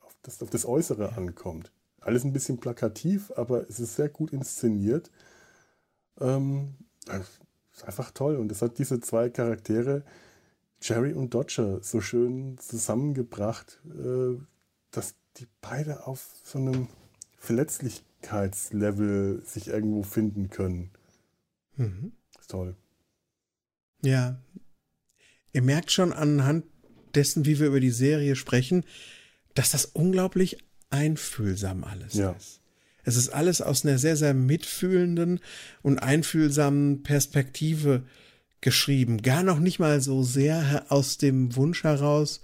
auf, 0.00 0.16
das, 0.22 0.42
auf 0.42 0.50
das 0.50 0.64
Äußere 0.64 1.16
ankommt. 1.16 1.72
Alles 2.00 2.24
ein 2.24 2.32
bisschen 2.32 2.58
plakativ, 2.58 3.32
aber 3.36 3.68
es 3.68 3.80
ist 3.80 3.96
sehr 3.96 4.08
gut 4.08 4.32
inszeniert. 4.32 5.10
Ähm, 6.20 6.74
ist 7.72 7.84
einfach 7.84 8.10
toll. 8.10 8.36
Und 8.36 8.48
das 8.48 8.62
hat 8.62 8.78
diese 8.78 9.00
zwei 9.00 9.30
Charaktere, 9.30 10.02
Jerry 10.80 11.12
und 11.12 11.34
Dodger, 11.34 11.80
so 11.82 12.00
schön 12.00 12.58
zusammengebracht, 12.58 13.80
äh, 13.86 14.36
dass 14.90 15.14
die 15.38 15.46
beide 15.60 16.06
auf 16.06 16.26
so 16.44 16.58
einem 16.58 16.88
Verletzlichkeitslevel 17.38 19.42
sich 19.44 19.68
irgendwo 19.68 20.02
finden 20.02 20.50
können. 20.50 20.90
Mhm. 21.76 22.12
Ist 22.38 22.50
toll. 22.50 22.76
Ja. 24.02 24.40
Ihr 25.52 25.62
merkt 25.62 25.90
schon 25.90 26.12
anhand 26.12 26.64
dessen, 27.14 27.44
wie 27.44 27.58
wir 27.58 27.66
über 27.66 27.80
die 27.80 27.90
Serie 27.90 28.36
sprechen, 28.36 28.84
dass 29.54 29.70
das 29.70 29.84
unglaublich 29.84 30.58
einfühlsam 30.90 31.84
alles 31.84 32.14
ja. 32.14 32.32
ist. 32.32 32.60
Es 33.04 33.16
ist 33.16 33.30
alles 33.30 33.60
aus 33.60 33.84
einer 33.84 33.98
sehr, 33.98 34.16
sehr 34.16 34.34
mitfühlenden 34.34 35.40
und 35.82 35.98
einfühlsamen 35.98 37.02
Perspektive 37.02 38.04
geschrieben. 38.60 39.22
Gar 39.22 39.42
noch 39.42 39.58
nicht 39.58 39.80
mal 39.80 40.00
so 40.00 40.22
sehr 40.22 40.86
aus 40.88 41.18
dem 41.18 41.56
Wunsch 41.56 41.82
heraus, 41.82 42.42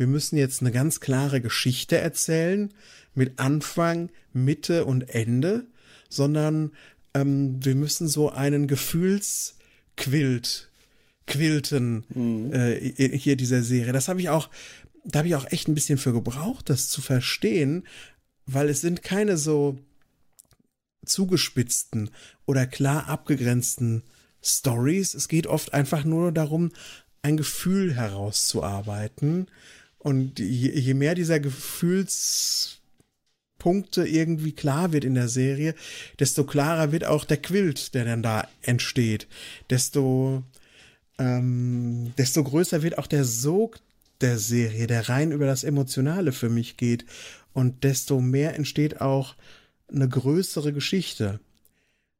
wir 0.00 0.06
müssen 0.06 0.38
jetzt 0.38 0.62
eine 0.62 0.72
ganz 0.72 1.00
klare 1.00 1.42
Geschichte 1.42 1.98
erzählen 1.98 2.72
mit 3.14 3.38
Anfang, 3.38 4.08
Mitte 4.32 4.86
und 4.86 5.10
Ende, 5.10 5.66
sondern 6.08 6.72
ähm, 7.12 7.62
wir 7.62 7.74
müssen 7.74 8.08
so 8.08 8.30
einen 8.30 8.66
Gefühlsquilt 8.66 10.70
quilten 11.26 12.06
mhm. 12.08 12.50
äh, 12.50 13.18
hier 13.18 13.36
dieser 13.36 13.62
Serie. 13.62 13.92
Das 13.92 14.08
habe 14.08 14.22
ich 14.22 14.30
auch, 14.30 14.48
da 15.04 15.18
habe 15.18 15.28
ich 15.28 15.34
auch 15.34 15.52
echt 15.52 15.68
ein 15.68 15.74
bisschen 15.74 15.98
für 15.98 16.14
gebraucht, 16.14 16.70
das 16.70 16.88
zu 16.88 17.02
verstehen, 17.02 17.86
weil 18.46 18.70
es 18.70 18.80
sind 18.80 19.02
keine 19.02 19.36
so 19.36 19.78
zugespitzten 21.04 22.08
oder 22.46 22.66
klar 22.66 23.06
abgegrenzten 23.06 24.02
Stories. 24.42 25.12
Es 25.12 25.28
geht 25.28 25.46
oft 25.46 25.74
einfach 25.74 26.04
nur 26.04 26.32
darum, 26.32 26.70
ein 27.20 27.36
Gefühl 27.36 27.94
herauszuarbeiten. 27.94 29.48
Und 30.02 30.38
je, 30.38 30.70
je 30.70 30.94
mehr 30.94 31.14
dieser 31.14 31.40
Gefühlspunkte 31.40 34.06
irgendwie 34.06 34.52
klar 34.52 34.92
wird 34.92 35.04
in 35.04 35.14
der 35.14 35.28
Serie, 35.28 35.74
desto 36.18 36.44
klarer 36.44 36.90
wird 36.90 37.04
auch 37.04 37.26
der 37.26 37.36
Quilt, 37.36 37.94
der 37.94 38.06
dann 38.06 38.22
da 38.22 38.48
entsteht. 38.62 39.28
Desto, 39.68 40.42
ähm, 41.18 42.14
desto 42.16 42.42
größer 42.42 42.82
wird 42.82 42.96
auch 42.96 43.06
der 43.06 43.26
Sog 43.26 43.78
der 44.22 44.38
Serie, 44.38 44.86
der 44.86 45.10
rein 45.10 45.32
über 45.32 45.46
das 45.46 45.64
Emotionale 45.64 46.32
für 46.32 46.48
mich 46.48 46.78
geht. 46.78 47.04
Und 47.52 47.84
desto 47.84 48.20
mehr 48.20 48.56
entsteht 48.56 49.02
auch 49.02 49.36
eine 49.92 50.08
größere 50.08 50.72
Geschichte. 50.72 51.40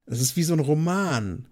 Es 0.04 0.20
ist 0.20 0.36
wie 0.36 0.42
so 0.42 0.52
ein 0.52 0.60
Roman. 0.60 1.46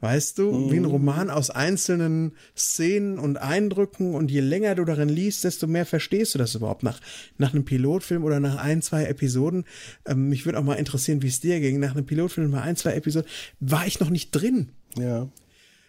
Weißt 0.00 0.38
du, 0.38 0.52
mhm. 0.52 0.70
wie 0.70 0.76
ein 0.76 0.84
Roman 0.84 1.30
aus 1.30 1.48
einzelnen 1.48 2.32
Szenen 2.56 3.18
und 3.18 3.38
Eindrücken 3.38 4.14
und 4.14 4.30
je 4.30 4.40
länger 4.40 4.74
du 4.74 4.84
darin 4.84 5.08
liest, 5.08 5.44
desto 5.44 5.66
mehr 5.66 5.86
verstehst 5.86 6.34
du 6.34 6.38
das 6.38 6.54
überhaupt 6.54 6.82
nach, 6.82 7.00
nach 7.38 7.54
einem 7.54 7.64
Pilotfilm 7.64 8.22
oder 8.22 8.38
nach 8.38 8.56
ein, 8.56 8.82
zwei 8.82 9.04
Episoden. 9.06 9.64
Ähm, 10.04 10.28
mich 10.28 10.44
würde 10.44 10.58
auch 10.58 10.64
mal 10.64 10.74
interessieren, 10.74 11.22
wie 11.22 11.28
es 11.28 11.40
dir 11.40 11.58
ging. 11.60 11.80
Nach 11.80 11.94
einem 11.94 12.04
Pilotfilm, 12.04 12.50
mal 12.50 12.62
ein, 12.62 12.76
zwei 12.76 12.94
Episoden, 12.94 13.30
war 13.60 13.86
ich 13.86 13.98
noch 13.98 14.10
nicht 14.10 14.30
drin. 14.32 14.70
Ja. 14.98 15.28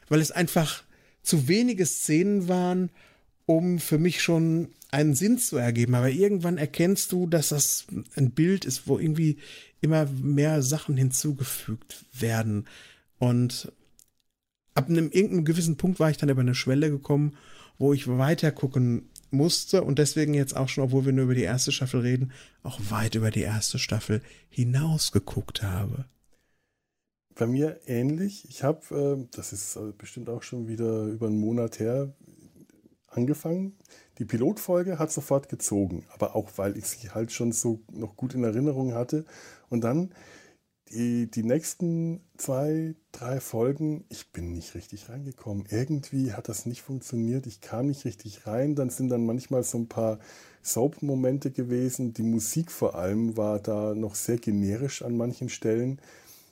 Weil 0.07 0.21
es 0.21 0.31
einfach 0.31 0.83
zu 1.21 1.47
wenige 1.47 1.85
Szenen 1.85 2.47
waren, 2.47 2.91
um 3.45 3.79
für 3.79 3.97
mich 3.97 4.21
schon 4.23 4.69
einen 4.91 5.13
Sinn 5.13 5.37
zu 5.37 5.57
ergeben. 5.57 5.95
Aber 5.95 6.09
irgendwann 6.09 6.57
erkennst 6.57 7.11
du, 7.11 7.27
dass 7.27 7.49
das 7.49 7.85
ein 8.15 8.31
Bild 8.31 8.63
ist, 8.65 8.87
wo 8.87 8.97
irgendwie 8.97 9.37
immer 9.81 10.05
mehr 10.05 10.61
Sachen 10.61 10.95
hinzugefügt 10.95 12.05
werden. 12.13 12.65
Und 13.17 13.71
ab 14.75 14.89
einem 14.89 15.09
irgendeinem 15.09 15.45
gewissen 15.45 15.77
Punkt 15.77 15.99
war 15.99 16.09
ich 16.09 16.17
dann 16.17 16.29
über 16.29 16.41
eine 16.41 16.53
Schwelle 16.55 16.91
gekommen, 16.91 17.35
wo 17.79 17.93
ich 17.93 18.07
weiter 18.07 18.51
gucken 18.51 19.09
musste 19.31 19.83
und 19.83 19.99
deswegen 19.99 20.33
jetzt 20.33 20.55
auch 20.55 20.69
schon, 20.69 20.85
obwohl 20.85 21.05
wir 21.05 21.13
nur 21.13 21.25
über 21.25 21.35
die 21.35 21.41
erste 21.41 21.71
Staffel 21.71 22.01
reden, 22.01 22.31
auch 22.63 22.79
weit 22.89 23.15
über 23.15 23.31
die 23.31 23.41
erste 23.41 23.79
Staffel 23.79 24.21
hinaus 24.49 25.11
geguckt 25.11 25.63
habe. 25.63 26.05
Bei 27.33 27.47
mir 27.47 27.81
ähnlich. 27.85 28.47
Ich 28.47 28.63
habe, 28.63 29.17
äh, 29.19 29.27
das 29.35 29.51
ist 29.51 29.75
äh, 29.75 29.91
bestimmt 29.97 30.29
auch 30.29 30.41
schon 30.41 30.69
wieder 30.69 31.03
über 31.05 31.27
einen 31.27 31.39
Monat 31.39 31.79
her, 31.79 32.13
angefangen. 33.09 33.73
Die 34.19 34.25
Pilotfolge 34.25 34.99
hat 34.99 35.11
sofort 35.11 35.49
gezogen, 35.49 36.05
aber 36.13 36.35
auch 36.35 36.51
weil 36.57 36.77
ich 36.77 36.85
sie 36.85 37.09
halt 37.09 37.31
schon 37.31 37.51
so 37.51 37.81
noch 37.91 38.15
gut 38.15 38.33
in 38.33 38.43
Erinnerung 38.43 38.93
hatte. 38.93 39.25
Und 39.69 39.83
dann 39.83 40.11
die, 40.95 41.29
die 41.29 41.43
nächsten 41.43 42.21
zwei, 42.37 42.95
drei 43.11 43.39
Folgen, 43.39 44.05
ich 44.09 44.31
bin 44.31 44.53
nicht 44.53 44.75
richtig 44.75 45.09
reingekommen. 45.09 45.65
Irgendwie 45.69 46.33
hat 46.33 46.47
das 46.49 46.65
nicht 46.65 46.81
funktioniert. 46.81 47.45
Ich 47.47 47.61
kam 47.61 47.87
nicht 47.87 48.05
richtig 48.05 48.47
rein. 48.47 48.75
Dann 48.75 48.89
sind 48.89 49.09
dann 49.09 49.25
manchmal 49.25 49.63
so 49.63 49.77
ein 49.77 49.87
paar 49.87 50.19
Soap-Momente 50.63 51.51
gewesen. 51.51 52.13
Die 52.13 52.23
Musik 52.23 52.71
vor 52.71 52.95
allem 52.95 53.35
war 53.35 53.59
da 53.59 53.93
noch 53.93 54.15
sehr 54.15 54.37
generisch 54.37 55.01
an 55.01 55.17
manchen 55.17 55.49
Stellen, 55.49 55.99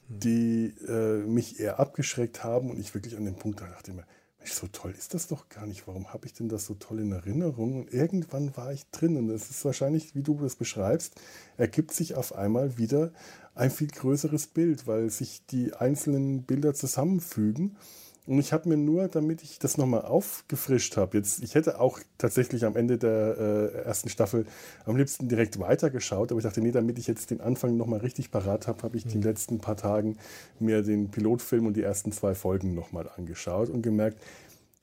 die 0.10 0.74
äh, 0.88 1.26
mich 1.26 1.60
eher 1.60 1.80
abgeschreckt 1.80 2.44
haben. 2.44 2.70
Und 2.70 2.80
ich 2.80 2.94
wirklich 2.94 3.16
an 3.16 3.26
dem 3.26 3.36
Punkt 3.36 3.62
da 3.62 3.66
dachte 3.66 3.92
immer, 3.92 4.06
so 4.52 4.68
toll 4.68 4.94
ist 4.98 5.14
das 5.14 5.28
doch 5.28 5.48
gar 5.50 5.66
nicht. 5.66 5.88
Warum 5.88 6.14
habe 6.14 6.26
ich 6.26 6.34
denn 6.34 6.50
das 6.50 6.66
so 6.66 6.74
toll 6.74 7.00
in 7.00 7.12
Erinnerung? 7.12 7.76
Und 7.82 7.94
irgendwann 7.94 8.56
war 8.58 8.74
ich 8.74 8.90
drin. 8.92 9.16
Und 9.18 9.30
es 9.30 9.50
ist 9.50 9.64
wahrscheinlich, 9.64 10.16
wie 10.16 10.24
du 10.24 10.40
das 10.42 10.56
beschreibst, 10.56 11.16
ergibt 11.58 11.94
sich 11.94 12.16
auf 12.16 12.36
einmal 12.36 12.78
wieder 12.78 13.12
ein 13.56 13.72
viel 13.72 13.88
größeres 13.88 14.48
Bild, 14.48 14.88
weil 14.88 15.10
sich 15.10 15.46
die 15.46 15.74
einzelnen 15.74 16.44
Bilder 16.44 16.74
zusammenfügen. 16.74 17.78
Und 18.26 18.40
ich 18.40 18.54
habe 18.54 18.70
mir 18.70 18.78
nur, 18.78 19.10
damit 19.10 19.44
ich 19.44 19.60
das 19.60 19.78
nochmal 19.78 20.04
aufgefrischt 20.04 20.96
habe, 20.96 21.18
jetzt, 21.18 21.44
ich 21.44 21.56
hätte 21.56 21.82
auch 21.82 22.00
tatsächlich 22.18 22.64
am 22.64 22.78
Ende 22.78 22.98
der 22.98 23.38
äh, 23.38 23.86
ersten 23.86 24.08
Staffel 24.08 24.46
am 24.86 24.96
liebsten 24.96 25.28
direkt 25.28 25.60
weitergeschaut, 25.60 26.32
aber 26.32 26.40
ich 26.40 26.46
dachte, 26.46 26.62
nee, 26.62 26.72
damit 26.72 26.98
ich 26.98 27.08
jetzt 27.08 27.32
den 27.32 27.42
Anfang 27.42 27.76
nochmal 27.76 28.00
richtig 28.00 28.32
parat 28.32 28.68
habe, 28.68 28.82
habe 28.84 28.96
ich 28.96 29.06
mhm. 29.06 29.10
die 29.10 29.22
letzten 29.22 29.60
paar 29.60 29.76
Tagen 29.76 30.18
mir 30.60 30.84
den 30.84 31.12
Pilotfilm 31.12 31.66
und 31.66 31.76
die 31.76 31.84
ersten 31.84 32.14
zwei 32.14 32.34
Folgen 32.34 32.74
nochmal 32.74 33.10
angeschaut 33.18 33.70
und 33.70 33.82
gemerkt, 33.82 34.22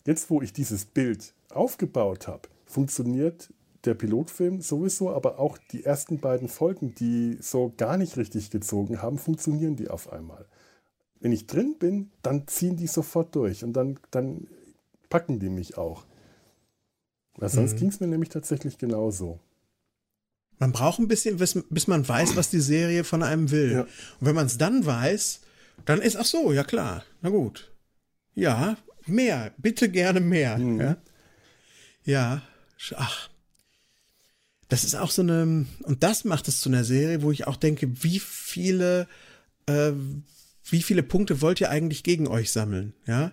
jetzt 0.05 0.29
wo 0.29 0.43
ich 0.43 0.53
dieses 0.53 0.85
Bild 0.85 1.33
aufgebaut 1.49 2.29
habe, 2.29 2.43
funktioniert 2.67 3.49
der 3.87 3.95
Pilotfilm 3.95 4.61
sowieso, 4.61 5.11
aber 5.11 5.39
auch 5.39 5.57
die 5.73 5.85
ersten 5.85 6.21
beiden 6.21 6.49
Folgen, 6.49 6.95
die 6.95 7.39
so 7.41 7.73
gar 7.79 7.97
nicht 7.97 8.19
richtig 8.19 8.51
gezogen 8.51 9.01
haben, 9.01 9.17
funktionieren 9.17 9.77
die 9.77 9.89
auf 9.89 10.13
einmal. 10.13 10.45
Wenn 11.21 11.33
ich 11.33 11.47
drin 11.47 11.77
bin, 11.79 12.11
dann 12.23 12.47
ziehen 12.49 12.77
die 12.77 12.87
sofort 12.87 13.35
durch 13.35 13.63
und 13.63 13.75
dann, 13.75 13.99
dann 14.11 14.47
packen 15.09 15.39
die 15.39 15.51
mich 15.51 15.77
auch. 15.77 16.05
Weil 17.37 17.51
sonst 17.51 17.75
mhm. 17.75 17.77
ging 17.79 17.89
es 17.89 18.01
mir 18.01 18.07
nämlich 18.07 18.31
tatsächlich 18.31 18.79
genauso. 18.79 19.39
Man 20.59 20.73
braucht 20.73 20.99
ein 20.99 21.09
bisschen, 21.09 21.39
bis, 21.39 21.59
bis 21.71 21.87
man 21.87 22.07
weiß, 22.07 22.37
was 22.37 22.51
die 22.51 22.61
Serie 22.61 23.05
von 23.05 23.23
einem 23.23 23.51
will. 23.51 23.73
Ja. 23.73 23.81
Und 23.83 24.27
wenn 24.27 24.35
man 24.35 24.47
es 24.47 24.59
dann 24.59 24.85
weiß, 24.85 25.41
dann 25.87 26.03
ist, 26.03 26.17
ach 26.17 26.27
so, 26.27 26.53
ja 26.53 26.65
klar, 26.65 27.05
na 27.23 27.31
gut. 27.31 27.71
Ja, 28.35 28.77
mehr, 29.07 29.53
bitte 29.57 29.89
gerne 29.89 30.21
mehr. 30.21 30.59
Mhm. 30.59 30.81
Ja? 30.81 30.97
ja, 32.05 32.43
ach, 32.97 33.31
das 34.69 34.85
ist 34.85 34.95
auch 34.95 35.11
so 35.11 35.23
eine, 35.23 35.67
und 35.83 36.03
das 36.03 36.25
macht 36.25 36.47
es 36.47 36.61
zu 36.61 36.69
einer 36.69 36.85
Serie, 36.85 37.23
wo 37.23 37.33
ich 37.33 37.47
auch 37.47 37.57
denke, 37.57 38.05
wie 38.05 38.21
viele, 38.21 39.09
äh, 39.67 39.93
wie 40.73 40.83
viele 40.83 41.03
Punkte 41.03 41.41
wollt 41.41 41.61
ihr 41.61 41.71
eigentlich 41.71 42.03
gegen 42.03 42.29
euch 42.29 42.53
sammeln, 42.53 42.95
ja? 43.07 43.33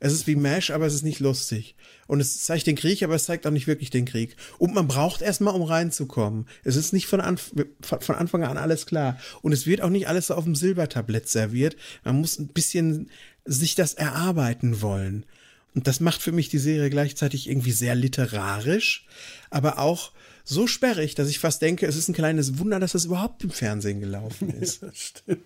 Es 0.00 0.12
ist 0.12 0.28
wie 0.28 0.36
Mash, 0.36 0.70
aber 0.70 0.86
es 0.86 0.94
ist 0.94 1.02
nicht 1.02 1.18
lustig. 1.18 1.74
Und 2.06 2.20
es 2.20 2.44
zeigt 2.44 2.68
den 2.68 2.76
Krieg, 2.76 3.02
aber 3.02 3.16
es 3.16 3.24
zeigt 3.24 3.46
auch 3.46 3.50
nicht 3.50 3.66
wirklich 3.66 3.90
den 3.90 4.04
Krieg. 4.04 4.36
Und 4.58 4.72
man 4.72 4.86
braucht 4.86 5.22
erstmal, 5.22 5.54
um 5.54 5.62
reinzukommen. 5.62 6.46
Es 6.62 6.76
ist 6.76 6.92
nicht 6.92 7.06
von, 7.06 7.20
Anf 7.20 7.52
von 7.82 8.14
Anfang 8.14 8.44
an 8.44 8.58
alles 8.58 8.86
klar. 8.86 9.18
Und 9.42 9.52
es 9.52 9.66
wird 9.66 9.80
auch 9.80 9.90
nicht 9.90 10.06
alles 10.06 10.28
so 10.28 10.34
auf 10.34 10.44
dem 10.44 10.54
Silbertablett 10.54 11.28
serviert. 11.28 11.76
Man 12.04 12.20
muss 12.20 12.38
ein 12.38 12.48
bisschen 12.48 13.10
sich 13.44 13.74
das 13.74 13.94
erarbeiten 13.94 14.82
wollen. 14.82 15.26
Und 15.74 15.86
das 15.86 16.00
macht 16.00 16.22
für 16.22 16.32
mich 16.32 16.48
die 16.48 16.58
Serie 16.58 16.90
gleichzeitig 16.90 17.48
irgendwie 17.48 17.72
sehr 17.72 17.94
literarisch, 17.94 19.06
aber 19.50 19.78
auch 19.78 20.12
so 20.44 20.66
sperrig, 20.66 21.14
dass 21.14 21.28
ich 21.28 21.38
fast 21.38 21.60
denke, 21.60 21.86
es 21.86 21.94
ist 21.94 22.08
ein 22.08 22.14
kleines 22.14 22.58
Wunder, 22.58 22.80
dass 22.80 22.92
das 22.92 23.04
überhaupt 23.04 23.44
im 23.44 23.50
Fernsehen 23.50 24.00
gelaufen 24.00 24.48
ist. 24.60 24.82
Ja, 24.82 24.90
stimmt. 24.94 25.42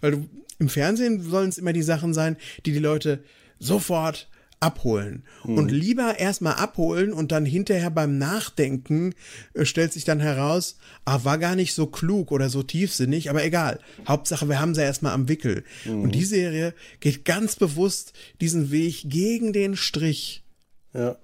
Weil 0.00 0.12
du, 0.12 0.28
im 0.58 0.68
Fernsehen 0.68 1.22
sollen 1.22 1.48
es 1.48 1.58
immer 1.58 1.72
die 1.72 1.82
Sachen 1.82 2.14
sein, 2.14 2.36
die 2.66 2.72
die 2.72 2.78
Leute 2.78 3.22
sofort 3.58 4.28
abholen. 4.60 5.22
Mhm. 5.44 5.58
Und 5.58 5.70
lieber 5.70 6.18
erstmal 6.18 6.54
abholen 6.54 7.12
und 7.12 7.32
dann 7.32 7.44
hinterher 7.44 7.90
beim 7.90 8.18
Nachdenken 8.18 9.14
äh, 9.54 9.64
stellt 9.64 9.92
sich 9.92 10.04
dann 10.04 10.20
heraus, 10.20 10.76
ah, 11.04 11.20
war 11.22 11.38
gar 11.38 11.54
nicht 11.54 11.74
so 11.74 11.86
klug 11.86 12.32
oder 12.32 12.48
so 12.48 12.62
tiefsinnig, 12.62 13.30
aber 13.30 13.44
egal. 13.44 13.78
Hauptsache, 14.06 14.48
wir 14.48 14.60
haben 14.60 14.74
sie 14.74 14.82
erstmal 14.82 15.12
am 15.12 15.28
Wickel. 15.28 15.64
Mhm. 15.84 16.02
Und 16.02 16.14
die 16.14 16.24
Serie 16.24 16.74
geht 17.00 17.24
ganz 17.24 17.56
bewusst 17.56 18.12
diesen 18.40 18.70
Weg 18.70 19.02
gegen 19.04 19.52
den 19.52 19.76
Strich. 19.76 20.44
Ja. 20.92 21.16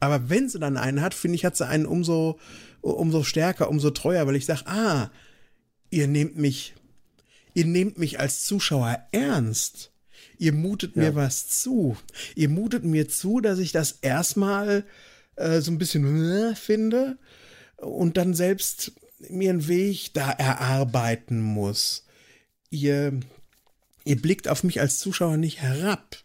Aber 0.00 0.28
wenn 0.28 0.48
sie 0.48 0.58
dann 0.58 0.76
einen 0.76 1.00
hat, 1.00 1.14
finde 1.14 1.36
ich, 1.36 1.44
hat 1.44 1.56
sie 1.56 1.66
einen 1.66 1.86
umso, 1.86 2.38
umso 2.80 3.22
stärker, 3.22 3.70
umso 3.70 3.90
treuer, 3.90 4.26
weil 4.26 4.36
ich 4.36 4.46
sage, 4.46 4.66
ah, 4.66 5.10
ihr 5.90 6.08
nehmt 6.08 6.36
mich, 6.36 6.74
ihr 7.54 7.66
nehmt 7.66 7.98
mich 7.98 8.20
als 8.20 8.44
Zuschauer 8.44 9.06
ernst. 9.12 9.92
Ihr 10.38 10.52
mutet 10.52 10.96
ja. 10.96 11.02
mir 11.02 11.14
was 11.14 11.48
zu. 11.48 11.96
Ihr 12.34 12.48
mutet 12.48 12.84
mir 12.84 13.08
zu, 13.08 13.40
dass 13.40 13.58
ich 13.58 13.72
das 13.72 13.98
erstmal 14.02 14.84
äh, 15.36 15.60
so 15.60 15.70
ein 15.70 15.78
bisschen 15.78 16.30
äh, 16.30 16.54
finde 16.54 17.18
und 17.76 18.16
dann 18.16 18.34
selbst 18.34 18.92
mir 19.28 19.50
einen 19.50 19.68
Weg 19.68 20.14
da 20.14 20.30
erarbeiten 20.30 21.40
muss. 21.40 22.06
Ihr, 22.70 23.20
ihr 24.04 24.20
blickt 24.20 24.48
auf 24.48 24.64
mich 24.64 24.80
als 24.80 24.98
Zuschauer 24.98 25.36
nicht 25.36 25.60
herab 25.60 26.22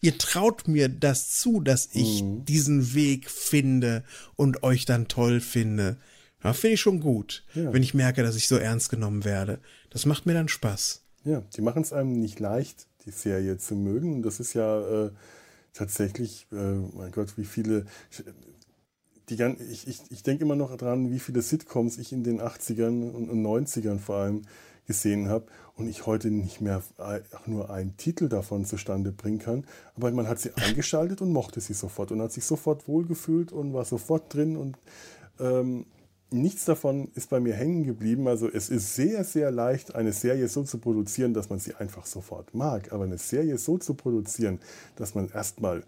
ihr 0.00 0.18
traut 0.18 0.68
mir 0.68 0.88
das 0.88 1.30
zu, 1.30 1.60
dass 1.60 1.88
ich 1.92 2.22
mhm. 2.22 2.44
diesen 2.44 2.94
Weg 2.94 3.30
finde 3.30 4.04
und 4.36 4.62
euch 4.62 4.84
dann 4.84 5.08
toll 5.08 5.40
finde. 5.40 5.96
Ja, 6.42 6.52
finde 6.52 6.74
ich 6.74 6.80
schon 6.80 7.00
gut, 7.00 7.44
ja. 7.54 7.72
wenn 7.72 7.82
ich 7.82 7.94
merke, 7.94 8.22
dass 8.22 8.36
ich 8.36 8.46
so 8.46 8.56
ernst 8.56 8.90
genommen 8.90 9.24
werde. 9.24 9.60
Das 9.90 10.06
macht 10.06 10.26
mir 10.26 10.34
dann 10.34 10.48
Spaß. 10.48 11.02
Ja, 11.24 11.42
die 11.56 11.62
machen 11.62 11.82
es 11.82 11.92
einem 11.92 12.20
nicht 12.20 12.40
leicht, 12.40 12.86
die 13.04 13.10
Serie 13.10 13.58
zu 13.58 13.74
mögen. 13.74 14.14
Und 14.14 14.22
das 14.22 14.40
ist 14.40 14.54
ja 14.54 15.06
äh, 15.06 15.10
tatsächlich, 15.72 16.46
äh, 16.52 16.56
mein 16.56 17.12
Gott, 17.12 17.36
wie 17.36 17.44
viele. 17.44 17.86
Die, 19.28 19.34
ich, 19.70 19.86
ich, 19.86 20.00
ich 20.08 20.22
denke 20.22 20.44
immer 20.44 20.56
noch 20.56 20.74
dran, 20.76 21.10
wie 21.10 21.18
viele 21.18 21.42
Sitcoms 21.42 21.98
ich 21.98 22.12
in 22.12 22.24
den 22.24 22.40
80ern 22.40 23.10
und 23.10 23.30
90ern 23.30 23.98
vor 23.98 24.16
allem 24.16 24.42
gesehen 24.86 25.28
habe 25.28 25.44
und 25.76 25.86
ich 25.86 26.06
heute 26.06 26.30
nicht 26.30 26.62
mehr 26.62 26.82
nur 27.44 27.70
einen 27.70 27.96
Titel 27.98 28.28
davon 28.28 28.64
zustande 28.64 29.12
bringen 29.12 29.38
kann. 29.38 29.64
Aber 29.94 30.10
man 30.12 30.26
hat 30.26 30.40
sie 30.40 30.52
eingeschaltet 30.56 31.20
und 31.20 31.30
mochte 31.30 31.60
sie 31.60 31.74
sofort 31.74 32.10
und 32.10 32.22
hat 32.22 32.32
sich 32.32 32.44
sofort 32.44 32.88
wohlgefühlt 32.88 33.52
und 33.52 33.74
war 33.74 33.84
sofort 33.84 34.32
drin 34.32 34.56
und 34.56 34.78
ähm, 35.38 35.84
nichts 36.30 36.64
davon 36.64 37.10
ist 37.14 37.30
bei 37.30 37.40
mir 37.40 37.54
hängen 37.54 37.84
geblieben. 37.84 38.28
Also 38.28 38.48
es 38.48 38.68
ist 38.68 38.94
sehr, 38.94 39.24
sehr 39.24 39.50
leicht, 39.50 39.94
eine 39.94 40.12
Serie 40.12 40.48
so 40.48 40.62
zu 40.62 40.78
produzieren, 40.78 41.34
dass 41.34 41.50
man 41.50 41.58
sie 41.58 41.74
einfach 41.74 42.06
sofort 42.06 42.54
mag. 42.54 42.92
Aber 42.92 43.04
eine 43.04 43.18
Serie 43.18 43.58
so 43.58 43.78
zu 43.78 43.94
produzieren, 43.94 44.60
dass 44.96 45.14
man 45.14 45.30
erstmal 45.30 45.84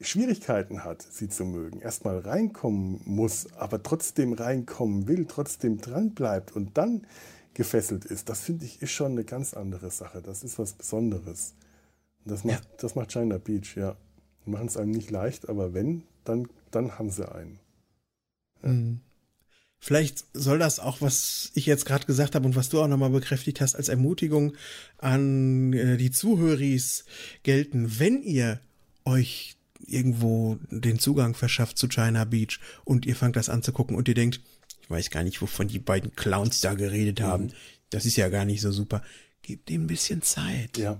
Schwierigkeiten 0.00 0.84
hat, 0.84 1.02
sie 1.02 1.28
zu 1.28 1.44
mögen, 1.44 1.80
erstmal 1.80 2.18
reinkommen 2.18 3.00
muss, 3.04 3.52
aber 3.54 3.82
trotzdem 3.82 4.32
reinkommen 4.32 5.08
will, 5.08 5.26
trotzdem 5.26 5.80
dran 5.80 6.10
bleibt 6.10 6.54
und 6.54 6.76
dann 6.76 7.06
gefesselt 7.54 8.04
ist. 8.04 8.28
Das 8.28 8.40
finde 8.40 8.64
ich 8.64 8.82
ist 8.82 8.90
schon 8.90 9.12
eine 9.12 9.24
ganz 9.24 9.54
andere 9.54 9.90
Sache. 9.90 10.20
Das 10.20 10.42
ist 10.42 10.58
was 10.58 10.72
Besonderes. 10.72 11.54
Das 12.24 12.44
macht, 12.44 12.64
ja. 12.64 12.70
das 12.78 12.94
macht 12.96 13.12
China 13.12 13.38
Beach, 13.38 13.76
ja. 13.76 13.96
Machen 14.46 14.66
es 14.66 14.76
einem 14.76 14.90
nicht 14.90 15.10
leicht, 15.10 15.48
aber 15.48 15.72
wenn, 15.72 16.02
dann, 16.24 16.48
dann 16.70 16.98
haben 16.98 17.10
sie 17.10 17.30
einen. 17.30 17.58
Ja. 18.62 18.68
Mhm. 18.70 19.00
Vielleicht 19.84 20.24
soll 20.32 20.58
das 20.58 20.78
auch, 20.78 21.02
was 21.02 21.50
ich 21.52 21.66
jetzt 21.66 21.84
gerade 21.84 22.06
gesagt 22.06 22.34
habe 22.34 22.46
und 22.46 22.56
was 22.56 22.70
du 22.70 22.80
auch 22.80 22.88
nochmal 22.88 23.10
bekräftigt 23.10 23.60
hast, 23.60 23.74
als 23.74 23.90
Ermutigung 23.90 24.54
an 24.96 25.74
äh, 25.74 25.98
die 25.98 26.10
Zuhöris 26.10 27.04
gelten. 27.42 27.98
Wenn 27.98 28.22
ihr 28.22 28.60
euch 29.04 29.56
irgendwo 29.86 30.58
den 30.70 30.98
Zugang 30.98 31.34
verschafft 31.34 31.76
zu 31.76 31.88
China 31.88 32.24
Beach 32.24 32.60
und 32.84 33.04
ihr 33.04 33.14
fangt 33.14 33.36
das 33.36 33.50
an 33.50 33.62
zu 33.62 33.72
gucken 33.72 33.94
und 33.94 34.08
ihr 34.08 34.14
denkt, 34.14 34.40
ich 34.80 34.88
weiß 34.88 35.10
gar 35.10 35.22
nicht, 35.22 35.42
wovon 35.42 35.68
die 35.68 35.80
beiden 35.80 36.16
Clowns 36.16 36.62
da 36.62 36.72
geredet 36.72 37.20
mhm. 37.20 37.24
haben. 37.24 37.52
Das 37.90 38.06
ist 38.06 38.16
ja 38.16 38.30
gar 38.30 38.46
nicht 38.46 38.62
so 38.62 38.72
super. 38.72 39.02
Gebt 39.42 39.68
dem 39.68 39.84
ein 39.84 39.86
bisschen 39.86 40.22
Zeit. 40.22 40.78
Ja. 40.78 40.98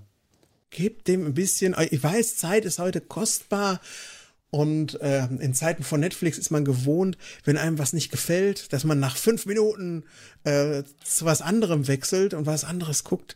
Gebt 0.68 1.08
dem 1.08 1.24
ein 1.24 1.32
bisschen, 1.32 1.74
ich 1.88 2.02
weiß, 2.02 2.36
Zeit 2.36 2.66
ist 2.66 2.78
heute 2.80 3.00
kostbar. 3.00 3.80
Und 4.54 5.00
äh, 5.00 5.26
in 5.40 5.52
Zeiten 5.52 5.82
von 5.82 5.98
Netflix 5.98 6.38
ist 6.38 6.52
man 6.52 6.64
gewohnt, 6.64 7.18
wenn 7.42 7.56
einem 7.56 7.76
was 7.80 7.92
nicht 7.92 8.12
gefällt, 8.12 8.72
dass 8.72 8.84
man 8.84 9.00
nach 9.00 9.16
fünf 9.16 9.46
Minuten 9.46 10.04
äh, 10.44 10.84
zu 11.02 11.24
was 11.24 11.42
anderem 11.42 11.88
wechselt 11.88 12.34
und 12.34 12.46
was 12.46 12.62
anderes 12.62 13.02
guckt. 13.02 13.34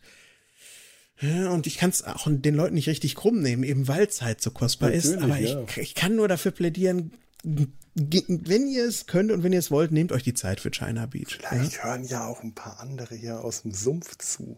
Ja, 1.19 1.49
und 1.49 1.67
ich 1.67 1.77
kann 1.77 1.89
es 1.89 2.05
auch 2.05 2.29
den 2.29 2.55
Leuten 2.55 2.75
nicht 2.75 2.87
richtig 2.87 3.15
krumm 3.15 3.41
nehmen, 3.41 3.63
eben 3.63 3.89
weil 3.89 4.07
Zeit 4.07 4.39
so 4.39 4.49
kostbar 4.51 4.91
Natürlich, 4.91 5.17
ist. 5.17 5.21
Aber 5.21 5.37
ja. 5.37 5.65
ich, 5.67 5.77
ich 5.77 5.93
kann 5.93 6.15
nur 6.15 6.29
dafür 6.29 6.51
plädieren, 6.51 7.11
wenn 7.43 8.67
ihr 8.69 8.85
es 8.85 9.05
könnt 9.05 9.33
und 9.33 9.43
wenn 9.43 9.51
ihr 9.51 9.59
es 9.59 9.71
wollt, 9.71 9.91
nehmt 9.91 10.13
euch 10.13 10.23
die 10.23 10.33
Zeit 10.33 10.61
für 10.61 10.71
China 10.71 11.05
Beach. 11.05 11.37
Vielleicht 11.37 11.73
ja? 11.73 11.83
hören 11.83 12.05
ja 12.05 12.27
auch 12.27 12.43
ein 12.43 12.55
paar 12.55 12.79
andere 12.79 13.13
hier 13.13 13.43
aus 13.43 13.63
dem 13.63 13.73
Sumpf 13.73 14.17
zu. 14.19 14.55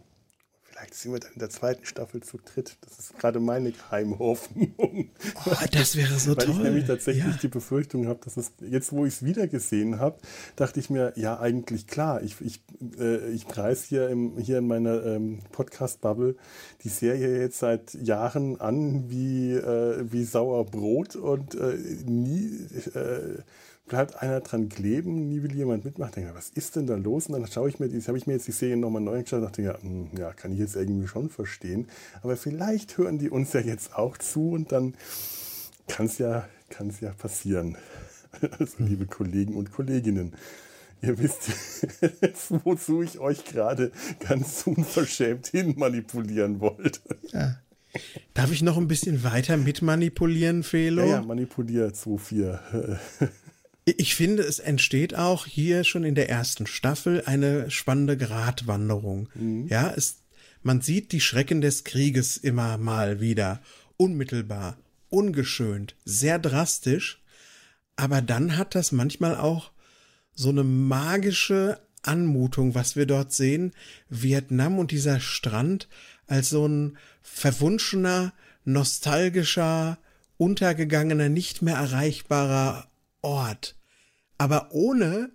Vielleicht 0.82 0.96
sind 0.96 1.14
wir 1.14 1.20
dann 1.20 1.34
in 1.34 1.40
der 1.40 1.52
zweiten 1.52 1.86
Staffel 1.86 2.24
zu 2.24 2.40
dritt. 2.40 2.78
Das 2.82 2.98
ist 2.98 3.20
gerade 3.20 3.40
meine 3.40 3.72
Geheimhoffnung. 3.72 5.12
Oh, 5.46 5.52
das 5.72 5.96
wäre 5.96 6.18
so 6.18 6.36
Weil 6.36 6.36
toll. 6.46 6.48
Weil 6.48 6.56
ich 6.56 6.64
nämlich 6.64 6.88
tatsächlich 6.88 7.36
ja. 7.36 7.40
die 7.40 7.48
Befürchtung 7.50 8.08
habe, 8.08 8.20
dass 8.24 8.36
es 8.36 8.52
jetzt, 8.62 8.92
wo 8.92 9.06
ich 9.06 9.14
es 9.14 9.24
wieder 9.24 9.48
gesehen 9.48 10.00
habe, 10.00 10.18
dachte 10.56 10.80
ich 10.80 10.90
mir, 10.90 11.14
ja, 11.18 11.40
eigentlich 11.40 11.86
klar. 11.86 12.24
Ich, 12.24 12.42
ich, 12.42 12.64
äh, 13.00 13.30
ich 13.30 13.46
preise 13.46 13.86
hier, 13.90 14.10
im, 14.10 14.40
hier 14.40 14.58
in 14.58 14.66
meiner 14.66 15.06
ähm, 15.06 15.42
Podcast-Bubble 15.52 16.36
die 16.84 16.90
Serie 16.90 17.40
jetzt 17.40 17.60
seit 17.60 17.94
Jahren 17.94 18.60
an 18.60 19.12
wie, 19.12 19.52
äh, 19.52 20.12
wie 20.12 20.24
Sauerbrot 20.24 21.16
und 21.16 21.54
äh, 21.54 21.78
nie 22.06 22.68
äh, 22.96 23.38
bleibt 23.92 24.22
einer 24.22 24.40
dran 24.40 24.70
kleben, 24.70 25.28
nie 25.28 25.44
will 25.44 25.54
jemand 25.54 25.84
mitmachen. 25.84 26.14
Denke, 26.16 26.34
was 26.34 26.48
ist 26.48 26.78
denn 26.78 26.88
da 26.88 26.96
los? 26.96 27.28
Und 27.28 27.34
dann 27.34 27.46
schaue 27.52 27.68
ich 27.68 27.78
mir, 27.78 27.90
das 27.90 28.08
habe 28.08 28.18
ich 28.18 28.26
mir 28.26 28.34
jetzt 28.34 28.48
die 28.48 28.54
Serie 28.54 28.78
nochmal 28.78 29.02
neu 29.02 29.18
angeschaut 29.18 29.40
und 29.40 29.46
dachte, 29.46 29.62
ja, 29.62 29.78
hm, 29.82 30.12
ja, 30.18 30.32
kann 30.32 30.54
ich 30.54 30.60
jetzt 30.60 30.78
irgendwie 30.78 31.10
schon 31.10 31.30
verstehen. 31.30 31.90
Aber 32.24 32.38
vielleicht 32.38 32.98
hören 32.98 33.20
die 33.20 33.30
uns 33.30 33.52
ja 33.52 33.60
jetzt 33.60 33.94
auch 33.94 34.18
zu 34.18 34.52
und 34.52 34.72
dann 34.72 34.96
kann 35.90 36.06
es 36.06 36.20
ja, 36.20 36.48
kann's 36.70 37.02
ja 37.02 37.12
passieren. 37.12 37.78
Also, 38.58 38.76
liebe 38.78 39.08
Kollegen 39.08 39.56
und 39.56 39.74
Kolleginnen, 39.74 40.32
ihr 41.02 41.20
wisst 41.20 41.50
jetzt, 42.22 42.50
wozu 42.66 43.02
ich 43.02 43.20
euch 43.20 43.44
gerade 43.44 43.92
ganz 44.22 44.66
unverschämt 44.66 45.48
hin 45.48 45.74
manipulieren 45.78 46.62
wollte. 46.62 47.02
Ja. 47.34 47.58
Darf 48.34 48.54
ich 48.54 48.62
noch 48.62 48.78
ein 48.78 48.88
bisschen 48.88 49.26
weiter 49.26 49.58
mitmanipulieren, 49.58 50.64
Felo? 50.64 51.02
Ja, 51.02 51.08
ja 51.16 51.22
manipuliert 51.24 51.98
so 51.98 52.18
viel. 52.18 52.58
Ich 53.98 54.16
finde, 54.16 54.44
es 54.44 54.60
entsteht 54.60 55.16
auch 55.16 55.46
hier 55.46 55.84
schon 55.84 56.04
in 56.04 56.16
der 56.16 56.30
ersten 56.30 56.68
Staffel 56.68 57.24
eine 57.26 57.72
spannende 57.72 58.18
Gratwanderung. 58.18 59.30
Mhm. 59.34 59.68
Ja, 59.68 59.94
es, 59.96 60.24
man 60.62 60.82
sieht 60.82 61.12
die 61.12 61.22
Schrecken 61.22 61.62
des 61.62 61.84
Krieges 61.84 62.38
immer 62.38 62.78
mal 62.78 63.20
wieder. 63.22 63.62
Unmittelbar, 63.98 64.78
ungeschönt, 65.10 65.96
sehr 66.06 66.40
drastisch. 66.40 67.22
Aber 67.96 68.22
dann 68.22 68.58
hat 68.58 68.76
das 68.76 68.92
manchmal 68.92 69.36
auch 69.36 69.72
so 70.34 70.50
eine 70.50 70.64
magische 70.64 71.80
Anmutung, 72.04 72.74
was 72.74 72.96
wir 72.96 73.06
dort 73.06 73.32
sehen. 73.32 73.74
Vietnam 74.10 74.80
und 74.80 74.92
dieser 74.92 75.20
Strand 75.20 75.88
als 76.28 76.50
so 76.50 76.68
ein 76.68 76.98
verwunschener, 77.22 78.34
nostalgischer, 78.64 79.98
untergegangener, 80.38 81.30
nicht 81.30 81.62
mehr 81.62 81.76
erreichbarer 81.76 82.90
Ort. 83.22 83.76
Aber 84.42 84.72
ohne 84.72 85.30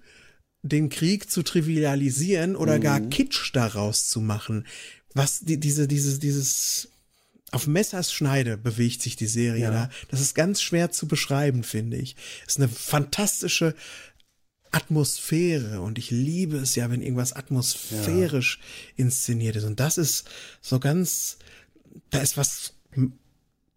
den 0.63 0.89
Krieg 0.89 1.31
zu 1.31 1.45
trivialisieren 1.45 2.57
oder 2.57 2.79
mhm. 2.79 2.83
gar 2.83 3.01
Kitsch 3.01 3.51
daraus 3.53 4.09
zu 4.09 4.21
machen. 4.21 4.67
Was 5.15 5.43
die, 5.43 5.61
diese, 5.61 5.87
diese, 5.87 6.19
dieses 6.19 6.89
auf 7.53 7.69
Messers 7.69 8.13
Schneide 8.13 8.57
bewegt 8.57 9.01
sich 9.03 9.15
die 9.15 9.29
Serie 9.29 9.63
ja. 9.63 9.71
da. 9.71 9.91
Das 10.09 10.21
ist 10.21 10.35
ganz 10.35 10.61
schwer 10.61 10.91
zu 10.91 11.07
beschreiben, 11.07 11.63
finde 11.63 11.99
ich. 11.99 12.17
Es 12.49 12.55
ist 12.55 12.59
eine 12.59 12.69
fantastische 12.69 13.77
Atmosphäre 14.73 15.83
und 15.83 15.99
ich 15.99 16.11
liebe 16.11 16.57
es 16.57 16.75
ja, 16.75 16.91
wenn 16.91 17.01
irgendwas 17.01 17.33
atmosphärisch 17.33 18.59
ja. 18.59 19.05
inszeniert 19.05 19.55
ist. 19.55 19.65
Und 19.65 19.79
das 19.79 19.99
ist 19.99 20.29
so 20.61 20.81
ganz, 20.81 21.39
da 22.11 22.19
ist 22.19 22.37
was 22.37 22.73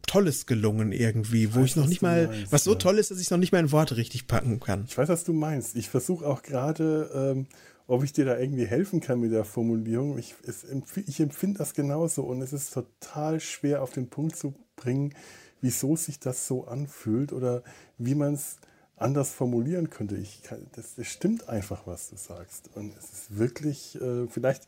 Tolles 0.07 0.45
gelungen 0.45 0.91
irgendwie, 0.91 1.53
wo 1.53 1.59
weiß, 1.59 1.65
ich 1.65 1.75
noch 1.75 1.87
nicht 1.87 2.01
mal, 2.01 2.27
meinst, 2.27 2.51
was 2.51 2.63
so 2.63 2.71
ja. 2.71 2.77
toll 2.77 2.97
ist, 2.97 3.11
dass 3.11 3.19
ich 3.19 3.29
noch 3.29 3.37
nicht 3.37 3.51
mal 3.51 3.59
in 3.59 3.71
Worte 3.71 3.97
richtig 3.97 4.27
packen 4.27 4.59
kann. 4.59 4.85
Ich 4.87 4.97
weiß, 4.97 5.09
was 5.09 5.23
du 5.23 5.33
meinst. 5.33 5.75
Ich 5.75 5.89
versuche 5.89 6.25
auch 6.25 6.41
gerade, 6.41 7.09
ähm, 7.13 7.47
ob 7.87 8.03
ich 8.03 8.13
dir 8.13 8.25
da 8.25 8.37
irgendwie 8.37 8.65
helfen 8.65 9.01
kann 9.01 9.19
mit 9.19 9.31
der 9.31 9.45
Formulierung. 9.45 10.17
Ich, 10.17 10.35
es, 10.45 10.65
ich 11.07 11.19
empfinde 11.19 11.59
das 11.59 11.73
genauso 11.73 12.23
und 12.23 12.41
es 12.41 12.53
ist 12.53 12.73
total 12.73 13.39
schwer 13.39 13.81
auf 13.81 13.91
den 13.91 14.09
Punkt 14.09 14.35
zu 14.35 14.53
bringen, 14.75 15.13
wieso 15.61 15.95
sich 15.95 16.19
das 16.19 16.47
so 16.47 16.65
anfühlt 16.65 17.33
oder 17.33 17.63
wie 17.97 18.15
man 18.15 18.33
es 18.33 18.57
anders 18.95 19.31
formulieren 19.31 19.89
könnte. 19.89 20.17
Ich 20.17 20.43
kann, 20.43 20.67
das, 20.73 20.95
das, 20.95 21.07
stimmt 21.07 21.49
einfach, 21.49 21.87
was 21.87 22.09
du 22.09 22.17
sagst. 22.17 22.69
Und 22.75 22.95
es 22.97 23.05
ist 23.11 23.37
wirklich, 23.37 23.99
äh, 24.01 24.27
vielleicht 24.27 24.67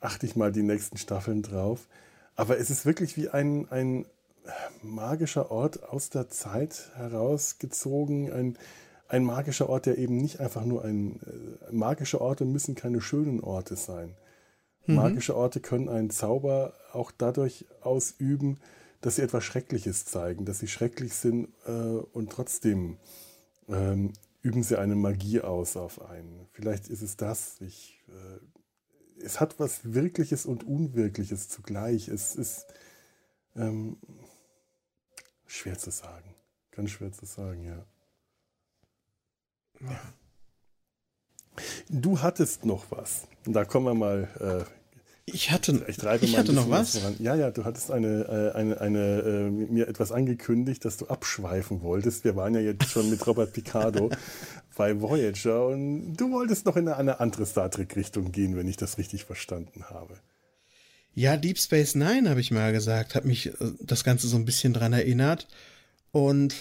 achte 0.00 0.26
ich 0.26 0.36
mal 0.36 0.52
die 0.52 0.62
nächsten 0.62 0.96
Staffeln 0.96 1.42
drauf, 1.42 1.86
aber 2.34 2.58
es 2.58 2.70
ist 2.70 2.86
wirklich 2.86 3.16
wie 3.16 3.28
ein, 3.28 3.70
ein 3.70 4.06
magischer 4.82 5.50
Ort 5.50 5.82
aus 5.84 6.10
der 6.10 6.28
Zeit 6.28 6.90
herausgezogen. 6.94 8.32
Ein, 8.32 8.58
ein 9.08 9.24
magischer 9.24 9.68
Ort, 9.68 9.86
der 9.86 9.98
eben 9.98 10.16
nicht 10.16 10.40
einfach 10.40 10.64
nur 10.64 10.84
ein. 10.84 11.20
Äh, 11.20 11.72
magische 11.72 12.20
Orte 12.20 12.44
müssen 12.44 12.74
keine 12.74 13.00
schönen 13.00 13.40
Orte 13.40 13.76
sein. 13.76 14.16
Mhm. 14.86 14.96
Magische 14.96 15.36
Orte 15.36 15.60
können 15.60 15.88
einen 15.88 16.10
Zauber 16.10 16.74
auch 16.92 17.10
dadurch 17.10 17.66
ausüben, 17.82 18.58
dass 19.00 19.16
sie 19.16 19.22
etwas 19.22 19.44
Schreckliches 19.44 20.04
zeigen, 20.04 20.44
dass 20.44 20.58
sie 20.58 20.68
schrecklich 20.68 21.14
sind 21.14 21.48
äh, 21.66 21.70
und 21.70 22.30
trotzdem 22.30 22.98
ähm, 23.68 24.12
üben 24.42 24.62
sie 24.62 24.78
eine 24.78 24.96
Magie 24.96 25.40
aus 25.40 25.76
auf 25.76 26.02
einen. 26.02 26.48
Vielleicht 26.52 26.88
ist 26.88 27.02
es 27.02 27.16
das. 27.16 27.60
Ich, 27.60 28.00
äh, 28.08 29.24
es 29.24 29.40
hat 29.40 29.60
was 29.60 29.94
Wirkliches 29.94 30.46
und 30.46 30.64
Unwirkliches 30.64 31.48
zugleich. 31.48 32.08
Es 32.08 32.34
ist. 32.34 32.66
Ähm, 33.54 33.98
Schwer 35.52 35.76
zu 35.76 35.90
sagen. 35.90 36.34
Ganz 36.70 36.90
schwer 36.90 37.12
zu 37.12 37.26
sagen, 37.26 37.62
ja. 37.66 37.84
ja. 39.86 40.00
Du 41.90 42.22
hattest 42.22 42.64
noch 42.64 42.86
was. 42.88 43.28
Da 43.44 43.66
kommen 43.66 43.84
wir 43.84 43.94
mal. 43.94 44.28
Äh, 44.40 44.64
ich 45.26 45.50
hatte, 45.50 45.84
ich, 45.86 45.98
ich 45.98 46.38
hatte 46.38 46.54
noch 46.54 46.70
was. 46.70 46.96
Voran. 46.96 47.16
Ja, 47.18 47.34
ja, 47.34 47.50
du 47.50 47.66
hattest 47.66 47.90
eine, 47.90 48.52
äh, 48.54 48.56
eine, 48.56 48.80
eine, 48.80 49.20
äh, 49.20 49.50
mir 49.50 49.88
etwas 49.88 50.10
angekündigt, 50.10 50.86
dass 50.86 50.96
du 50.96 51.08
abschweifen 51.08 51.82
wolltest. 51.82 52.24
Wir 52.24 52.34
waren 52.34 52.54
ja 52.54 52.60
jetzt 52.60 52.88
schon 52.88 53.10
mit 53.10 53.24
Robert 53.26 53.52
Picardo 53.52 54.08
bei 54.76 55.02
Voyager 55.02 55.66
und 55.66 56.16
du 56.16 56.32
wolltest 56.32 56.64
noch 56.64 56.76
in 56.76 56.88
eine 56.88 57.20
andere 57.20 57.44
Star 57.44 57.70
Trek-Richtung 57.70 58.32
gehen, 58.32 58.56
wenn 58.56 58.68
ich 58.68 58.78
das 58.78 58.96
richtig 58.96 59.26
verstanden 59.26 59.84
habe. 59.90 60.18
Ja, 61.14 61.36
Deep 61.36 61.58
Space 61.58 61.94
Nine 61.94 62.28
habe 62.30 62.40
ich 62.40 62.50
mal 62.50 62.72
gesagt, 62.72 63.14
hat 63.14 63.24
mich 63.24 63.46
äh, 63.46 63.52
das 63.80 64.04
Ganze 64.04 64.28
so 64.28 64.36
ein 64.36 64.44
bisschen 64.44 64.72
dran 64.72 64.92
erinnert. 64.92 65.46
Und 66.10 66.54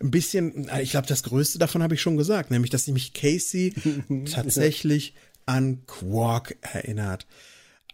ein 0.00 0.10
bisschen, 0.10 0.68
ich 0.80 0.90
glaube, 0.90 1.06
das 1.06 1.22
Größte 1.22 1.58
davon 1.58 1.82
habe 1.82 1.94
ich 1.94 2.02
schon 2.02 2.16
gesagt, 2.16 2.50
nämlich, 2.50 2.70
dass 2.70 2.86
mich 2.88 3.12
Casey 3.12 3.74
tatsächlich 4.30 5.14
an 5.46 5.86
Quark 5.86 6.56
erinnert. 6.60 7.26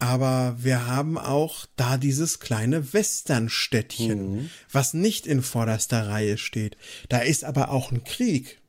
Aber 0.01 0.57
wir 0.61 0.87
haben 0.87 1.19
auch 1.19 1.67
da 1.77 1.97
dieses 1.97 2.39
kleine 2.39 2.93
Westernstädtchen, 2.93 4.33
mhm. 4.33 4.51
was 4.71 4.95
nicht 4.95 5.27
in 5.27 5.43
vorderster 5.43 6.07
Reihe 6.07 6.39
steht. 6.39 6.77
Da 7.09 7.19
ist 7.19 7.45
aber 7.45 7.71
auch 7.71 7.91
ein 7.91 8.05
Krieg. 8.05 8.61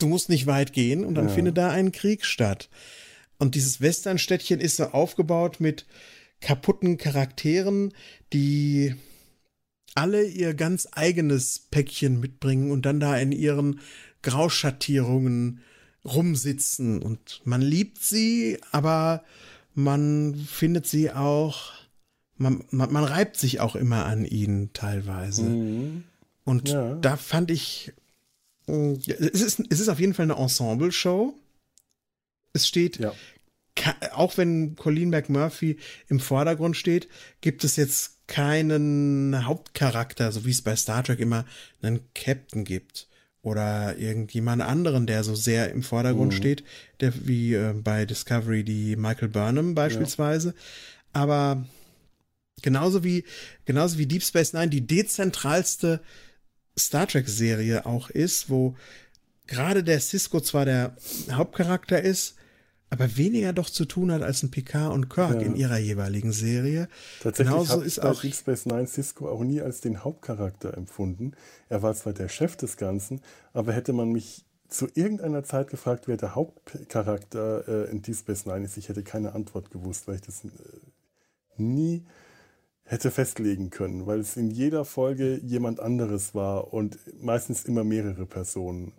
Du 0.00 0.08
musst 0.08 0.28
nicht 0.28 0.46
weit 0.46 0.72
gehen 0.72 1.04
und 1.04 1.14
dann 1.14 1.28
ja. 1.28 1.34
findet 1.34 1.56
da 1.56 1.70
ein 1.70 1.92
Krieg 1.92 2.24
statt. 2.24 2.68
Und 3.42 3.56
dieses 3.56 3.80
Westernstädtchen 3.80 4.60
ist 4.60 4.76
so 4.76 4.84
aufgebaut 4.84 5.58
mit 5.58 5.84
kaputten 6.40 6.96
Charakteren, 6.96 7.92
die 8.32 8.94
alle 9.96 10.22
ihr 10.22 10.54
ganz 10.54 10.86
eigenes 10.92 11.58
Päckchen 11.58 12.20
mitbringen 12.20 12.70
und 12.70 12.86
dann 12.86 13.00
da 13.00 13.18
in 13.18 13.32
ihren 13.32 13.80
Grauschattierungen 14.22 15.60
rumsitzen. 16.04 17.02
Und 17.02 17.40
man 17.42 17.60
liebt 17.60 17.98
sie, 18.04 18.58
aber 18.70 19.24
man 19.74 20.36
findet 20.36 20.86
sie 20.86 21.10
auch, 21.10 21.72
man, 22.36 22.62
man, 22.70 22.92
man 22.92 23.02
reibt 23.02 23.36
sich 23.36 23.58
auch 23.58 23.74
immer 23.74 24.04
an 24.04 24.24
ihnen 24.24 24.72
teilweise. 24.72 25.42
Mhm. 25.42 26.04
Und 26.44 26.68
ja. 26.68 26.94
da 26.94 27.16
fand 27.16 27.50
ich 27.50 27.92
es, 28.68 29.42
ist, 29.42 29.64
es 29.68 29.80
ist 29.80 29.88
auf 29.88 29.98
jeden 29.98 30.14
Fall 30.14 30.30
eine 30.30 30.36
Ensemble-Show. 30.36 31.34
Es 32.52 32.68
steht, 32.68 32.98
ja. 32.98 33.12
Auch 34.12 34.36
wenn 34.36 34.76
Colleen 34.76 35.10
McMurphy 35.10 35.78
im 36.08 36.20
Vordergrund 36.20 36.76
steht, 36.76 37.08
gibt 37.40 37.64
es 37.64 37.76
jetzt 37.76 38.26
keinen 38.26 39.44
Hauptcharakter, 39.46 40.32
so 40.32 40.44
wie 40.44 40.50
es 40.50 40.62
bei 40.62 40.76
Star 40.76 41.02
Trek 41.02 41.18
immer 41.20 41.44
einen 41.82 42.00
Captain 42.14 42.64
gibt 42.64 43.08
oder 43.42 43.96
irgendjemand 43.98 44.62
anderen, 44.62 45.06
der 45.06 45.24
so 45.24 45.34
sehr 45.34 45.70
im 45.72 45.82
Vordergrund 45.82 46.32
mhm. 46.32 46.36
steht, 46.36 46.64
der 47.00 47.12
wie 47.26 47.54
äh, 47.54 47.74
bei 47.74 48.06
Discovery 48.06 48.62
die 48.62 48.96
Michael 48.96 49.28
Burnham 49.28 49.74
beispielsweise. 49.74 50.48
Ja. 50.48 50.54
Aber 51.14 51.66
genauso 52.62 53.04
wie 53.04 53.24
genauso 53.64 53.98
wie 53.98 54.06
Deep 54.06 54.22
Space 54.22 54.52
Nine 54.52 54.68
die 54.68 54.86
dezentralste 54.86 56.00
Star 56.78 57.06
Trek 57.06 57.28
Serie 57.28 57.84
auch 57.84 58.08
ist, 58.08 58.48
wo 58.48 58.76
gerade 59.46 59.82
der 59.82 60.00
Cisco 60.00 60.40
zwar 60.40 60.64
der 60.64 60.96
Hauptcharakter 61.30 62.00
ist, 62.00 62.36
aber 62.92 63.16
weniger 63.16 63.54
doch 63.54 63.70
zu 63.70 63.86
tun 63.86 64.12
hat 64.12 64.20
als 64.20 64.42
ein 64.42 64.50
Picard 64.50 64.92
und 64.92 65.08
Kirk 65.08 65.40
ja. 65.40 65.40
in 65.40 65.56
ihrer 65.56 65.78
jeweiligen 65.78 66.30
Serie. 66.30 66.88
Tatsächlich 67.22 67.50
Genauso 67.50 67.80
ist 67.80 68.02
auch 68.02 68.20
Deep 68.20 68.34
Space 68.34 68.66
Nine 68.66 68.86
Cisco 68.86 69.30
auch 69.30 69.42
nie 69.42 69.62
als 69.62 69.80
den 69.80 70.04
Hauptcharakter 70.04 70.76
empfunden. 70.76 71.32
Er 71.70 71.82
war 71.82 71.94
zwar 71.94 72.12
der 72.12 72.28
Chef 72.28 72.54
des 72.56 72.76
Ganzen, 72.76 73.22
aber 73.54 73.72
hätte 73.72 73.94
man 73.94 74.12
mich 74.12 74.44
zu 74.68 74.88
irgendeiner 74.92 75.42
Zeit 75.42 75.70
gefragt, 75.70 76.06
wer 76.06 76.18
der 76.18 76.34
Hauptcharakter 76.34 77.66
äh, 77.66 77.90
in 77.90 78.02
Deep 78.02 78.14
Space 78.14 78.44
Nine 78.44 78.66
ist, 78.66 78.76
ich 78.76 78.90
hätte 78.90 79.02
keine 79.02 79.34
Antwort 79.34 79.70
gewusst, 79.70 80.06
weil 80.06 80.16
ich 80.16 80.20
das 80.20 80.44
äh, 80.44 80.48
nie 81.56 82.04
hätte 82.84 83.10
festlegen 83.10 83.70
können, 83.70 84.06
weil 84.06 84.20
es 84.20 84.36
in 84.36 84.50
jeder 84.50 84.84
Folge 84.84 85.40
jemand 85.42 85.80
anderes 85.80 86.34
war 86.34 86.74
und 86.74 86.98
meistens 87.22 87.64
immer 87.64 87.84
mehrere 87.84 88.26
Personen. 88.26 88.92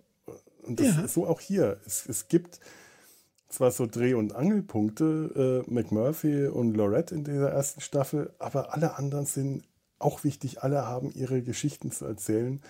Und 0.62 0.80
das 0.80 0.96
ja. 0.96 1.02
ist 1.02 1.14
so 1.14 1.28
auch 1.28 1.40
hier. 1.40 1.78
Es, 1.86 2.08
es 2.08 2.26
gibt 2.26 2.58
zwar 3.48 3.70
so 3.70 3.86
Dreh- 3.86 4.14
und 4.14 4.34
Angelpunkte, 4.34 5.64
äh, 5.66 5.70
McMurphy 5.70 6.46
und 6.46 6.76
Lorette 6.76 7.14
in 7.14 7.24
dieser 7.24 7.50
ersten 7.50 7.80
Staffel, 7.80 8.32
aber 8.38 8.74
alle 8.74 8.96
anderen 8.96 9.26
sind 9.26 9.64
auch 9.98 10.24
wichtig. 10.24 10.62
Alle 10.62 10.86
haben 10.86 11.12
ihre 11.14 11.42
Geschichten 11.42 11.90
zu 11.90 12.04
erzählen 12.04 12.60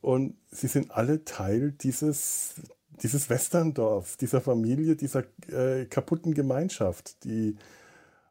und 0.00 0.36
sie 0.50 0.68
sind 0.68 0.90
alle 0.90 1.24
Teil 1.24 1.72
dieses, 1.72 2.54
dieses 3.02 3.28
Westerndorfs, 3.30 4.16
dieser 4.16 4.40
Familie, 4.40 4.96
dieser 4.96 5.24
äh, 5.48 5.86
kaputten 5.86 6.34
Gemeinschaft, 6.34 7.24
die 7.24 7.56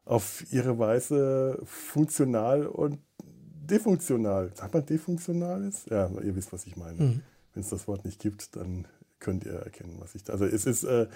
auf 0.04 0.44
ihre 0.52 0.78
Weise 0.78 1.60
funktional 1.64 2.66
und 2.66 3.00
defunktional, 3.22 4.52
sagt 4.54 4.72
man 4.72 4.86
defunktional 4.86 5.64
ist? 5.64 5.90
Ja, 5.90 6.08
ihr 6.22 6.36
wisst, 6.36 6.52
was 6.52 6.66
ich 6.66 6.76
meine. 6.76 7.02
Mhm. 7.02 7.22
Wenn 7.52 7.62
es 7.62 7.70
das 7.70 7.88
Wort 7.88 8.04
nicht 8.04 8.20
gibt, 8.20 8.56
dann 8.56 8.86
könnt 9.18 9.44
ihr 9.44 9.54
erkennen, 9.54 9.96
was 9.98 10.14
ich 10.14 10.24
da. 10.24 10.34
Also 10.34 10.44
es 10.44 10.66
ist, 10.66 10.84
äh, 10.84 11.08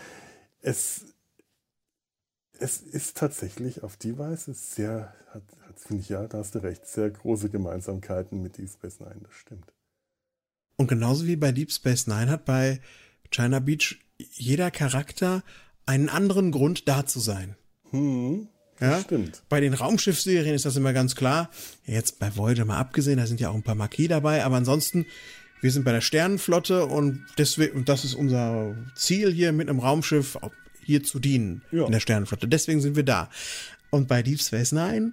es, 0.63 1.15
es 2.59 2.81
ist 2.81 3.17
tatsächlich 3.17 3.83
auf 3.83 3.97
die 3.97 4.19
Weise 4.19 4.55
sehr, 4.55 5.15
hat, 5.31 5.43
hat 5.67 5.81
finde 5.81 6.03
ich, 6.03 6.09
ja, 6.09 6.27
da 6.27 6.39
hast 6.39 6.55
du 6.55 6.61
recht, 6.61 6.87
sehr 6.87 7.11
große 7.11 7.49
Gemeinsamkeiten 7.49 8.43
mit 8.43 8.59
Deep 8.59 8.71
Space 8.71 9.01
Nine, 9.01 9.21
das 9.23 9.35
stimmt. 9.35 9.73
Und 10.77 10.89
genauso 10.89 11.27
wie 11.27 11.37
bei 11.37 11.53
Deep 11.53 11.73
Space 11.73 12.07
Nine 12.07 12.31
hat 12.31 12.45
bei 12.45 12.81
China 13.31 13.61
Beach 13.61 13.99
jeder 14.19 14.71
Charakter 14.71 15.43
einen 15.87 16.09
anderen 16.09 16.53
Grund 16.53 16.89
da 16.89 17.07
zu 17.07 17.21
sein. 17.21 17.57
Hm, 17.91 18.49
ja, 18.81 19.01
stimmt. 19.01 19.43
Bei 19.49 19.61
den 19.61 19.75
Raumschiffserien 19.75 20.55
ist 20.55 20.65
das 20.65 20.77
immer 20.77 20.93
ganz 20.93 21.15
klar. 21.15 21.51
Jetzt 21.85 22.19
bei 22.19 22.35
Voyager 22.37 22.65
mal 22.65 22.79
abgesehen, 22.79 23.19
da 23.19 23.27
sind 23.27 23.41
ja 23.41 23.51
auch 23.51 23.55
ein 23.55 23.63
paar 23.63 23.75
Marquis 23.75 24.09
dabei, 24.09 24.45
aber 24.45 24.57
ansonsten 24.57 25.07
wir 25.61 25.71
sind 25.71 25.85
bei 25.85 25.93
der 25.93 26.01
Sternenflotte 26.01 26.87
und 26.87 27.25
deswegen, 27.39 27.77
und 27.77 27.89
das 27.89 28.05
ist 28.05 28.15
unser 28.15 28.75
Ziel 28.95 29.33
hier 29.33 29.53
mit 29.53 29.69
einem 29.69 29.81
Raumschiff 29.81 30.39
hier 30.85 31.03
zu 31.03 31.19
dienen 31.19 31.63
ja. 31.71 31.87
in 31.87 31.93
der 31.93 32.01
Sternenflotte. 32.01 32.49
Deswegen 32.49 32.81
sind 32.81 32.97
wir 32.97 33.05
da. 33.05 33.31
Und 33.91 34.09
bei 34.09 34.23
Deep 34.23 34.41
Space 34.41 34.73
Nine 34.73 35.13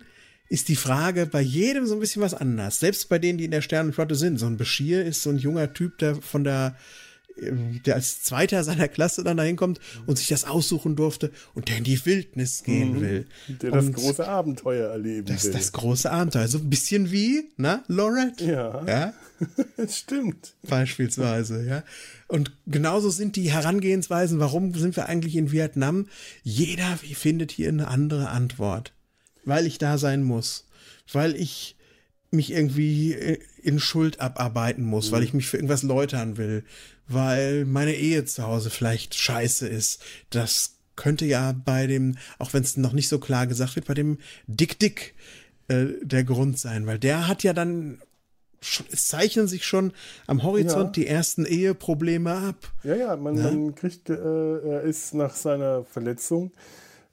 ist 0.50 0.70
die 0.70 0.76
Frage 0.76 1.26
bei 1.26 1.42
jedem 1.42 1.86
so 1.86 1.96
ein 1.96 2.00
bisschen 2.00 2.22
was 2.22 2.34
anders. 2.34 2.80
Selbst 2.80 3.10
bei 3.10 3.20
denen, 3.20 3.38
die 3.38 3.46
in 3.46 3.52
der 3.52 3.62
Sternenflotte 3.62 4.16
sind. 4.16 4.38
So 4.38 4.46
ein 4.46 4.58
Bashir 4.58 5.04
ist 5.04 5.24
so 5.24 5.30
ein 5.30 5.38
junger 5.38 5.74
Typ, 5.74 5.98
der 5.98 6.16
von 6.16 6.44
der 6.44 6.78
der 7.86 7.96
als 7.96 8.24
Zweiter 8.24 8.64
seiner 8.64 8.88
Klasse 8.88 9.24
dann 9.24 9.38
dahin 9.38 9.56
kommt 9.56 9.80
und 10.06 10.18
sich 10.18 10.28
das 10.28 10.46
aussuchen 10.46 10.96
durfte 10.96 11.32
und 11.54 11.70
der 11.70 11.78
in 11.78 11.84
die 11.84 12.04
Wildnis 12.06 12.64
gehen 12.64 12.94
mhm. 12.94 13.02
will. 13.02 13.28
Der 13.48 13.74
und 13.74 13.96
das 13.96 14.04
große 14.04 14.28
Abenteuer 14.28 14.90
erleben 14.90 15.28
das, 15.28 15.46
will. 15.46 15.54
Das 15.54 15.72
große 15.72 16.12
Abenteuer. 16.12 16.48
So 16.48 16.58
ein 16.58 16.70
bisschen 16.70 17.12
wie, 17.12 17.50
na, 17.58 17.84
Lorette? 17.88 18.46
Ja. 18.46 18.86
Ja. 18.86 19.14
das 19.78 19.98
stimmt. 19.98 20.56
Beispielsweise, 20.64 21.66
ja. 21.66 21.84
Und 22.28 22.52
genauso 22.66 23.10
sind 23.10 23.36
die 23.36 23.52
Herangehensweisen, 23.52 24.40
warum 24.40 24.74
sind 24.74 24.96
wir 24.96 25.08
eigentlich 25.08 25.36
in 25.36 25.52
Vietnam? 25.52 26.08
Jeder 26.44 26.98
findet 26.98 27.52
hier 27.52 27.70
eine 27.70 27.88
andere 27.88 28.30
Antwort. 28.30 28.94
Weil 29.46 29.66
ich 29.66 29.78
da 29.78 29.98
sein 29.98 30.24
muss. 30.24 30.68
Weil 31.12 31.36
ich 31.36 31.77
mich 32.32 32.52
irgendwie 32.52 33.40
in 33.62 33.80
Schuld 33.80 34.20
abarbeiten 34.20 34.84
muss, 34.84 35.10
mhm. 35.10 35.16
weil 35.16 35.24
ich 35.24 35.34
mich 35.34 35.48
für 35.48 35.58
irgendwas 35.58 35.84
läutern 35.84 36.38
will, 36.38 36.64
weil 37.08 37.66
meine 37.66 37.96
Ehe 37.96 38.26
zu 38.26 38.44
Hause 38.44 38.70
vielleicht 38.70 39.16
scheiße 39.16 39.68
ist. 39.68 40.02
Das 40.30 40.76
könnte 40.96 41.26
ja 41.26 41.54
bei 41.54 41.88
dem, 41.88 42.18
auch 42.40 42.54
wenn 42.54 42.64
es 42.64 42.76
noch 42.76 42.94
nicht 42.94 43.08
so 43.08 43.20
klar 43.20 43.48
gesagt 43.48 43.76
wird, 43.76 43.88
bei 43.88 43.94
dem 43.94 44.18
Dick 44.48 44.80
Dick 44.80 45.16
äh, 45.68 45.86
der 46.02 46.24
Grund 46.24 46.60
sein, 46.60 46.86
weil 46.86 47.00
der 47.00 47.28
hat 47.28 47.44
ja 47.44 47.54
dann 47.54 48.00
es 48.92 49.08
zeichnen 49.08 49.48
sich 49.48 49.66
schon 49.66 49.94
am 50.26 50.42
Horizont 50.42 50.98
ja. 50.98 51.04
die 51.04 51.08
ersten 51.08 51.46
Eheprobleme 51.46 52.32
ab. 52.32 52.56
Ja, 52.84 52.96
ja, 52.96 53.16
man, 53.16 53.38
ja? 53.38 53.44
man 53.44 53.76
kriegt, 53.76 54.10
äh, 54.10 54.14
er 54.16 54.82
ist 54.82 55.14
nach 55.14 55.36
seiner 55.36 55.84
Verletzung 55.84 56.52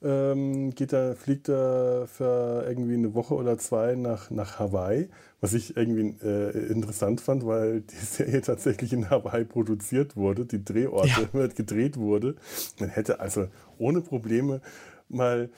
ähm, 0.05 0.75
geht 0.75 0.93
er, 0.93 1.15
fliegt 1.15 1.49
er 1.49 2.07
für 2.07 2.63
irgendwie 2.67 2.93
eine 2.93 3.15
Woche 3.15 3.33
oder 3.33 3.57
zwei 3.57 3.95
nach, 3.95 4.29
nach 4.29 4.59
Hawaii, 4.59 5.09
was 5.41 5.53
ich 5.53 5.75
irgendwie 5.75 6.15
äh, 6.23 6.51
interessant 6.67 7.21
fand, 7.21 7.45
weil 7.45 7.81
die 7.89 7.95
Serie 7.95 8.41
tatsächlich 8.41 8.93
in 8.93 9.09
Hawaii 9.09 9.43
produziert 9.43 10.15
wurde, 10.15 10.45
die 10.45 10.63
Drehorte 10.63 11.29
ja. 11.33 11.47
gedreht 11.55 11.97
wurde. 11.97 12.35
Man 12.79 12.89
hätte 12.89 13.19
also 13.19 13.47
ohne 13.79 14.01
Probleme 14.01 14.61
mal 15.09 15.49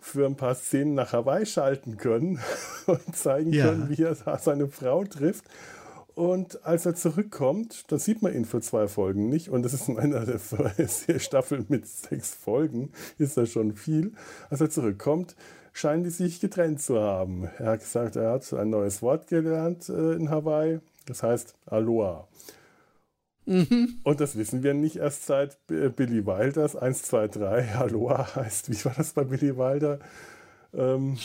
für 0.00 0.26
ein 0.26 0.36
paar 0.36 0.54
Szenen 0.54 0.94
nach 0.94 1.12
Hawaii 1.12 1.46
schalten 1.46 1.96
können 1.96 2.38
und 2.86 3.16
zeigen 3.16 3.52
ja. 3.52 3.66
können, 3.66 3.88
wie 3.88 4.02
er 4.02 4.14
seine 4.14 4.68
Frau 4.68 5.04
trifft. 5.04 5.44
Und 6.14 6.64
als 6.64 6.86
er 6.86 6.94
zurückkommt, 6.94 7.90
dann 7.90 7.98
sieht 7.98 8.22
man 8.22 8.32
ihn 8.34 8.44
für 8.44 8.60
zwei 8.60 8.86
Folgen 8.86 9.28
nicht. 9.28 9.48
Und 9.48 9.64
das 9.64 9.74
ist 9.74 9.88
in 9.88 9.98
einer 9.98 10.24
der 10.26 11.18
Staffel 11.18 11.64
mit 11.68 11.86
sechs 11.86 12.34
Folgen, 12.34 12.92
ist 13.18 13.36
das 13.36 13.50
schon 13.50 13.74
viel. 13.74 14.12
Als 14.48 14.60
er 14.60 14.70
zurückkommt, 14.70 15.34
scheinen 15.72 16.04
die 16.04 16.10
sich 16.10 16.40
getrennt 16.40 16.80
zu 16.80 17.00
haben. 17.00 17.48
Er 17.58 17.72
hat 17.72 17.80
gesagt, 17.80 18.16
er 18.16 18.32
hat 18.32 18.52
ein 18.52 18.70
neues 18.70 19.02
Wort 19.02 19.26
gelernt 19.26 19.88
äh, 19.88 20.12
in 20.12 20.30
Hawaii. 20.30 20.78
Das 21.06 21.22
heißt 21.22 21.54
Aloha. 21.66 22.28
Mhm. 23.46 24.00
Und 24.04 24.20
das 24.20 24.36
wissen 24.36 24.62
wir 24.62 24.72
nicht 24.72 24.96
erst 24.96 25.26
seit 25.26 25.58
Billy 25.66 26.24
Wilders 26.24 26.76
1, 26.76 27.02
2, 27.02 27.28
3. 27.28 27.74
Aloha 27.74 28.36
heißt, 28.36 28.70
wie 28.70 28.84
war 28.84 28.94
das 28.96 29.12
bei 29.12 29.24
Billy 29.24 29.56
Wilder? 29.56 29.98
Ähm, 30.72 31.18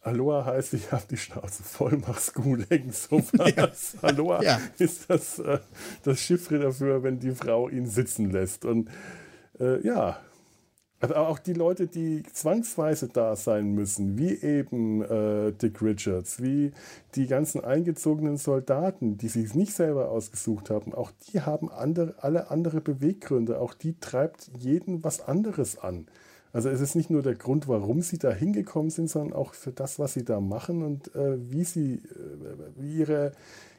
Aloha 0.00 0.44
heißt, 0.44 0.74
ich 0.74 0.90
habe 0.92 1.04
die 1.08 1.16
Schnauze 1.16 1.62
voll, 1.62 2.00
mach's 2.06 2.34
gut, 2.34 2.66
irgend 2.70 2.94
sowas. 2.94 3.32
Ja. 4.02 4.08
Aloha 4.08 4.42
ja. 4.42 4.60
ist 4.78 5.08
das, 5.08 5.38
äh, 5.38 5.58
das 6.02 6.20
Chiffre 6.20 6.58
dafür, 6.58 7.02
wenn 7.02 7.18
die 7.18 7.32
Frau 7.32 7.68
ihn 7.68 7.86
sitzen 7.86 8.30
lässt. 8.30 8.64
Und 8.64 8.90
äh, 9.60 9.84
ja, 9.86 10.18
aber 11.02 11.28
auch 11.28 11.40
die 11.40 11.52
Leute, 11.52 11.88
die 11.88 12.22
zwangsweise 12.32 13.08
da 13.08 13.34
sein 13.34 13.72
müssen, 13.72 14.16
wie 14.16 14.34
eben 14.34 15.02
äh, 15.02 15.50
Dick 15.50 15.82
Richards, 15.82 16.40
wie 16.40 16.70
die 17.16 17.26
ganzen 17.26 17.64
eingezogenen 17.64 18.36
Soldaten, 18.36 19.18
die 19.18 19.26
sich 19.26 19.52
nicht 19.56 19.74
selber 19.74 20.10
ausgesucht 20.12 20.70
haben, 20.70 20.94
auch 20.94 21.10
die 21.10 21.40
haben 21.40 21.72
andere, 21.72 22.14
alle 22.18 22.52
andere 22.52 22.80
Beweggründe. 22.80 23.58
Auch 23.58 23.74
die 23.74 23.98
treibt 23.98 24.52
jeden 24.56 25.02
was 25.02 25.20
anderes 25.20 25.76
an. 25.76 26.06
Also 26.52 26.68
es 26.68 26.80
ist 26.80 26.94
nicht 26.94 27.08
nur 27.08 27.22
der 27.22 27.34
Grund, 27.34 27.66
warum 27.66 28.02
sie 28.02 28.18
da 28.18 28.30
hingekommen 28.30 28.90
sind, 28.90 29.08
sondern 29.08 29.32
auch 29.32 29.54
für 29.54 29.72
das, 29.72 29.98
was 29.98 30.12
sie 30.12 30.24
da 30.24 30.40
machen 30.40 30.82
und 30.82 31.14
äh, 31.14 31.38
wie 31.50 31.64
sie, 31.64 31.94
äh, 31.94 32.00
wie 32.76 32.98
ihre, 32.98 33.32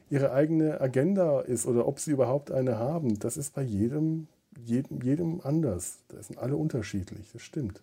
ihre 0.10 0.32
eigene 0.32 0.82
Agenda 0.82 1.42
ist 1.42 1.68
oder 1.68 1.88
ob 1.88 2.00
sie 2.00 2.12
überhaupt 2.12 2.52
eine 2.52 2.78
haben. 2.80 3.20
Das 3.20 3.38
ist 3.38 3.54
bei 3.54 3.62
jedem, 3.62 4.28
jedem, 4.66 5.02
jedem 5.02 5.42
anders. 5.42 6.00
Das 6.08 6.28
sind 6.28 6.40
alle 6.40 6.56
unterschiedlich, 6.56 7.28
das 7.32 7.44
stimmt. 7.44 7.82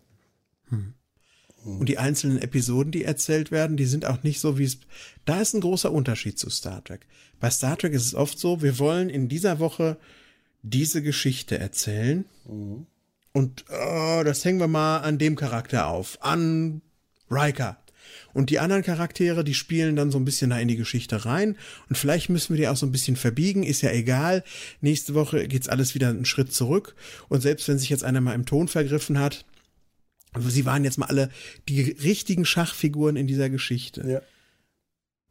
Hm. 0.70 0.94
Und 1.64 1.88
die 1.88 1.98
einzelnen 1.98 2.38
Episoden, 2.38 2.90
die 2.90 3.04
erzählt 3.04 3.50
werden, 3.50 3.76
die 3.76 3.84
sind 3.84 4.06
auch 4.06 4.22
nicht 4.22 4.40
so, 4.40 4.58
wie 4.58 4.64
es. 4.64 4.78
Da 5.26 5.40
ist 5.40 5.54
ein 5.54 5.60
großer 5.60 5.92
Unterschied 5.92 6.38
zu 6.38 6.48
Star 6.48 6.82
Trek. 6.82 7.06
Bei 7.38 7.50
Star 7.50 7.76
Trek 7.76 7.92
ist 7.92 8.06
es 8.06 8.14
oft 8.14 8.38
so, 8.38 8.62
wir 8.62 8.78
wollen 8.78 9.10
in 9.10 9.28
dieser 9.28 9.58
Woche 9.58 9.98
diese 10.62 11.02
Geschichte 11.02 11.58
erzählen. 11.58 12.24
Mhm. 12.48 12.86
Und 13.32 13.64
oh, 13.70 14.22
das 14.24 14.44
hängen 14.44 14.60
wir 14.60 14.68
mal 14.68 14.98
an 14.98 15.18
dem 15.18 15.36
Charakter 15.36 15.86
auf, 15.86 16.18
an 16.20 16.82
Riker. 17.30 17.76
Und 18.32 18.50
die 18.50 18.58
anderen 18.58 18.82
Charaktere, 18.82 19.44
die 19.44 19.54
spielen 19.54 19.96
dann 19.96 20.10
so 20.10 20.18
ein 20.18 20.24
bisschen 20.24 20.50
da 20.50 20.58
in 20.58 20.68
die 20.68 20.76
Geschichte 20.76 21.24
rein. 21.24 21.56
Und 21.88 21.96
vielleicht 21.96 22.28
müssen 22.28 22.54
wir 22.54 22.60
die 22.60 22.68
auch 22.68 22.76
so 22.76 22.86
ein 22.86 22.92
bisschen 22.92 23.16
verbiegen, 23.16 23.62
ist 23.62 23.82
ja 23.82 23.90
egal. 23.90 24.44
Nächste 24.80 25.14
Woche 25.14 25.48
geht's 25.48 25.68
alles 25.68 25.94
wieder 25.94 26.08
einen 26.08 26.24
Schritt 26.24 26.52
zurück. 26.52 26.94
Und 27.28 27.40
selbst 27.40 27.68
wenn 27.68 27.78
sich 27.78 27.88
jetzt 27.88 28.04
einer 28.04 28.20
mal 28.20 28.34
im 28.34 28.46
Ton 28.46 28.68
vergriffen 28.68 29.18
hat, 29.18 29.44
sie 30.38 30.64
waren 30.64 30.84
jetzt 30.84 30.98
mal 30.98 31.06
alle 31.06 31.30
die 31.68 31.82
richtigen 31.82 32.44
Schachfiguren 32.44 33.16
in 33.16 33.26
dieser 33.26 33.50
Geschichte. 33.50 34.22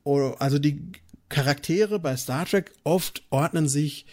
Ja. 0.06 0.34
Also 0.40 0.60
die 0.60 0.82
Charaktere 1.30 2.00
bei 2.00 2.18
Star 2.18 2.46
Trek 2.46 2.72
oft 2.84 3.24
ordnen 3.30 3.70
sich 3.70 4.06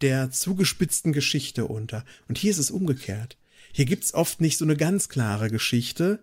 der 0.00 0.30
zugespitzten 0.30 1.12
Geschichte 1.12 1.66
unter. 1.66 2.04
Und 2.28 2.38
hier 2.38 2.50
ist 2.50 2.58
es 2.58 2.70
umgekehrt. 2.70 3.36
Hier 3.72 3.84
gibt's 3.84 4.14
oft 4.14 4.40
nicht 4.40 4.58
so 4.58 4.64
eine 4.64 4.76
ganz 4.76 5.08
klare 5.08 5.50
Geschichte, 5.50 6.20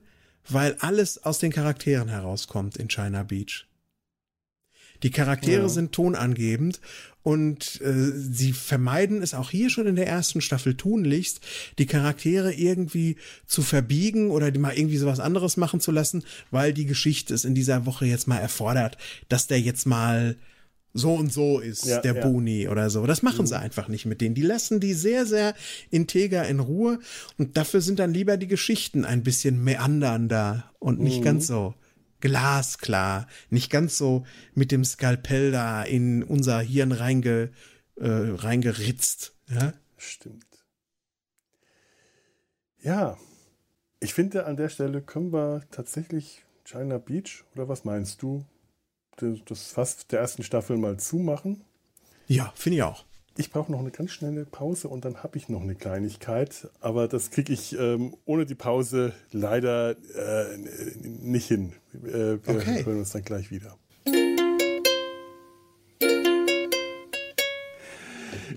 weil 0.50 0.76
alles 0.80 1.24
aus 1.24 1.40
den 1.40 1.52
Charakteren 1.52 2.10
herauskommt 2.10 2.78
in 2.78 2.88
China 2.88 3.24
Beach. 3.24 3.68
Die 5.04 5.12
Charaktere 5.12 5.64
ja. 5.64 5.70
sind 5.70 5.92
tonangebend 5.92 6.82
und 7.22 7.82
äh, 7.82 8.12
sie 8.16 8.54
vermeiden 8.54 9.22
es 9.22 9.34
auch 9.34 9.52
hier 9.52 9.70
schon 9.70 9.86
in 9.86 9.96
der 9.96 10.08
ersten 10.08 10.42
Staffel 10.42 10.76
tunlichst, 10.76 11.42
die 11.78 11.86
Charaktere 11.86 12.54
irgendwie 12.54 13.18
zu 13.46 13.62
verbiegen 13.62 14.32
oder 14.32 14.50
die 14.50 14.60
mal 14.60 14.78
irgendwie 14.78 14.98
sowas 14.98 15.20
anderes 15.20 15.58
machen 15.58 15.80
zu 15.80 15.92
lassen, 15.92 16.24
weil 16.52 16.74
die 16.74 16.86
Geschichte 16.86 17.34
es 17.34 17.46
in 17.46 17.54
dieser 17.54 17.86
Woche 17.86 18.06
jetzt 18.06 18.28
mal 18.28 18.40
erfordert, 18.40 18.98
dass 19.30 19.48
der 19.48 19.60
jetzt 19.60 19.86
mal 19.86 20.38
so 20.94 21.14
und 21.14 21.32
so 21.32 21.60
ist, 21.60 21.86
ja, 21.86 22.02
der 22.02 22.16
ja. 22.16 22.22
Boni 22.22 22.68
oder 22.68 22.90
so. 22.90 23.06
Das 23.06 23.22
machen 23.22 23.42
mhm. 23.42 23.48
sie 23.48 23.60
einfach 23.60 23.88
nicht 23.88 24.06
mit 24.06 24.22
denen. 24.22 24.36
Die 24.36 24.42
lassen 24.42 24.80
die 24.80 24.94
sehr, 24.94 25.26
sehr 25.26 25.54
integer 25.92 26.48
in 26.48 26.60
Ruhe 26.60 27.00
und 27.38 27.58
dafür 27.58 27.82
sind 27.82 28.00
dann 28.00 28.14
lieber 28.14 28.38
die 28.38 28.48
Geschichten 28.48 29.06
ein 29.06 29.24
bisschen 29.24 29.64
meandernder 29.64 30.72
und 30.80 31.00
nicht 31.00 31.20
mhm. 31.20 31.26
ganz 31.26 31.48
so 31.48 31.76
glasklar, 32.20 33.28
nicht 33.50 33.70
ganz 33.70 33.98
so 33.98 34.26
mit 34.56 34.72
dem 34.72 34.84
Skalpell 34.84 35.52
da 35.52 35.84
in 35.84 36.24
unser 36.24 36.60
Hirn 36.60 36.92
reinge, 36.92 37.52
äh, 37.96 38.08
reingeritzt. 38.08 39.36
Ja? 39.50 39.74
Stimmt. 39.98 40.46
Ja, 42.82 43.18
ich 44.00 44.14
finde, 44.14 44.46
an 44.46 44.58
der 44.58 44.70
Stelle 44.70 45.02
können 45.02 45.34
wir 45.34 45.64
tatsächlich 45.72 46.44
China 46.64 46.98
Beach, 46.98 47.44
oder 47.56 47.68
was 47.68 47.86
meinst 47.86 48.22
du, 48.22 48.46
das 49.46 49.68
fast 49.68 50.12
der 50.12 50.20
ersten 50.20 50.44
Staffel 50.44 50.78
mal 50.78 50.98
zumachen. 50.98 51.62
Ja, 52.28 52.52
finde 52.56 52.78
ich 52.78 52.84
auch. 52.84 53.06
Ich 53.40 53.52
brauche 53.52 53.72
noch 53.72 53.80
eine 53.80 53.92
ganz 53.92 54.12
schnelle 54.12 54.46
Pause 54.46 54.88
und 54.88 55.06
dann 55.06 55.22
habe 55.22 55.38
ich 55.38 55.48
noch 55.48 55.62
eine 55.62 55.76
Kleinigkeit, 55.76 56.70
aber 56.80 57.08
das 57.08 57.30
kriege 57.30 57.54
ich 57.54 57.78
ähm, 57.78 58.16
ohne 58.26 58.48
die 58.48 58.56
Pause 58.56 59.14
leider 59.32 59.92
äh, 59.92 60.58
nicht 61.04 61.48
hin. 61.48 61.74
Äh, 61.94 62.10
wir 62.12 62.40
okay. 62.48 62.84
hören 62.84 62.98
uns 62.98 63.12
dann 63.12 63.22
gleich 63.22 63.52
wieder. 63.52 63.78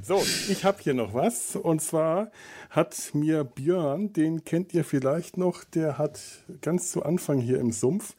So, 0.02 0.24
ich 0.48 0.64
habe 0.64 0.78
hier 0.82 0.94
noch 0.94 1.12
was. 1.12 1.56
Und 1.56 1.82
zwar 1.82 2.32
hat 2.70 2.96
mir 3.12 3.44
Björn, 3.44 4.12
den 4.14 4.44
kennt 4.44 4.72
ihr 4.72 4.82
vielleicht 4.82 5.36
noch, 5.36 5.62
der 5.62 5.98
hat 5.98 6.20
ganz 6.62 6.90
zu 6.90 7.02
Anfang 7.02 7.38
hier 7.38 7.60
im 7.60 7.70
Sumpf 7.70 8.14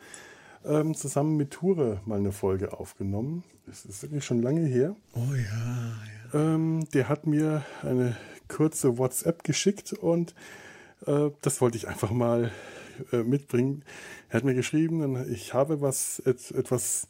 ähm, 0.66 0.95
zusammen 0.95 1.38
mit 1.38 1.51
Ture 1.51 2.01
mal 2.05 2.20
eine 2.20 2.32
Folge 2.32 2.78
aufgenommen. 2.78 3.43
Das 3.66 3.86
ist 3.86 4.03
wirklich 4.03 4.26
schon 4.26 4.41
lange 4.41 4.66
her. 4.66 4.95
Oh 5.14 5.34
ja, 5.34 5.93
ja. 6.34 6.53
Ähm, 6.53 6.88
der 6.93 7.09
hat 7.09 7.28
mir 7.28 7.64
eine 7.84 8.16
kurze 8.47 8.97
WhatsApp 8.97 9.43
geschickt 9.43 9.93
und 9.93 10.36
äh, 11.05 11.30
das 11.41 11.62
wollte 11.62 11.78
ich 11.78 11.88
einfach 11.88 12.12
mal 12.12 12.51
äh, 13.12 13.24
mitbringen. 13.24 13.84
Er 14.30 14.38
hat 14.38 14.43
mir 14.43 14.53
geschrieben, 14.53 15.32
ich 15.32 15.53
habe 15.53 15.82
was 15.82 16.22
et, 16.26 16.51
etwas 16.51 17.07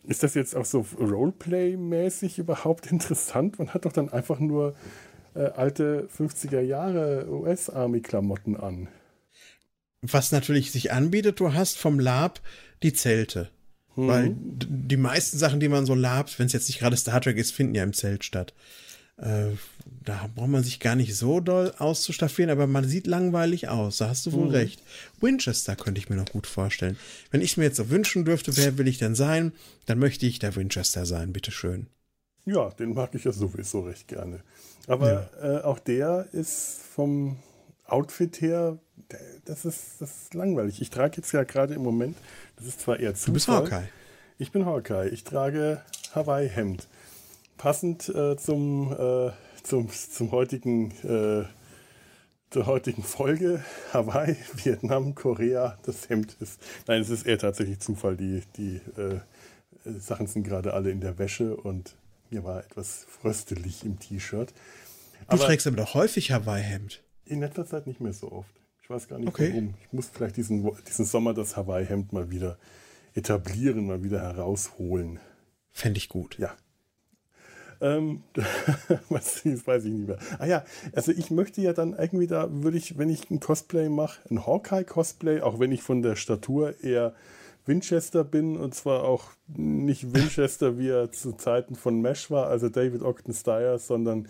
Ist 0.05 0.23
das 0.23 0.35
jetzt 0.35 0.55
auch 0.55 0.65
so 0.65 0.87
Roleplay-mäßig 0.99 2.39
überhaupt 2.39 2.87
interessant? 2.91 3.59
Man 3.59 3.75
hat 3.75 3.85
doch 3.85 3.93
dann 3.93 4.09
einfach 4.09 4.39
nur 4.39 4.75
äh, 5.35 5.45
alte 5.45 6.09
50er 6.17 6.61
Jahre 6.61 7.27
US-Army-Klamotten 7.29 8.57
an. 8.57 8.89
Was 10.03 10.31
natürlich 10.31 10.71
sich 10.71 10.93
anbietet, 10.93 11.41
du 11.41 11.53
hast 11.53 11.79
vom 11.79 11.99
Lab 11.99 12.41
die 12.83 12.93
Zelte. 12.93 13.51
Mhm. 13.97 14.09
Weil 14.09 14.37
die 14.37 14.97
meisten 14.97 15.39
Sachen, 15.39 15.59
die 15.59 15.69
man 15.69 15.87
so 15.87 15.95
labt, 15.95 16.39
wenn 16.39 16.47
es 16.47 16.53
jetzt 16.53 16.69
nicht 16.69 16.79
gerade 16.79 16.97
Star 16.97 17.21
Trek 17.21 17.37
ist, 17.37 17.53
finden 17.53 17.75
ja 17.75 17.83
im 17.83 17.93
Zelt 17.93 18.25
statt. 18.25 18.55
Äh, 19.19 19.53
da 20.05 20.29
braucht 20.35 20.49
man 20.49 20.63
sich 20.63 20.79
gar 20.79 20.95
nicht 20.95 21.17
so 21.17 21.41
doll 21.41 21.73
auszustaffieren, 21.79 22.51
aber 22.51 22.67
man 22.67 22.87
sieht 22.87 23.07
langweilig 23.07 23.69
aus. 23.69 23.99
Da 23.99 24.09
hast 24.09 24.27
du 24.27 24.33
wohl 24.33 24.47
mhm. 24.47 24.53
recht. 24.53 24.83
Winchester 25.21 25.75
könnte 25.75 25.99
ich 25.99 26.11
mir 26.11 26.17
noch 26.17 26.27
gut 26.27 26.47
vorstellen. 26.47 26.99
Wenn 27.31 27.41
ich 27.41 27.53
es 27.53 27.57
mir 27.57 27.65
jetzt 27.65 27.77
so 27.77 27.91
wünschen 27.91 28.25
dürfte, 28.25 28.57
wer 28.57 28.79
will 28.79 28.89
ich 28.89 28.99
denn 28.99 29.15
sein? 29.15 29.53
Dann 29.87 29.99
möchte 29.99 30.27
ich 30.27 30.39
der 30.39 30.55
Winchester 30.55 31.07
sein, 31.07 31.33
bitteschön. 31.33 31.87
Ja, 32.45 32.71
den 32.71 32.95
mag 32.95 33.15
ich 33.15 33.25
ja 33.25 33.33
sowieso 33.33 33.81
recht 33.81 34.07
gerne. 34.07 34.41
Aber 34.87 35.29
ja. 35.43 35.59
äh, 35.59 35.63
auch 35.63 35.79
der 35.79 36.29
ist 36.33 36.81
vom 36.95 37.37
Outfit 37.87 38.41
her, 38.41 38.79
das 39.45 39.65
ist, 39.65 40.01
das 40.01 40.23
ist 40.23 40.35
langweilig. 40.35 40.81
Ich 40.81 40.91
trage 40.91 41.17
jetzt 41.17 41.33
ja 41.33 41.43
gerade 41.45 41.75
im 41.75 41.83
Moment, 41.83 42.17
das 42.57 42.67
ist 42.67 42.81
zwar 42.81 43.01
eher 43.01 43.15
Zufall. 43.15 43.27
Du 43.27 43.33
bist 43.33 43.49
Hawkeye. 43.49 43.89
Ich 44.39 44.53
bin 44.53 44.67
Hawkeye. 44.67 45.09
Ich 45.09 45.25
trage 45.25 45.83
Hawaii-Hemd 46.15 46.87
passend 47.57 48.09
äh, 48.09 48.37
zum, 48.37 48.93
äh, 48.93 49.31
zum, 49.63 49.89
zum 49.91 50.31
heutigen, 50.33 50.91
äh, 51.03 51.45
zur 52.51 52.67
heutigen 52.67 53.03
Folge 53.03 53.65
Hawaii, 53.93 54.37
Vietnam, 54.55 55.15
Korea, 55.15 55.79
das 55.83 56.09
Hemd 56.09 56.37
ist. 56.41 56.61
Nein, 56.87 57.03
es 57.03 57.11
ist 57.11 57.27
eher 57.27 57.39
tatsächlich 57.39 57.81
Zufall. 57.81 58.17
Die, 58.17 58.43
die 58.57 58.81
äh, 59.01 59.21
Sachen 59.85 60.27
sind 60.27 60.45
gerade 60.45 60.75
alle 60.75 60.91
in 60.91 61.01
der 61.01 61.19
Wäsche 61.19 61.57
und 61.57 61.97
mir 62.31 62.45
war 62.45 62.65
etwas 62.65 63.07
fröstelig 63.09 63.85
im 63.85 63.99
T-Shirt. 63.99 64.53
Du 65.31 65.37
trägst 65.37 65.67
aber 65.67 65.77
doch 65.77 65.95
häufig 65.95 66.33
Hawaii-Hemd. 66.33 67.03
In 67.25 67.41
letzter 67.41 67.67
Zeit 67.67 67.87
nicht 67.87 68.01
mehr 68.01 68.13
so 68.13 68.31
oft. 68.31 68.55
Ich 68.83 68.91
weiß 68.91 69.09
gar 69.09 69.19
nicht 69.19 69.29
okay. 69.29 69.51
warum. 69.51 69.75
Ich 69.83 69.93
muss 69.93 70.09
vielleicht 70.09 70.37
diesen, 70.37 70.71
diesen 70.87 71.05
Sommer 71.05 71.35
das 71.35 71.57
Hawaii-Hemd 71.57 72.13
mal 72.13 72.31
wieder 72.31 72.59
etablieren, 73.15 73.87
mal 73.87 74.05
wieder 74.05 74.21
herausholen. 74.21 75.19
Fände 75.73 75.99
ich 75.99 76.09
gut. 76.09 76.39
Ja, 76.39 76.55
Ähm, 77.81 78.23
was, 79.09 79.43
das 79.45 79.67
weiß 79.67 79.85
ich 79.85 79.93
nicht 79.93 80.09
mehr. 80.09 80.19
Ah 80.39 80.47
ja, 80.47 80.65
also 80.93 81.13
ich 81.13 81.31
möchte 81.31 81.61
ja 81.61 81.73
dann 81.73 81.95
irgendwie 81.95 82.27
da, 82.27 82.49
würde 82.51 82.79
ich, 82.79 82.99
wenn 82.99 83.11
ich 83.11 83.31
ein 83.31 83.41
Cosplay 83.41 83.89
mache, 83.89 84.21
ein 84.31 84.47
Hawkeye-Cosplay, 84.47 85.41
auch 85.43 85.59
wenn 85.59 85.73
ich 85.73 85.83
von 85.83 86.03
der 86.03 86.17
Statur 86.17 86.83
eher 86.83 87.15
Winchester 87.67 88.25
bin 88.25 88.57
und 88.57 88.75
zwar 88.75 89.05
auch 89.05 89.31
nicht 89.49 90.15
Winchester, 90.15 90.79
wie 90.79 90.89
er 90.89 91.11
zu 91.11 91.33
Zeiten 91.33 91.75
von 91.75 92.01
Mesh 92.01 92.31
war, 92.31 92.47
also 92.47 92.69
David 92.69 93.03
Ogden 93.03 93.35
Stiers, 93.35 93.87
sondern 93.87 94.29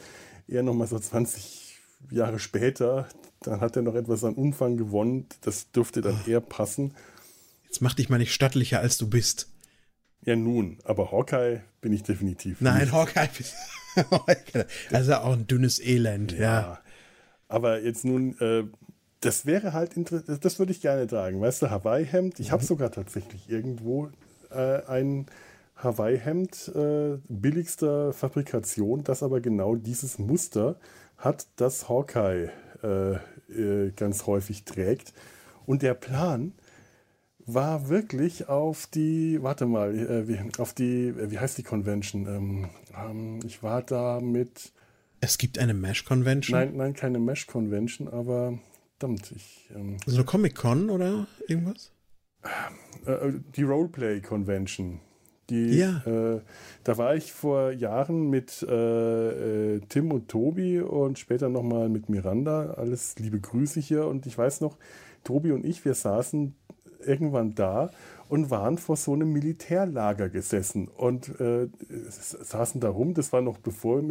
eher 0.49 0.63
nochmal 0.63 0.87
so 0.87 0.99
20 0.99 1.79
Jahre 2.11 2.39
später. 2.39 3.07
Dann 3.41 3.61
hat 3.61 3.77
er 3.77 3.83
noch 3.83 3.95
etwas 3.95 4.25
an 4.25 4.35
Umfang 4.35 4.77
gewonnen. 4.77 5.27
Das 5.43 5.71
dürfte 5.71 6.01
dann 6.01 6.19
eher 6.27 6.41
passen. 6.41 6.95
Jetzt 7.65 7.83
mach 7.83 7.95
dich 7.95 8.09
mal 8.09 8.19
nicht 8.19 8.33
stattlicher, 8.33 8.81
als 8.81 8.97
du 8.97 9.09
bist. 9.09 9.51
Ja, 10.27 10.35
nun, 10.35 10.79
aber 10.85 11.13
Hawkeye 11.13 11.63
bin 11.81 11.93
ich 11.93 12.03
definitiv. 12.03 12.61
Nein, 12.61 12.81
nicht. 12.81 12.93
Hawkeye 12.93 13.29
Also 14.93 15.15
auch 15.15 15.33
ein 15.33 15.47
dünnes 15.47 15.81
Elend, 15.81 16.33
ja. 16.33 16.39
ja. 16.39 16.79
Aber 17.49 17.81
jetzt 17.81 18.05
nun, 18.05 18.37
äh, 18.41 18.65
das 19.21 19.47
wäre 19.47 19.73
halt 19.73 19.97
interessant, 19.97 20.45
das 20.45 20.59
würde 20.59 20.73
ich 20.73 20.81
gerne 20.81 21.07
tragen. 21.07 21.41
Weißt 21.41 21.63
du, 21.63 21.71
Hawaii-Hemd, 21.71 22.41
ich 22.41 22.51
habe 22.51 22.63
mhm. 22.63 22.67
sogar 22.67 22.91
tatsächlich 22.91 23.49
irgendwo 23.49 24.11
äh, 24.51 24.83
ein 24.87 25.27
Hawaii-Hemd 25.77 26.73
äh, 26.75 27.19
billigster 27.29 28.13
Fabrikation, 28.13 29.05
das 29.05 29.23
aber 29.23 29.41
genau 29.41 29.77
dieses 29.77 30.19
Muster 30.19 30.77
hat, 31.19 31.47
das 31.55 31.89
Hawkeye 31.89 32.51
äh, 32.83 33.13
äh, 33.53 33.93
ganz 33.95 34.27
häufig 34.27 34.65
trägt. 34.65 35.13
Und 35.67 35.83
der 35.83 35.95
Plan 35.95 36.53
war 37.47 37.89
wirklich 37.89 38.49
auf 38.49 38.87
die, 38.89 39.43
warte 39.43 39.67
mal, 39.67 39.97
äh, 39.97 40.29
wie, 40.29 40.39
auf 40.61 40.75
die, 40.75 41.09
äh, 41.09 41.31
wie 41.31 41.39
heißt 41.39 41.57
die 41.57 41.63
Convention? 41.63 42.27
Ähm, 42.27 42.69
ähm, 42.97 43.41
ich 43.47 43.63
war 43.63 43.83
da 43.83 44.21
mit. 44.21 44.73
Es 45.21 45.39
gibt 45.39 45.59
eine 45.59 45.73
Mesh-Convention? 45.73 46.59
Nein, 46.59 46.77
nein, 46.77 46.95
keine 46.95 47.19
Mesh-Convention, 47.19 48.09
aber 48.09 48.59
verdammt, 48.99 49.33
ich. 49.35 49.71
Ähm, 49.75 49.97
also 50.05 50.19
eine 50.19 50.27
Comic-Con 50.27 50.91
oder 50.91 51.27
irgendwas? 51.49 51.93
Äh, 53.07 53.13
äh, 53.13 53.41
die 53.55 53.63
Roleplay-Convention. 53.63 55.01
Die, 55.49 55.79
ja. 55.79 56.03
Äh, 56.05 56.41
da 56.83 56.99
war 56.99 57.15
ich 57.15 57.33
vor 57.33 57.71
Jahren 57.71 58.29
mit 58.31 58.63
äh, 58.63 59.79
Tim 59.89 60.11
und 60.11 60.29
Tobi 60.29 60.81
und 60.81 61.21
später 61.21 61.49
nochmal 61.49 61.89
mit 61.89 62.09
Miranda. 62.09 62.73
Alles 62.73 63.17
liebe 63.21 63.39
Grüße 63.39 63.79
hier. 63.79 64.07
Und 64.07 64.27
ich 64.27 64.37
weiß 64.37 64.61
noch, 64.61 64.77
Tobi 65.23 65.53
und 65.53 65.65
ich, 65.65 65.85
wir 65.85 65.95
saßen 65.95 66.57
irgendwann 67.07 67.55
da 67.55 67.91
und 68.29 68.51
waren 68.51 68.77
vor 68.77 68.97
so 68.97 69.13
einem 69.13 69.33
Militärlager 69.33 70.29
gesessen 70.29 70.89
und 70.89 71.41
äh, 71.41 71.69
saßen 71.89 72.81
da 72.81 72.89
rum. 72.89 73.15
Das 73.15 73.33
war 73.33 73.41
noch 73.41 73.59
bevor 73.59 74.03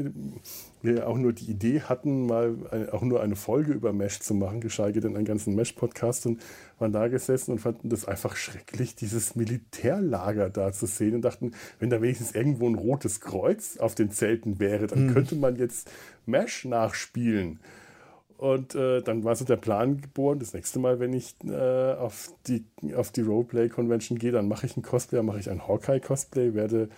wir 0.82 1.08
auch 1.08 1.18
nur 1.18 1.34
die 1.34 1.52
Idee 1.52 1.82
hatten, 1.82 2.26
mal 2.26 2.56
eine, 2.72 2.94
auch 2.94 3.02
nur 3.02 3.22
eine 3.22 3.36
Folge 3.36 3.74
über 3.74 3.92
Mesh 3.92 4.22
zu 4.22 4.34
machen, 4.34 4.62
geschweige 4.62 5.02
denn 5.02 5.16
einen 5.16 5.26
ganzen 5.26 5.56
Mesh-Podcast 5.56 6.28
und 6.28 6.42
waren 6.80 6.94
da 6.94 7.08
gesessen 7.10 7.52
und 7.52 7.60
fanden 7.60 7.90
das 7.90 8.06
einfach 8.06 8.38
schrecklich, 8.38 8.96
dieses 8.96 9.36
Militärlager 9.36 10.50
da 10.50 10.72
zu 10.72 10.86
sehen 10.86 11.16
und 11.16 11.22
dachten, 11.22 11.52
wenn 11.80 11.90
da 11.90 12.02
wenigstens 12.02 12.32
irgendwo 12.32 12.68
ein 12.68 12.76
rotes 12.76 13.20
Kreuz 13.20 13.78
auf 13.78 13.96
den 13.96 14.12
Zelten 14.12 14.60
wäre, 14.60 14.88
dann 14.88 15.08
mhm. 15.08 15.14
könnte 15.14 15.36
man 15.36 15.58
jetzt 15.58 15.92
Mesh 16.26 16.64
nachspielen. 16.66 17.60
Und 18.38 18.76
äh, 18.76 19.02
dann 19.02 19.24
war 19.24 19.36
so 19.36 19.46
der 19.46 19.56
Plan 19.56 20.02
geboren, 20.02 20.40
das 20.40 20.54
nächste 20.54 20.80
Mal, 20.80 21.00
wenn 21.00 21.14
ich 21.14 21.36
äh, 21.46 21.94
auf 21.94 22.34
die, 22.48 22.66
auf 22.96 23.12
die 23.12 23.22
Roleplay-Convention 23.22 24.20
gehe, 24.20 24.32
dann 24.32 24.48
mache 24.48 24.66
ich 24.66 24.76
ein 24.76 24.82
Cosplay, 24.84 25.22
mache 25.24 25.40
ich 25.40 25.50
ein 25.50 25.66
Hawkeye-Cosplay, 25.66 26.54
werde 26.54 26.90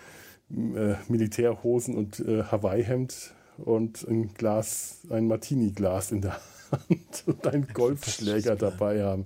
äh, 0.50 0.96
Militärhosen 1.08 1.96
und 1.96 2.20
äh, 2.22 2.44
Hawaii-Hemd 2.44 3.34
und 3.58 4.08
ein 4.08 4.34
Glas, 4.34 5.02
ein 5.10 5.28
Martini-Glas 5.28 6.12
in 6.12 6.22
der 6.22 6.40
Hand 6.72 7.24
und 7.28 7.46
einen 7.46 7.68
Golfschläger 7.72 8.56
dabei 8.56 9.04
haben. 9.04 9.26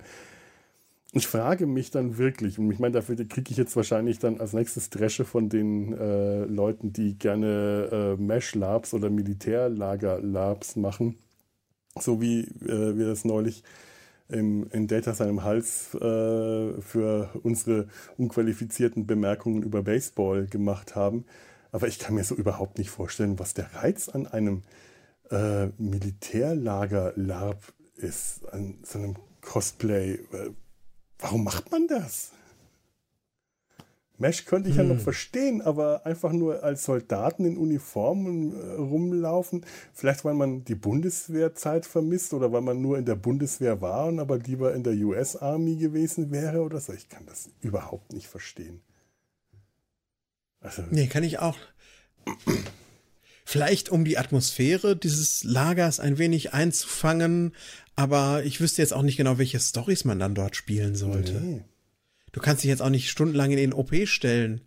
Ich 1.14 1.28
frage 1.28 1.66
mich 1.66 1.92
dann 1.92 2.18
wirklich, 2.18 2.60
und 2.60 2.72
ich 2.72 2.80
meine, 2.80 2.94
dafür 2.94 3.16
kriege 3.16 3.52
ich 3.52 3.58
jetzt 3.58 3.76
wahrscheinlich 3.76 4.20
dann 4.20 4.40
als 4.40 4.54
nächstes 4.54 4.90
Dresche 4.90 5.24
von 5.26 5.50
den 5.50 5.94
äh, 5.94 6.44
Leuten, 6.46 6.92
die 6.94 7.18
gerne 7.18 8.18
äh, 8.18 8.22
Mesh-Labs 8.22 8.94
oder 8.94 9.10
Militärlager-Labs 9.10 10.76
machen 10.76 11.18
so 12.00 12.22
wie 12.22 12.42
äh, 12.42 12.98
wir 12.98 13.08
das 13.08 13.26
neulich 13.26 13.64
im, 14.30 14.68
in 14.72 14.88
Data 14.88 15.14
seinem 15.14 15.44
Hals 15.44 15.94
äh, 15.96 16.82
für 16.82 17.30
unsere 17.44 17.88
unqualifizierten 18.18 19.06
Bemerkungen 19.06 19.64
über 19.64 19.84
Baseball 19.84 20.48
gemacht 20.48 20.96
haben. 20.96 21.26
Aber 21.72 21.88
ich 21.88 22.00
kann 22.00 22.16
mir 22.16 22.24
so 22.24 22.36
überhaupt 22.36 22.78
nicht 22.78 22.90
vorstellen, 22.90 23.40
was 23.40 23.54
der 23.54 23.74
Reiz 23.76 24.10
an 24.10 24.28
einem 24.28 24.64
äh, 25.30 25.68
Militärlager-LARP 25.78 27.74
ist, 27.96 28.46
an 28.52 28.80
so 28.84 29.00
einem 29.00 29.16
Cosplay. 29.42 30.14
Äh, 30.14 30.52
warum 31.20 31.44
macht 31.44 31.72
man 31.72 31.88
das? 31.88 32.32
Mesh 34.22 34.46
könnte 34.46 34.70
ich 34.70 34.78
hm. 34.78 34.84
ja 34.84 34.88
noch 34.88 35.00
hm. 35.00 35.04
verstehen, 35.04 35.62
aber 35.62 36.06
einfach 36.06 36.32
nur 36.32 36.64
als 36.64 36.86
Soldaten 36.86 37.44
in 37.44 37.58
Uniformen 37.58 38.54
äh, 38.54 38.74
rumlaufen, 38.76 39.66
vielleicht 39.94 40.24
weil 40.24 40.36
man 40.36 40.64
die 40.64 40.76
Bundeswehrzeit 40.76 41.86
vermisst 41.86 42.34
oder 42.34 42.54
weil 42.54 42.62
man 42.62 42.82
nur 42.82 42.98
in 42.98 43.06
der 43.06 43.16
Bundeswehr 43.16 43.82
war 43.82 44.08
und 44.08 44.20
aber 44.20 44.38
lieber 44.38 44.74
in 44.74 44.84
der 44.84 44.94
US 44.94 45.36
Army 45.36 45.76
gewesen 45.76 46.32
wäre 46.32 46.62
oder 46.62 46.80
so. 46.80 46.94
Ich 46.94 47.10
kann 47.10 47.26
das 47.26 47.50
überhaupt 47.62 48.14
nicht 48.14 48.28
verstehen. 48.28 48.82
Also, 50.62 50.84
nee, 50.92 51.08
kann 51.08 51.24
ich 51.24 51.40
auch. 51.40 51.58
Vielleicht 53.44 53.90
um 53.90 54.06
die 54.06 54.18
Atmosphäre 54.18 54.96
dieses 54.96 55.44
Lagers 55.44 56.00
ein 56.00 56.20
wenig 56.20 56.54
einzufangen, 56.54 57.54
aber 57.96 58.44
ich 58.46 58.62
wüsste 58.62 58.82
jetzt 58.82 58.94
auch 58.94 59.02
nicht 59.02 59.18
genau, 59.18 59.40
welche 59.40 59.60
Stories 59.60 60.06
man 60.06 60.20
dann 60.20 60.36
dort 60.36 60.56
spielen 60.56 60.96
sollte. 60.96 61.34
Nee. 61.34 61.64
Du 62.32 62.40
kannst 62.40 62.64
dich 62.64 62.70
jetzt 62.70 62.82
auch 62.82 62.90
nicht 62.90 63.10
stundenlang 63.10 63.52
in 63.52 63.58
den 63.58 63.74
OP 63.74 63.94
stellen 64.06 64.62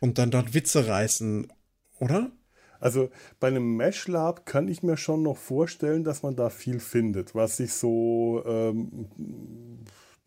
und 0.00 0.18
dann 0.18 0.30
dort 0.30 0.54
Witze 0.54 0.86
reißen, 0.86 1.52
oder? 1.98 2.30
Also 2.80 3.08
bei 3.40 3.48
einem 3.48 3.76
Mesh 3.76 4.08
Lab 4.08 4.44
kann 4.44 4.68
ich 4.68 4.82
mir 4.82 4.96
schon 4.96 5.22
noch 5.22 5.38
vorstellen, 5.38 6.04
dass 6.04 6.22
man 6.22 6.36
da 6.36 6.50
viel 6.50 6.80
findet, 6.80 7.34
was 7.34 7.56
sich 7.56 7.72
so 7.72 8.42
ähm, 8.46 9.08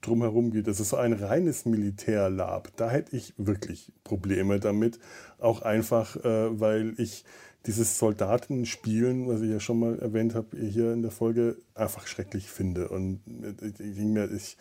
drumherum 0.02 0.52
geht. 0.52 0.68
Das 0.68 0.80
ist 0.80 0.93
ein 0.93 1.14
reines 1.14 1.66
Militärlab. 1.66 2.76
Da 2.78 2.89
hätte 2.89 3.16
ich 3.16 3.34
wirklich 3.38 3.93
Probleme 4.04 4.60
damit. 4.60 5.00
Auch 5.38 5.62
einfach, 5.62 6.16
äh, 6.24 6.60
weil 6.60 6.95
ich 6.98 7.26
dieses 7.68 8.00
Soldatenspielen, 8.00 9.28
was 9.28 9.41
ich 9.41 9.52
ja 9.52 9.60
schon 9.60 9.80
mal 9.80 10.00
erwähnt 10.00 10.34
habe, 10.34 10.58
hier 10.58 10.93
in 10.93 11.02
der 11.02 11.12
Folge, 11.12 11.58
einfach 11.76 12.08
schrecklich 12.08 12.50
finde. 12.50 12.88
Und 12.89 13.22
äh, 13.43 13.68
ich 13.84 14.00
ich 14.00 14.58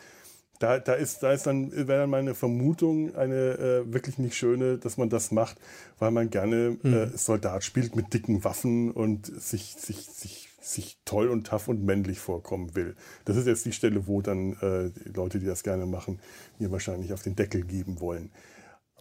da, 0.59 0.78
da 0.78 0.94
ist, 0.94 1.22
da 1.22 1.32
ist 1.32 1.46
dann, 1.46 1.72
wäre 1.72 2.00
dann 2.00 2.11
meine 2.11 2.34
Vermutung 2.34 3.14
eine 3.14 3.59
äh, 3.59 3.92
wirklich 3.92 4.18
nicht 4.18 4.36
schöne, 4.36 4.78
dass 4.78 4.96
man 4.96 5.11
das 5.11 5.30
macht, 5.30 5.59
weil 5.98 6.11
man 6.11 6.30
gerne 6.30 6.76
mhm. 6.82 6.92
äh, 6.92 7.16
Soldat 7.16 7.64
spielt 7.64 7.96
mit 7.96 8.12
dicken 8.14 8.44
Waffen 8.44 8.90
und 8.90 9.26
sich, 9.26 9.74
sich, 9.78 10.07
sich, 10.07 10.48
sich 10.61 10.98
toll 11.04 11.28
und 11.28 11.46
tough 11.46 11.68
und 11.68 11.84
männlich 11.84 12.18
vorkommen 12.18 12.74
will. 12.74 12.96
Das 13.24 13.36
ist 13.36 13.46
jetzt 13.46 13.64
die 13.66 13.72
Stelle, 13.72 14.07
wo 14.07 14.22
dann 14.22 14.52
äh, 14.54 14.90
die 14.90 15.12
Leute, 15.12 15.38
die 15.38 15.46
das 15.46 15.62
gerne 15.62 15.86
machen, 15.86 16.20
mir 16.59 16.70
wahrscheinlich 16.70 17.12
auf 17.12 17.22
den 17.22 17.36
Deckel 17.36 17.62
geben 17.62 18.00
wollen. 18.00 18.30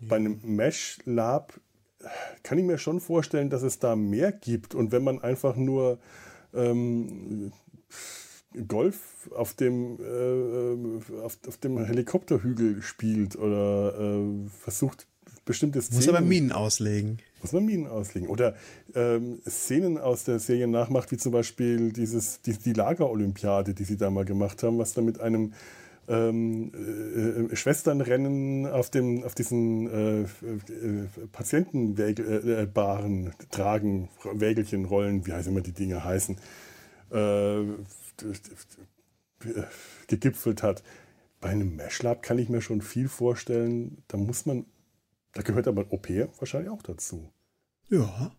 Ja. 0.01 0.07
Bei 0.09 0.15
einem 0.17 0.39
Mesh 0.43 0.99
Lab 1.05 1.59
kann 2.43 2.57
ich 2.57 2.65
mir 2.65 2.77
schon 2.77 2.99
vorstellen, 2.99 3.49
dass 3.49 3.63
es 3.63 3.79
da 3.79 3.95
mehr 3.95 4.31
gibt. 4.31 4.75
Und 4.75 4.91
wenn 4.91 5.03
man 5.03 5.21
einfach 5.23 5.55
nur 5.55 5.99
ähm, 6.53 7.51
Golf 8.67 9.29
auf 9.35 9.53
dem, 9.53 9.97
äh, 9.99 11.21
auf, 11.21 11.37
auf, 11.47 11.57
dem 11.57 11.83
Helikopterhügel 11.83 12.81
spielt 12.81 13.35
oder 13.35 13.99
äh, 13.99 14.49
versucht 14.61 15.07
bestimmte 15.45 15.81
Szenen. 15.81 15.97
Muss 15.97 16.09
aber 16.09 16.21
Minen 16.21 16.51
auslegen. 16.51 17.19
Muss 17.41 17.53
man 17.53 17.65
Minen 17.65 17.87
auslegen. 17.87 18.29
Oder 18.29 18.55
ähm, 18.95 19.39
Szenen 19.47 19.97
aus 19.97 20.23
der 20.23 20.39
Serie 20.39 20.67
nachmacht, 20.67 21.11
wie 21.11 21.17
zum 21.17 21.31
Beispiel 21.31 21.93
dieses, 21.93 22.41
die, 22.41 22.57
die 22.57 22.73
Lagerolympiade, 22.73 23.73
die 23.73 23.83
sie 23.83 23.97
da 23.97 24.09
mal 24.09 24.25
gemacht 24.25 24.63
haben, 24.63 24.79
was 24.79 24.93
da 24.93 25.01
mit 25.01 25.19
einem 25.19 25.53
ähm, 26.07 26.71
äh, 26.73 27.53
äh 27.53 27.55
Schwesternrennen 27.55 28.67
auf, 28.67 28.89
dem, 28.89 29.23
auf 29.23 29.35
diesen 29.35 29.89
äh, 29.89 30.21
äh, 30.21 30.27
Patientenbaren 31.31 33.33
tragen, 33.51 34.09
Wägelchen, 34.33 34.85
Rollen, 34.85 35.25
wie 35.25 35.33
heißt 35.33 35.47
immer 35.47 35.61
die 35.61 35.71
Dinge 35.71 36.03
heißen, 36.03 36.37
äh, 37.11 37.61
gegipfelt 40.07 40.63
hat. 40.63 40.83
Bei 41.41 41.49
einem 41.49 41.75
Meshlab 41.75 42.23
kann 42.23 42.39
ich 42.39 42.49
mir 42.49 42.61
schon 42.61 42.81
viel 42.81 43.07
vorstellen. 43.07 44.03
Da 44.07 44.17
muss 44.17 44.45
man, 44.45 44.65
da 45.33 45.41
gehört 45.41 45.67
aber 45.67 45.91
OP 45.91 46.09
wahrscheinlich 46.39 46.69
auch 46.69 46.81
dazu. 46.81 47.29
Ja, 47.89 48.35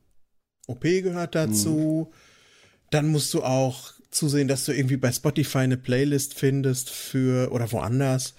OP 0.66 0.82
gehört 0.82 1.34
dazu. 1.34 2.08
Hm. 2.10 2.18
Dann 2.90 3.08
musst 3.08 3.34
du 3.34 3.42
auch 3.42 3.92
zusehen, 4.10 4.48
dass 4.48 4.64
du 4.64 4.72
irgendwie 4.72 4.96
bei 4.96 5.12
Spotify 5.12 5.58
eine 5.58 5.76
Playlist 5.76 6.34
findest 6.34 6.90
für 6.90 7.52
oder 7.52 7.70
woanders 7.72 8.34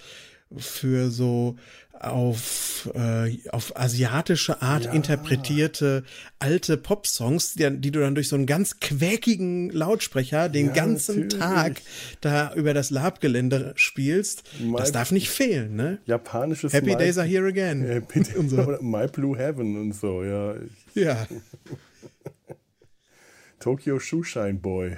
für 0.56 1.10
so 1.10 1.56
auf, 2.00 2.90
äh, 2.94 3.36
auf 3.50 3.76
asiatische 3.76 4.62
Art 4.62 4.86
ja. 4.86 4.92
interpretierte 4.92 6.04
alte 6.38 6.76
Popsongs, 6.76 7.54
die, 7.54 7.70
die, 7.78 7.90
du 7.90 8.00
dann 8.00 8.14
durch 8.14 8.28
so 8.28 8.36
einen 8.36 8.46
ganz 8.46 8.80
quäkigen 8.80 9.70
Lautsprecher 9.70 10.48
den 10.48 10.68
ja, 10.68 10.72
ganzen 10.72 11.20
natürlich. 11.22 11.44
Tag 11.44 11.82
da 12.20 12.54
über 12.54 12.74
das 12.74 12.90
Labgelände 12.90 13.72
spielst. 13.76 14.44
My 14.60 14.76
das 14.76 14.92
darf 14.92 15.10
nicht 15.10 15.30
fehlen, 15.30 15.76
ne? 15.76 15.98
Japanisches 16.06 16.72
Happy 16.72 16.92
My, 16.92 16.96
Days 16.96 17.18
are 17.18 17.26
here 17.26 17.46
again. 17.46 17.82
Happy 17.82 18.24
und 18.36 18.48
so. 18.48 18.78
My 18.80 19.06
Blue 19.06 19.36
Heaven 19.36 19.76
und 19.76 19.92
so, 19.94 20.22
ja. 20.22 20.54
Ja. 20.94 21.26
Tokyo 23.58 23.98
Shoeshine 23.98 24.54
Boy. 24.54 24.96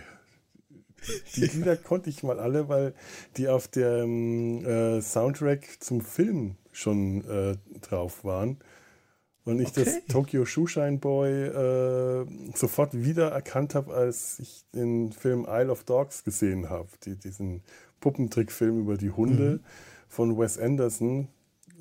Die 1.35 1.47
Lieder 1.47 1.77
konnte 1.77 2.11
ich 2.11 2.23
mal 2.23 2.39
alle, 2.39 2.69
weil 2.69 2.93
die 3.37 3.49
auf 3.49 3.69
dem 3.69 4.65
äh, 4.65 5.01
Soundtrack 5.01 5.81
zum 5.81 6.03
Film 6.03 6.57
schon 6.81 7.25
äh, 7.29 7.57
drauf 7.81 8.25
waren. 8.25 8.59
Und 9.45 9.61
ich 9.61 9.69
okay. 9.69 9.85
das 9.85 10.05
Tokyo 10.07 10.45
Shoeshine 10.45 10.99
Boy 10.99 11.31
äh, 11.31 12.27
sofort 12.55 12.93
wieder 12.93 13.31
erkannt 13.31 13.75
habe, 13.75 13.95
als 13.95 14.39
ich 14.39 14.65
den 14.75 15.13
Film 15.13 15.47
Isle 15.49 15.71
of 15.71 15.85
Dogs 15.85 16.25
gesehen 16.25 16.69
habe. 16.69 16.89
Die, 17.05 17.17
diesen 17.17 17.63
Puppentrickfilm 18.01 18.79
über 18.81 18.97
die 18.97 19.11
Hunde 19.11 19.61
mhm. 19.61 19.61
von 20.09 20.39
Wes 20.39 20.59
Anderson. 20.59 21.29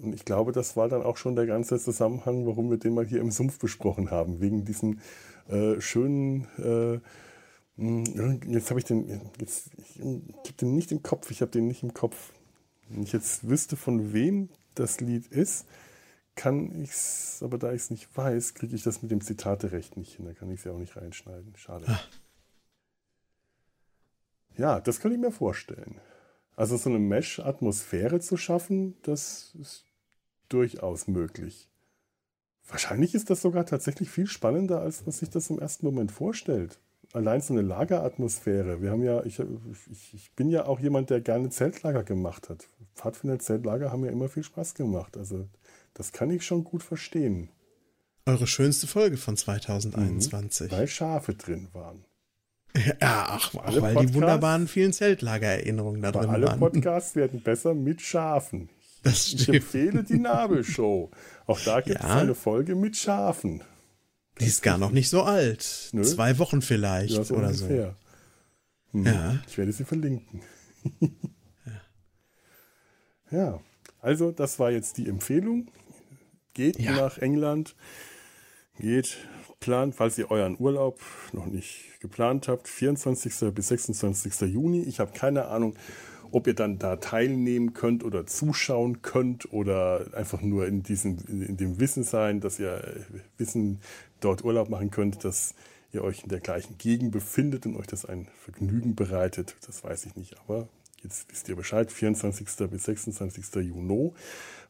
Und 0.02 0.16
ich 0.16 0.24
glaube, 0.24 0.54
das 0.54 0.78
war 0.78 0.88
dann 0.88 1.04
auch 1.04 1.18
schon 1.18 1.36
der 1.36 1.46
ganze 1.46 1.78
Zusammenhang, 1.78 2.46
warum 2.46 2.70
wir 2.70 2.78
den 2.78 2.94
mal 2.94 3.06
hier 3.06 3.20
im 3.20 3.32
Sumpf 3.32 3.60
besprochen 3.60 4.12
haben. 4.12 4.40
Wegen 4.40 4.64
diesen 4.64 5.02
äh, 5.50 5.82
schönen 5.82 6.48
äh, 6.58 7.00
hm, 7.80 8.42
Jetzt 8.48 8.70
habe 8.70 8.80
ich 8.80 8.86
den, 8.86 9.22
jetzt, 9.40 9.70
ich 9.78 10.00
habe 10.02 10.58
den 10.60 10.76
nicht 10.76 10.92
im 10.92 11.02
Kopf, 11.02 11.32
ich 11.32 11.42
habe 11.42 11.52
den 11.52 11.68
nicht 11.68 11.82
im 11.82 11.94
Kopf. 11.94 12.34
Wenn 12.90 13.04
ich 13.04 13.14
jetzt 13.14 13.48
wüsste, 13.48 13.78
von 13.78 14.12
wem 14.12 14.50
das 14.76 15.00
Lied 15.00 15.28
ist, 15.28 15.66
kann 16.36 16.72
ich 16.82 16.92
es, 16.92 17.42
aber 17.44 17.58
da 17.58 17.74
ich 17.74 17.82
es 17.82 17.90
nicht 17.90 18.16
weiß, 18.16 18.54
kriege 18.54 18.76
ich 18.76 18.84
das 18.84 19.02
mit 19.02 19.12
dem 19.12 19.22
Zitaterecht 19.22 19.98
nicht 19.98 20.16
hin. 20.16 20.26
Da 20.26 20.34
kann 20.34 20.50
ich 20.52 20.60
es 20.60 20.64
ja 20.66 20.72
auch 20.72 20.78
nicht 20.78 20.96
reinschneiden. 20.96 21.56
Schade. 21.58 21.86
Ah. 21.88 22.00
Ja, 24.56 24.80
das 24.80 25.00
kann 25.00 25.12
ich 25.12 25.18
mir 25.18 25.32
vorstellen. 25.32 26.00
Also 26.56 26.78
so 26.78 26.90
eine 26.90 27.00
Mesh-Atmosphäre 27.00 28.20
zu 28.20 28.38
schaffen, 28.38 28.98
das 29.04 29.56
ist 29.60 29.86
durchaus 30.50 31.08
möglich. 31.08 31.70
Wahrscheinlich 32.68 33.16
ist 33.16 33.30
das 33.30 33.42
sogar 33.42 33.66
tatsächlich 33.66 34.10
viel 34.10 34.28
spannender, 34.28 34.82
als 34.82 35.06
man 35.06 35.12
sich 35.12 35.30
das 35.30 35.50
im 35.50 35.60
ersten 35.60 35.86
Moment 35.86 36.12
vorstellt 36.12 36.80
allein 37.14 37.42
so 37.42 37.54
eine 37.54 37.62
Lageratmosphäre. 37.62 38.82
Wir 38.82 38.92
haben 38.92 39.04
ja, 39.04 39.24
ich, 39.24 39.40
ich, 39.40 40.14
ich, 40.14 40.32
bin 40.36 40.50
ja 40.50 40.66
auch 40.66 40.80
jemand, 40.80 41.10
der 41.10 41.22
gerne 41.22 41.50
Zeltlager 41.50 42.04
gemacht 42.04 42.50
hat. 42.50 42.68
Pfadfinder-Zeltlager 42.96 43.92
haben 43.92 44.06
ja 44.06 44.12
immer 44.12 44.30
viel 44.30 44.44
Spaß 44.44 44.76
gemacht. 44.76 45.18
Also 45.18 45.48
das 45.94 46.12
kann 46.12 46.30
ich 46.32 46.46
schon 46.46 46.64
gut 46.64 46.84
verstehen. 46.84 47.50
Eure 48.26 48.48
schönste 48.48 48.88
Folge 48.88 49.18
von 49.18 49.36
2021. 49.36 50.72
Mhm, 50.72 50.78
weil 50.78 50.88
Schafe 50.88 51.34
drin 51.34 51.70
waren. 51.74 52.06
Ja, 53.02 53.26
ach, 53.30 53.56
ach 53.56 53.82
weil 53.82 53.94
Podcasts, 53.94 54.12
die 54.12 54.14
wunderbaren 54.14 54.68
vielen 54.68 54.94
Zeltlagererinnerungen 54.94 56.04
da 56.04 56.12
drin 56.12 56.30
alle 56.30 56.46
waren. 56.46 56.62
Alle 56.62 56.72
Podcasts 56.72 57.16
werden 57.16 57.42
besser 57.42 57.74
mit 57.74 58.00
Schafen. 58.00 58.70
Das 59.02 59.30
stimmt. 59.30 59.42
Ich 59.42 59.56
empfehle 59.56 60.04
die 60.04 60.20
Nabelshow. 60.20 61.10
Auch 61.48 61.60
da 61.62 61.82
gibt 61.82 62.00
es 62.00 62.04
ja. 62.04 62.18
eine 62.18 62.36
Folge 62.36 62.76
mit 62.76 62.96
Schafen. 62.96 63.64
Die 64.40 64.46
ist 64.46 64.62
gar 64.62 64.78
noch 64.78 64.92
nicht 64.92 65.10
so 65.10 65.24
alt. 65.24 65.90
Nö. 65.92 66.04
Zwei 66.04 66.38
Wochen 66.40 66.62
vielleicht 66.62 67.14
ja, 67.14 67.24
so 67.24 67.36
oder 67.36 67.48
ungefähr. 67.48 67.96
so. 68.92 69.00
Hm. 69.00 69.06
Ja. 69.06 69.40
Ich 69.48 69.58
werde 69.58 69.72
sie 69.72 69.86
verlinken. 69.86 70.42
ja. 71.66 71.72
ja, 73.32 73.60
also 74.02 74.32
das 74.32 74.60
war 74.60 74.72
jetzt 74.72 74.98
die 74.98 75.08
Empfehlung. 75.08 75.70
Geht 76.54 76.80
ja. 76.80 76.92
nach 76.94 77.18
England. 77.18 77.76
Geht, 78.80 79.18
plant, 79.60 79.96
falls 79.96 80.18
ihr 80.18 80.32
euren 80.32 80.58
Urlaub 80.58 81.02
noch 81.34 81.46
nicht 81.46 82.00
geplant 82.00 82.48
habt, 82.48 82.68
24. 82.68 83.54
bis 83.54 83.68
26. 83.68 84.42
Juni. 84.42 84.84
Ich 84.84 85.00
habe 85.00 85.12
keine 85.12 85.46
Ahnung, 85.48 85.76
ob 86.32 86.48
ihr 86.48 86.54
dann 86.54 86.80
da 86.80 86.98
teilnehmen 86.98 87.74
könnt 87.74 88.04
oder 88.04 88.26
zuschauen 88.26 89.02
könnt 89.02 89.52
oder 89.54 90.06
einfach 90.14 90.42
nur 90.42 90.68
in, 90.68 90.84
diesem, 90.84 91.18
in, 91.28 91.58
dem 91.58 91.80
Wissen 91.80 92.04
sein, 92.04 92.42
dass 92.42 92.60
ihr 92.60 93.06
Wissen 93.38 93.80
dort 94.20 94.44
Urlaub 94.44 94.70
machen 94.70 94.92
könnt, 94.92 95.24
dass 95.24 95.56
ihr 95.92 96.04
euch 96.04 96.24
in 96.24 96.30
der 96.30 96.40
gleichen 96.40 96.78
Gegend 96.78 97.12
befindet 97.12 97.66
und 97.66 97.76
euch 97.76 97.88
das 97.88 98.06
ein 98.06 98.28
Vergnügen 98.44 98.96
bereitet. 98.96 99.56
Das 99.66 99.84
weiß 99.84 100.06
ich 100.06 100.16
nicht, 100.16 100.40
aber 100.40 100.68
jetzt 101.04 101.30
wisst 101.32 101.50
ihr 101.50 101.56
Bescheid. 101.56 101.92
24. 101.92 102.48
bis 102.70 102.84
26. 102.84 103.56
Juni. 103.56 104.12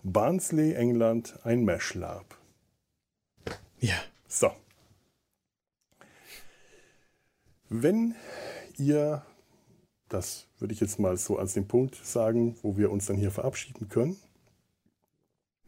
Barnsley, 0.03 0.73
England, 0.73 1.37
ein 1.43 1.65
Mesh 1.65 1.93
Lab. 1.93 2.37
Ja. 3.79 3.95
So. 4.27 4.51
Wenn 7.69 8.15
ihr, 8.77 9.23
das 10.09 10.47
würde 10.59 10.73
ich 10.73 10.79
jetzt 10.79 10.99
mal 10.99 11.17
so 11.17 11.37
als 11.37 11.53
den 11.53 11.67
Punkt 11.67 11.95
sagen, 12.03 12.55
wo 12.61 12.77
wir 12.77 12.91
uns 12.91 13.05
dann 13.05 13.17
hier 13.17 13.31
verabschieden 13.31 13.89
können, 13.89 14.17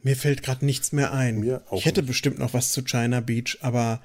mir 0.03 0.15
fällt 0.15 0.41
gerade 0.41 0.65
nichts 0.65 0.91
mehr 0.91 1.13
ein. 1.13 1.39
Mir 1.39 1.63
auch 1.69 1.77
ich 1.77 1.85
hätte 1.85 2.01
nicht. 2.01 2.07
bestimmt 2.07 2.39
noch 2.39 2.53
was 2.53 2.71
zu 2.71 2.83
China 2.83 3.19
Beach, 3.19 3.59
aber 3.61 4.01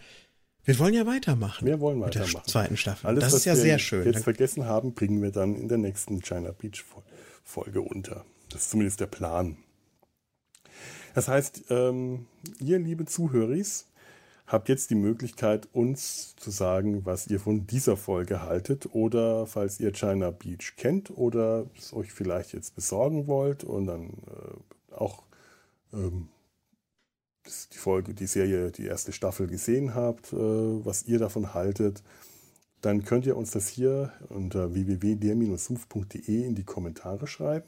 wir 0.64 0.78
wollen 0.78 0.95
ja 0.95 1.07
weitermachen. 1.07 1.66
Wir 1.66 1.80
wollen 1.80 2.01
weitermachen. 2.01 2.32
Mit 2.34 2.47
der 2.47 2.53
zweiten 2.53 2.76
Staffel. 2.76 3.07
Alles, 3.07 3.24
das 3.24 3.34
ist 3.34 3.45
ja 3.45 3.57
sehr 3.57 3.78
schön. 3.78 4.05
Jetzt 4.05 4.24
vergessen 4.24 4.66
haben, 4.66 4.95
bringen 4.95 5.22
wir 5.22 5.30
dann 5.30 5.55
in 5.57 5.68
der 5.68 5.78
nächsten 5.78 6.20
China 6.20 6.53
Beach 6.53 6.84
Folge 7.45 7.80
unter. 7.80 8.24
Das 8.51 8.62
ist 8.62 8.70
zumindest 8.70 9.01
der 9.01 9.07
Plan. 9.07 9.57
Das 11.14 11.28
heißt, 11.28 11.64
ähm, 11.70 12.26
ihr 12.61 12.78
liebe 12.78 13.07
Zuhörer, 13.07 13.55
habt 14.47 14.68
jetzt 14.68 14.90
die 14.90 14.94
Möglichkeit, 14.94 15.68
uns 15.72 16.36
zu 16.36 16.51
sagen, 16.51 17.05
was 17.05 17.26
ihr 17.26 17.40
von 17.40 17.66
dieser 17.66 17.97
Folge 17.97 18.42
haltet 18.42 18.94
oder 18.94 19.47
falls 19.47 19.80
ihr 19.80 19.92
China 19.92 20.30
Beach 20.30 20.74
kennt 20.76 21.11
oder 21.11 21.66
es 21.76 21.92
euch 21.92 22.12
vielleicht 22.12 22.53
jetzt 22.53 22.74
besorgen 22.74 23.26
wollt 23.26 23.64
und 23.64 23.86
dann 23.86 24.11
äh, 24.11 24.94
auch 24.94 25.24
ähm, 25.92 26.28
die 27.72 27.78
Folge, 27.78 28.14
die 28.14 28.26
Serie, 28.26 28.70
die 28.70 28.86
erste 28.86 29.12
Staffel 29.12 29.47
gesehen 29.47 29.94
habt, 29.94 30.32
äh, 30.32 30.36
was 30.36 31.07
ihr 31.07 31.18
davon 31.18 31.55
haltet, 31.55 32.03
dann 32.82 33.05
könnt 33.05 33.26
ihr 33.26 33.36
uns 33.36 33.51
das 33.51 33.68
hier 33.68 34.12
unter 34.28 34.74
www.der-sumpf.de 34.74 36.44
in 36.44 36.55
die 36.55 36.64
Kommentare 36.64 37.26
schreiben. 37.26 37.66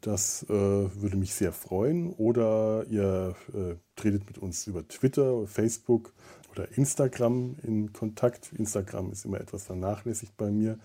Das 0.00 0.44
äh, 0.44 0.48
würde 0.48 1.16
mich 1.16 1.34
sehr 1.34 1.52
freuen. 1.52 2.12
Oder 2.12 2.84
ihr 2.88 3.34
äh, 3.52 3.74
tretet 3.96 4.26
mit 4.26 4.38
uns 4.38 4.66
über 4.66 4.86
Twitter, 4.86 5.46
Facebook 5.46 6.12
oder 6.52 6.76
Instagram 6.76 7.56
in 7.62 7.92
Kontakt. 7.92 8.52
Instagram 8.52 9.10
ist 9.12 9.24
immer 9.24 9.40
etwas 9.40 9.64
vernachlässigt 9.64 10.36
bei 10.36 10.50
mir. 10.50 10.78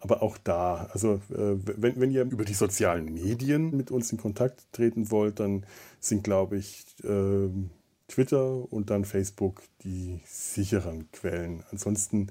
Aber 0.00 0.22
auch 0.22 0.38
da, 0.38 0.88
also 0.92 1.20
äh, 1.30 1.56
wenn, 1.76 2.00
wenn 2.00 2.10
ihr 2.10 2.22
über 2.22 2.44
die 2.44 2.54
sozialen 2.54 3.12
Medien 3.12 3.76
mit 3.76 3.90
uns 3.90 4.10
in 4.10 4.18
Kontakt 4.18 4.72
treten 4.72 5.10
wollt, 5.10 5.40
dann 5.40 5.66
sind, 6.00 6.24
glaube 6.24 6.56
ich, 6.56 6.86
äh, 7.04 7.50
Twitter 8.08 8.72
und 8.72 8.90
dann 8.90 9.04
Facebook 9.04 9.62
die 9.84 10.20
sicheren 10.24 11.10
Quellen. 11.12 11.62
Ansonsten, 11.70 12.28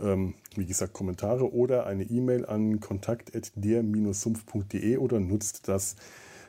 ähm, 0.00 0.34
wie 0.56 0.66
gesagt, 0.66 0.92
Kommentare 0.92 1.52
oder 1.52 1.86
eine 1.86 2.02
E-Mail 2.04 2.46
an 2.46 2.80
kontakt.der-sumpf.de 2.80 4.96
oder 4.96 5.20
nutzt 5.20 5.68
das 5.68 5.94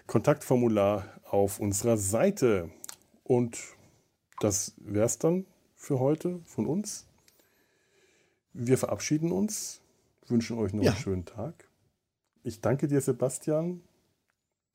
Kontaktformular 0.07 1.05
auf 1.25 1.59
unserer 1.59 1.97
Seite. 1.97 2.71
Und 3.23 3.59
das 4.39 4.73
wäre 4.77 5.05
es 5.05 5.19
dann 5.19 5.45
für 5.75 5.99
heute 5.99 6.39
von 6.45 6.65
uns. 6.65 7.05
Wir 8.53 8.77
verabschieden 8.77 9.31
uns 9.31 9.81
wünschen 10.31 10.57
euch 10.57 10.73
noch 10.73 10.83
ja. 10.83 10.91
einen 10.91 10.99
schönen 10.99 11.25
Tag. 11.25 11.67
Ich 12.43 12.61
danke 12.61 12.87
dir, 12.87 13.01
Sebastian, 13.01 13.81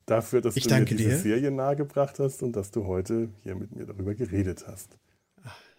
dafür, 0.05 0.41
dass 0.41 0.57
ich 0.57 0.69
du 0.69 0.75
mir 0.75 0.85
diese 0.85 1.09
dir. 1.09 1.19
Serie 1.19 1.51
nahegebracht 1.51 2.21
hast 2.21 2.43
und 2.43 2.55
dass 2.55 2.71
du 2.71 2.87
heute 2.87 3.31
hier 3.43 3.57
mit 3.57 3.75
mir 3.75 3.87
darüber 3.87 4.15
geredet 4.15 4.67
hast. 4.69 4.97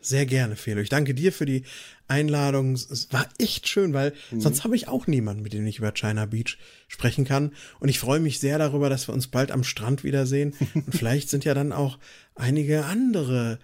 Sehr 0.07 0.25
gerne, 0.25 0.55
Felo. 0.55 0.79
Ich 0.79 0.87
danke 0.87 1.13
dir 1.13 1.33
für 1.33 1.45
die 1.45 1.63
Einladung. 2.07 2.75
Es 2.75 3.11
war 3.11 3.27
echt 3.39 3.67
schön, 3.67 3.93
weil 3.93 4.13
mhm. 4.31 4.39
sonst 4.39 4.63
habe 4.63 4.73
ich 4.77 4.87
auch 4.87 5.05
niemanden, 5.05 5.43
mit 5.43 5.51
dem 5.51 5.67
ich 5.67 5.79
über 5.79 5.91
China 5.91 6.25
Beach 6.25 6.57
sprechen 6.87 7.25
kann. 7.25 7.51
Und 7.81 7.89
ich 7.89 7.99
freue 7.99 8.21
mich 8.21 8.39
sehr 8.39 8.57
darüber, 8.57 8.89
dass 8.89 9.09
wir 9.09 9.13
uns 9.13 9.27
bald 9.27 9.51
am 9.51 9.65
Strand 9.65 10.05
wiedersehen. 10.05 10.53
Und 10.73 10.95
vielleicht 10.95 11.29
sind 11.29 11.43
ja 11.43 11.53
dann 11.53 11.73
auch 11.73 11.99
einige 12.35 12.85
andere 12.85 13.59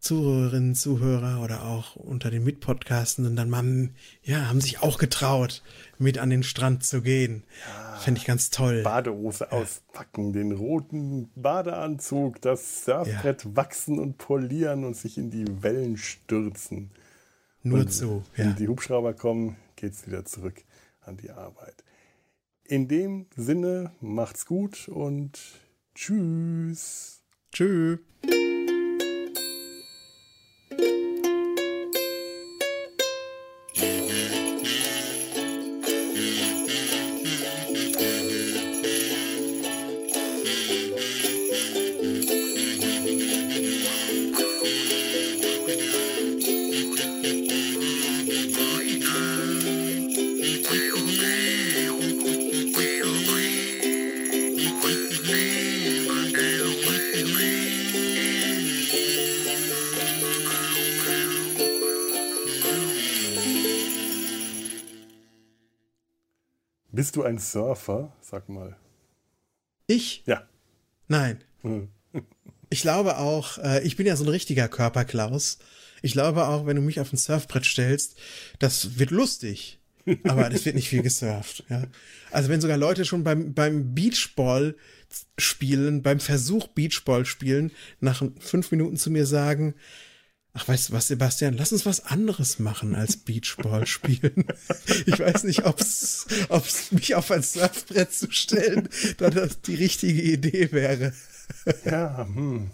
Zuhörerinnen, 0.00 0.74
Zuhörer 0.74 1.42
oder 1.42 1.64
auch 1.64 1.96
unter 1.96 2.30
den 2.30 2.44
Mitpodcastenden 2.44 3.34
dann 3.34 3.50
mal, 3.50 3.90
ja, 4.22 4.48
haben 4.48 4.60
sich 4.60 4.80
auch 4.82 4.98
getraut, 4.98 5.62
mit 5.98 6.18
an 6.18 6.30
den 6.30 6.44
Strand 6.44 6.84
zu 6.84 7.02
gehen. 7.02 7.42
Ja, 7.66 7.96
Fände 7.98 8.20
ich 8.20 8.26
ganz 8.26 8.50
toll. 8.50 8.82
Badehose 8.82 9.48
ja. 9.50 9.58
auspacken, 9.58 10.32
den 10.32 10.52
roten 10.52 11.30
Badeanzug, 11.34 12.40
das 12.40 12.84
Surfbrett 12.84 13.44
ja. 13.44 13.56
wachsen 13.56 13.98
und 13.98 14.18
polieren 14.18 14.84
und 14.84 14.96
sich 14.96 15.18
in 15.18 15.30
die 15.30 15.62
Wellen 15.62 15.96
stürzen. 15.96 16.90
Nur 17.62 17.80
und 17.80 17.92
so, 17.92 18.22
ja. 18.36 18.44
Wenn 18.44 18.56
die 18.56 18.68
Hubschrauber 18.68 19.14
kommen, 19.14 19.56
geht's 19.76 20.06
wieder 20.06 20.24
zurück 20.24 20.62
an 21.00 21.16
die 21.16 21.30
Arbeit. 21.30 21.84
In 22.64 22.86
dem 22.86 23.26
Sinne, 23.34 23.92
macht's 24.00 24.46
gut 24.46 24.88
und 24.88 25.40
Tschüss. 25.94 27.22
Tschüss. 27.50 27.98
Du 67.18 67.24
ein 67.24 67.38
Surfer? 67.38 68.12
Sag 68.20 68.48
mal. 68.48 68.76
Ich? 69.86 70.22
Ja. 70.26 70.46
Nein. 71.08 71.42
Hm. 71.62 71.88
Ich 72.70 72.82
glaube 72.82 73.18
auch, 73.18 73.58
äh, 73.58 73.82
ich 73.84 73.96
bin 73.96 74.06
ja 74.06 74.16
so 74.16 74.24
ein 74.24 74.30
richtiger 74.30 74.68
Körperklaus. 74.68 75.58
Ich 76.02 76.12
glaube 76.12 76.46
auch, 76.46 76.66
wenn 76.66 76.76
du 76.76 76.82
mich 76.82 77.00
auf 77.00 77.12
ein 77.12 77.16
Surfbrett 77.16 77.64
stellst, 77.64 78.16
das 78.58 78.98
wird 78.98 79.10
lustig. 79.10 79.78
Aber 80.24 80.48
das 80.48 80.64
wird 80.64 80.74
nicht 80.74 80.88
viel 80.88 81.02
gesurft. 81.02 81.64
Ja. 81.68 81.84
Also 82.30 82.48
wenn 82.48 82.60
sogar 82.60 82.76
Leute 82.76 83.04
schon 83.04 83.24
beim, 83.24 83.52
beim 83.52 83.94
Beachball 83.94 84.74
spielen, 85.36 86.02
beim 86.02 86.20
Versuch 86.20 86.68
Beachball 86.68 87.26
spielen, 87.26 87.72
nach 88.00 88.22
fünf 88.38 88.70
Minuten 88.70 88.96
zu 88.96 89.10
mir 89.10 89.26
sagen, 89.26 89.74
Ach, 90.60 90.66
weißt 90.66 90.88
du 90.88 90.92
was, 90.92 91.06
Sebastian, 91.06 91.54
lass 91.54 91.70
uns 91.70 91.86
was 91.86 92.04
anderes 92.04 92.58
machen 92.58 92.96
als 92.96 93.16
Beachball 93.16 93.86
spielen. 93.86 94.44
Ich 95.06 95.20
weiß 95.20 95.44
nicht, 95.44 95.64
ob 95.64 95.78
es 95.80 96.26
mich 96.90 97.14
auf 97.14 97.30
ein 97.30 97.42
Surfbrett 97.42 98.12
zu 98.12 98.28
stellen, 98.32 98.88
da 99.18 99.30
das 99.30 99.60
die 99.60 99.76
richtige 99.76 100.20
Idee 100.20 100.72
wäre. 100.72 101.12
Ja, 101.84 102.26
hm. 102.26 102.70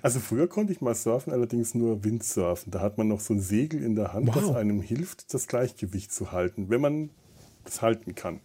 Also 0.00 0.20
früher 0.20 0.46
konnte 0.46 0.72
ich 0.72 0.80
mal 0.80 0.94
surfen, 0.94 1.32
allerdings 1.32 1.74
nur 1.74 2.04
Windsurfen. 2.04 2.70
Da 2.70 2.80
hat 2.80 2.98
man 2.98 3.08
noch 3.08 3.20
so 3.20 3.34
ein 3.34 3.40
Segel 3.40 3.82
in 3.82 3.96
der 3.96 4.12
Hand, 4.12 4.28
wow. 4.28 4.36
das 4.36 4.54
einem 4.54 4.80
hilft, 4.80 5.34
das 5.34 5.48
Gleichgewicht 5.48 6.12
zu 6.12 6.30
halten, 6.30 6.70
wenn 6.70 6.80
man 6.80 7.10
das 7.64 7.82
halten 7.82 8.14
kann. 8.14 8.42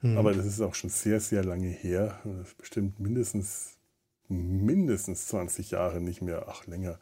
Hm. 0.00 0.16
Aber 0.16 0.32
das 0.32 0.46
ist 0.46 0.62
auch 0.62 0.74
schon 0.74 0.88
sehr, 0.88 1.20
sehr 1.20 1.44
lange 1.44 1.68
her. 1.68 2.18
Bestimmt 2.56 2.98
mindestens, 3.00 3.76
mindestens 4.28 5.26
20 5.26 5.72
Jahre 5.72 6.00
nicht 6.00 6.22
mehr, 6.22 6.46
ach 6.48 6.66
länger. 6.66 6.98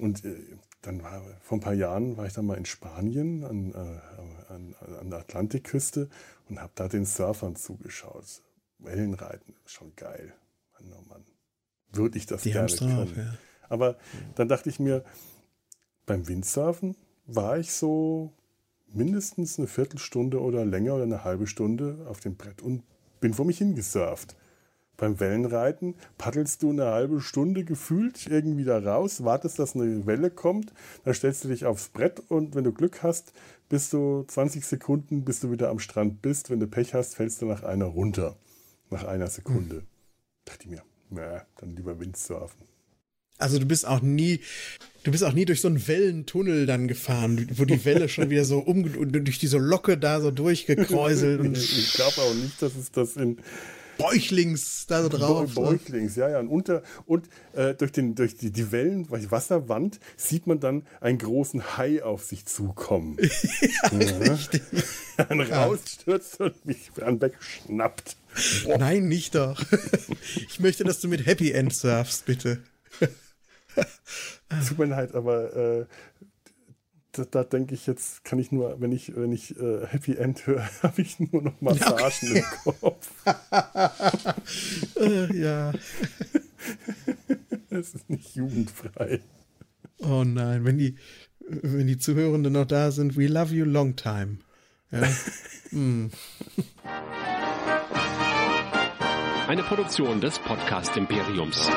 Und 0.00 0.24
äh, 0.24 0.36
dann 0.82 1.02
war, 1.02 1.22
vor 1.40 1.58
ein 1.58 1.60
paar 1.60 1.74
Jahren 1.74 2.16
war 2.16 2.26
ich 2.26 2.32
dann 2.32 2.46
mal 2.46 2.56
in 2.56 2.64
Spanien 2.64 3.44
an, 3.44 3.72
äh, 3.72 4.52
an, 4.52 4.74
an 5.00 5.10
der 5.10 5.20
Atlantikküste 5.20 6.08
und 6.48 6.60
habe 6.60 6.72
da 6.74 6.88
den 6.88 7.04
Surfern 7.04 7.56
zugeschaut. 7.56 8.42
Wellenreiten, 8.78 9.54
schon 9.66 9.94
geil. 9.96 10.34
Mann, 10.74 10.92
oh 10.96 11.08
Mann. 11.08 11.24
Würde 11.92 12.18
ich 12.18 12.26
das 12.26 12.42
Die 12.42 12.52
gerne 12.52 12.68
drauf, 12.68 13.12
können. 13.12 13.16
Ja. 13.16 13.34
Aber 13.68 13.96
dann 14.36 14.48
dachte 14.48 14.68
ich 14.68 14.78
mir, 14.78 15.04
beim 16.06 16.28
Windsurfen 16.28 16.96
war 17.26 17.58
ich 17.58 17.72
so 17.72 18.32
mindestens 18.86 19.58
eine 19.58 19.68
Viertelstunde 19.68 20.40
oder 20.40 20.64
länger 20.64 20.94
oder 20.94 21.02
eine 21.02 21.24
halbe 21.24 21.46
Stunde 21.46 22.06
auf 22.08 22.20
dem 22.20 22.36
Brett 22.36 22.62
und 22.62 22.82
bin 23.20 23.34
vor 23.34 23.44
mich 23.44 23.58
hingesurft. 23.58 24.36
Beim 24.98 25.20
Wellenreiten 25.20 25.94
paddelst 26.18 26.64
du 26.64 26.70
eine 26.70 26.86
halbe 26.86 27.20
Stunde 27.20 27.64
gefühlt 27.64 28.26
irgendwie 28.26 28.64
da 28.64 28.80
raus, 28.80 29.22
wartest, 29.22 29.60
dass 29.60 29.76
eine 29.76 30.06
Welle 30.06 30.28
kommt, 30.28 30.72
dann 31.04 31.14
stellst 31.14 31.44
du 31.44 31.48
dich 31.48 31.64
aufs 31.64 31.88
Brett 31.90 32.20
und 32.28 32.56
wenn 32.56 32.64
du 32.64 32.72
Glück 32.72 33.04
hast, 33.04 33.32
bist 33.68 33.92
du 33.92 34.24
20 34.26 34.66
Sekunden, 34.66 35.24
bis 35.24 35.38
du 35.38 35.52
wieder 35.52 35.70
am 35.70 35.78
Strand 35.78 36.20
bist. 36.20 36.50
Wenn 36.50 36.58
du 36.58 36.66
Pech 36.66 36.94
hast, 36.94 37.14
fällst 37.14 37.40
du 37.40 37.46
nach 37.46 37.62
einer 37.62 37.84
runter. 37.84 38.36
Nach 38.90 39.04
einer 39.04 39.28
Sekunde. 39.28 39.76
Hm. 39.76 39.86
Dachte 40.44 40.64
ich 40.64 40.70
mir, 40.70 40.82
na, 41.10 41.46
dann 41.60 41.76
lieber 41.76 42.00
Windsurfen. 42.00 42.60
Also 43.36 43.60
du 43.60 43.66
bist 43.66 43.86
auch 43.86 44.02
nie, 44.02 44.40
du 45.04 45.12
bist 45.12 45.22
auch 45.22 45.32
nie 45.32 45.44
durch 45.44 45.60
so 45.60 45.68
einen 45.68 45.86
Wellentunnel 45.86 46.66
dann 46.66 46.88
gefahren, 46.88 47.48
wo 47.54 47.64
die 47.64 47.84
Welle 47.84 48.08
schon 48.08 48.30
wieder 48.30 48.44
so 48.44 48.58
um 48.58 49.12
durch 49.12 49.38
diese 49.38 49.58
Locke 49.58 49.96
da 49.96 50.20
so 50.20 50.32
durchgekräuselt. 50.32 51.56
ich 51.56 51.92
glaube 51.92 52.20
auch 52.20 52.34
nicht, 52.34 52.60
dass 52.60 52.74
es 52.74 52.90
das 52.90 53.16
in 53.16 53.38
Bäuchlings 53.98 54.86
da 54.86 55.02
so 55.02 55.08
drauf. 55.08 55.54
Bäuchlings, 55.54 56.16
ja, 56.16 56.30
ja. 56.30 56.38
Und, 56.38 56.48
unter, 56.48 56.82
und 57.04 57.28
äh, 57.52 57.74
durch, 57.74 57.92
den, 57.92 58.14
durch 58.14 58.36
die, 58.36 58.50
die 58.50 58.72
Wellen, 58.72 59.06
die 59.06 59.30
Wasserwand, 59.30 60.00
sieht 60.16 60.46
man 60.46 60.60
dann 60.60 60.86
einen 61.00 61.18
großen 61.18 61.76
Hai 61.76 62.02
auf 62.02 62.24
sich 62.24 62.46
zukommen. 62.46 63.18
ja, 63.90 63.98
ja. 63.98 64.32
richtig. 64.32 64.62
Dann 65.16 65.40
rausstürzt 65.40 66.40
und 66.40 66.64
mich 66.64 66.90
an 67.02 67.20
wegschnappt. 67.20 68.16
Boah. 68.64 68.78
Nein, 68.78 69.08
nicht 69.08 69.34
doch. 69.34 69.60
ich 70.48 70.60
möchte, 70.60 70.84
dass 70.84 71.00
du 71.00 71.08
mit 71.08 71.26
Happy 71.26 71.50
End 71.50 71.74
surfst, 71.74 72.24
bitte. 72.24 72.62
Tut 74.68 74.78
mir 74.78 74.86
leid, 74.86 75.14
aber 75.14 75.54
äh, 75.54 75.86
da, 77.18 77.24
da 77.24 77.44
denke 77.44 77.74
ich 77.74 77.86
jetzt, 77.86 78.24
kann 78.24 78.38
ich 78.38 78.52
nur, 78.52 78.80
wenn 78.80 78.92
ich, 78.92 79.14
wenn 79.16 79.32
ich 79.32 79.58
äh, 79.58 79.86
Happy 79.86 80.14
End 80.14 80.46
höre, 80.46 80.68
habe 80.82 81.02
ich 81.02 81.18
nur 81.20 81.42
noch 81.42 81.60
Massagen 81.60 82.30
okay. 82.30 82.44
im 82.64 82.80
Kopf. 82.80 83.10
äh, 84.96 85.36
ja. 85.38 85.72
Es 87.70 87.94
ist 87.94 88.08
nicht 88.08 88.34
jugendfrei. 88.34 89.20
Oh 89.98 90.24
nein, 90.24 90.64
wenn 90.64 90.78
die, 90.78 90.96
wenn 91.40 91.86
die 91.86 91.98
Zuhörenden 91.98 92.54
noch 92.54 92.64
da 92.64 92.90
sind, 92.90 93.16
we 93.16 93.26
love 93.26 93.54
you 93.54 93.64
long 93.66 93.94
time. 93.94 94.38
Ja. 94.90 95.06
mm. 95.70 96.10
Eine 99.48 99.62
Produktion 99.62 100.20
des 100.20 100.38
Podcast 100.38 100.96
Imperiums. 100.96 101.70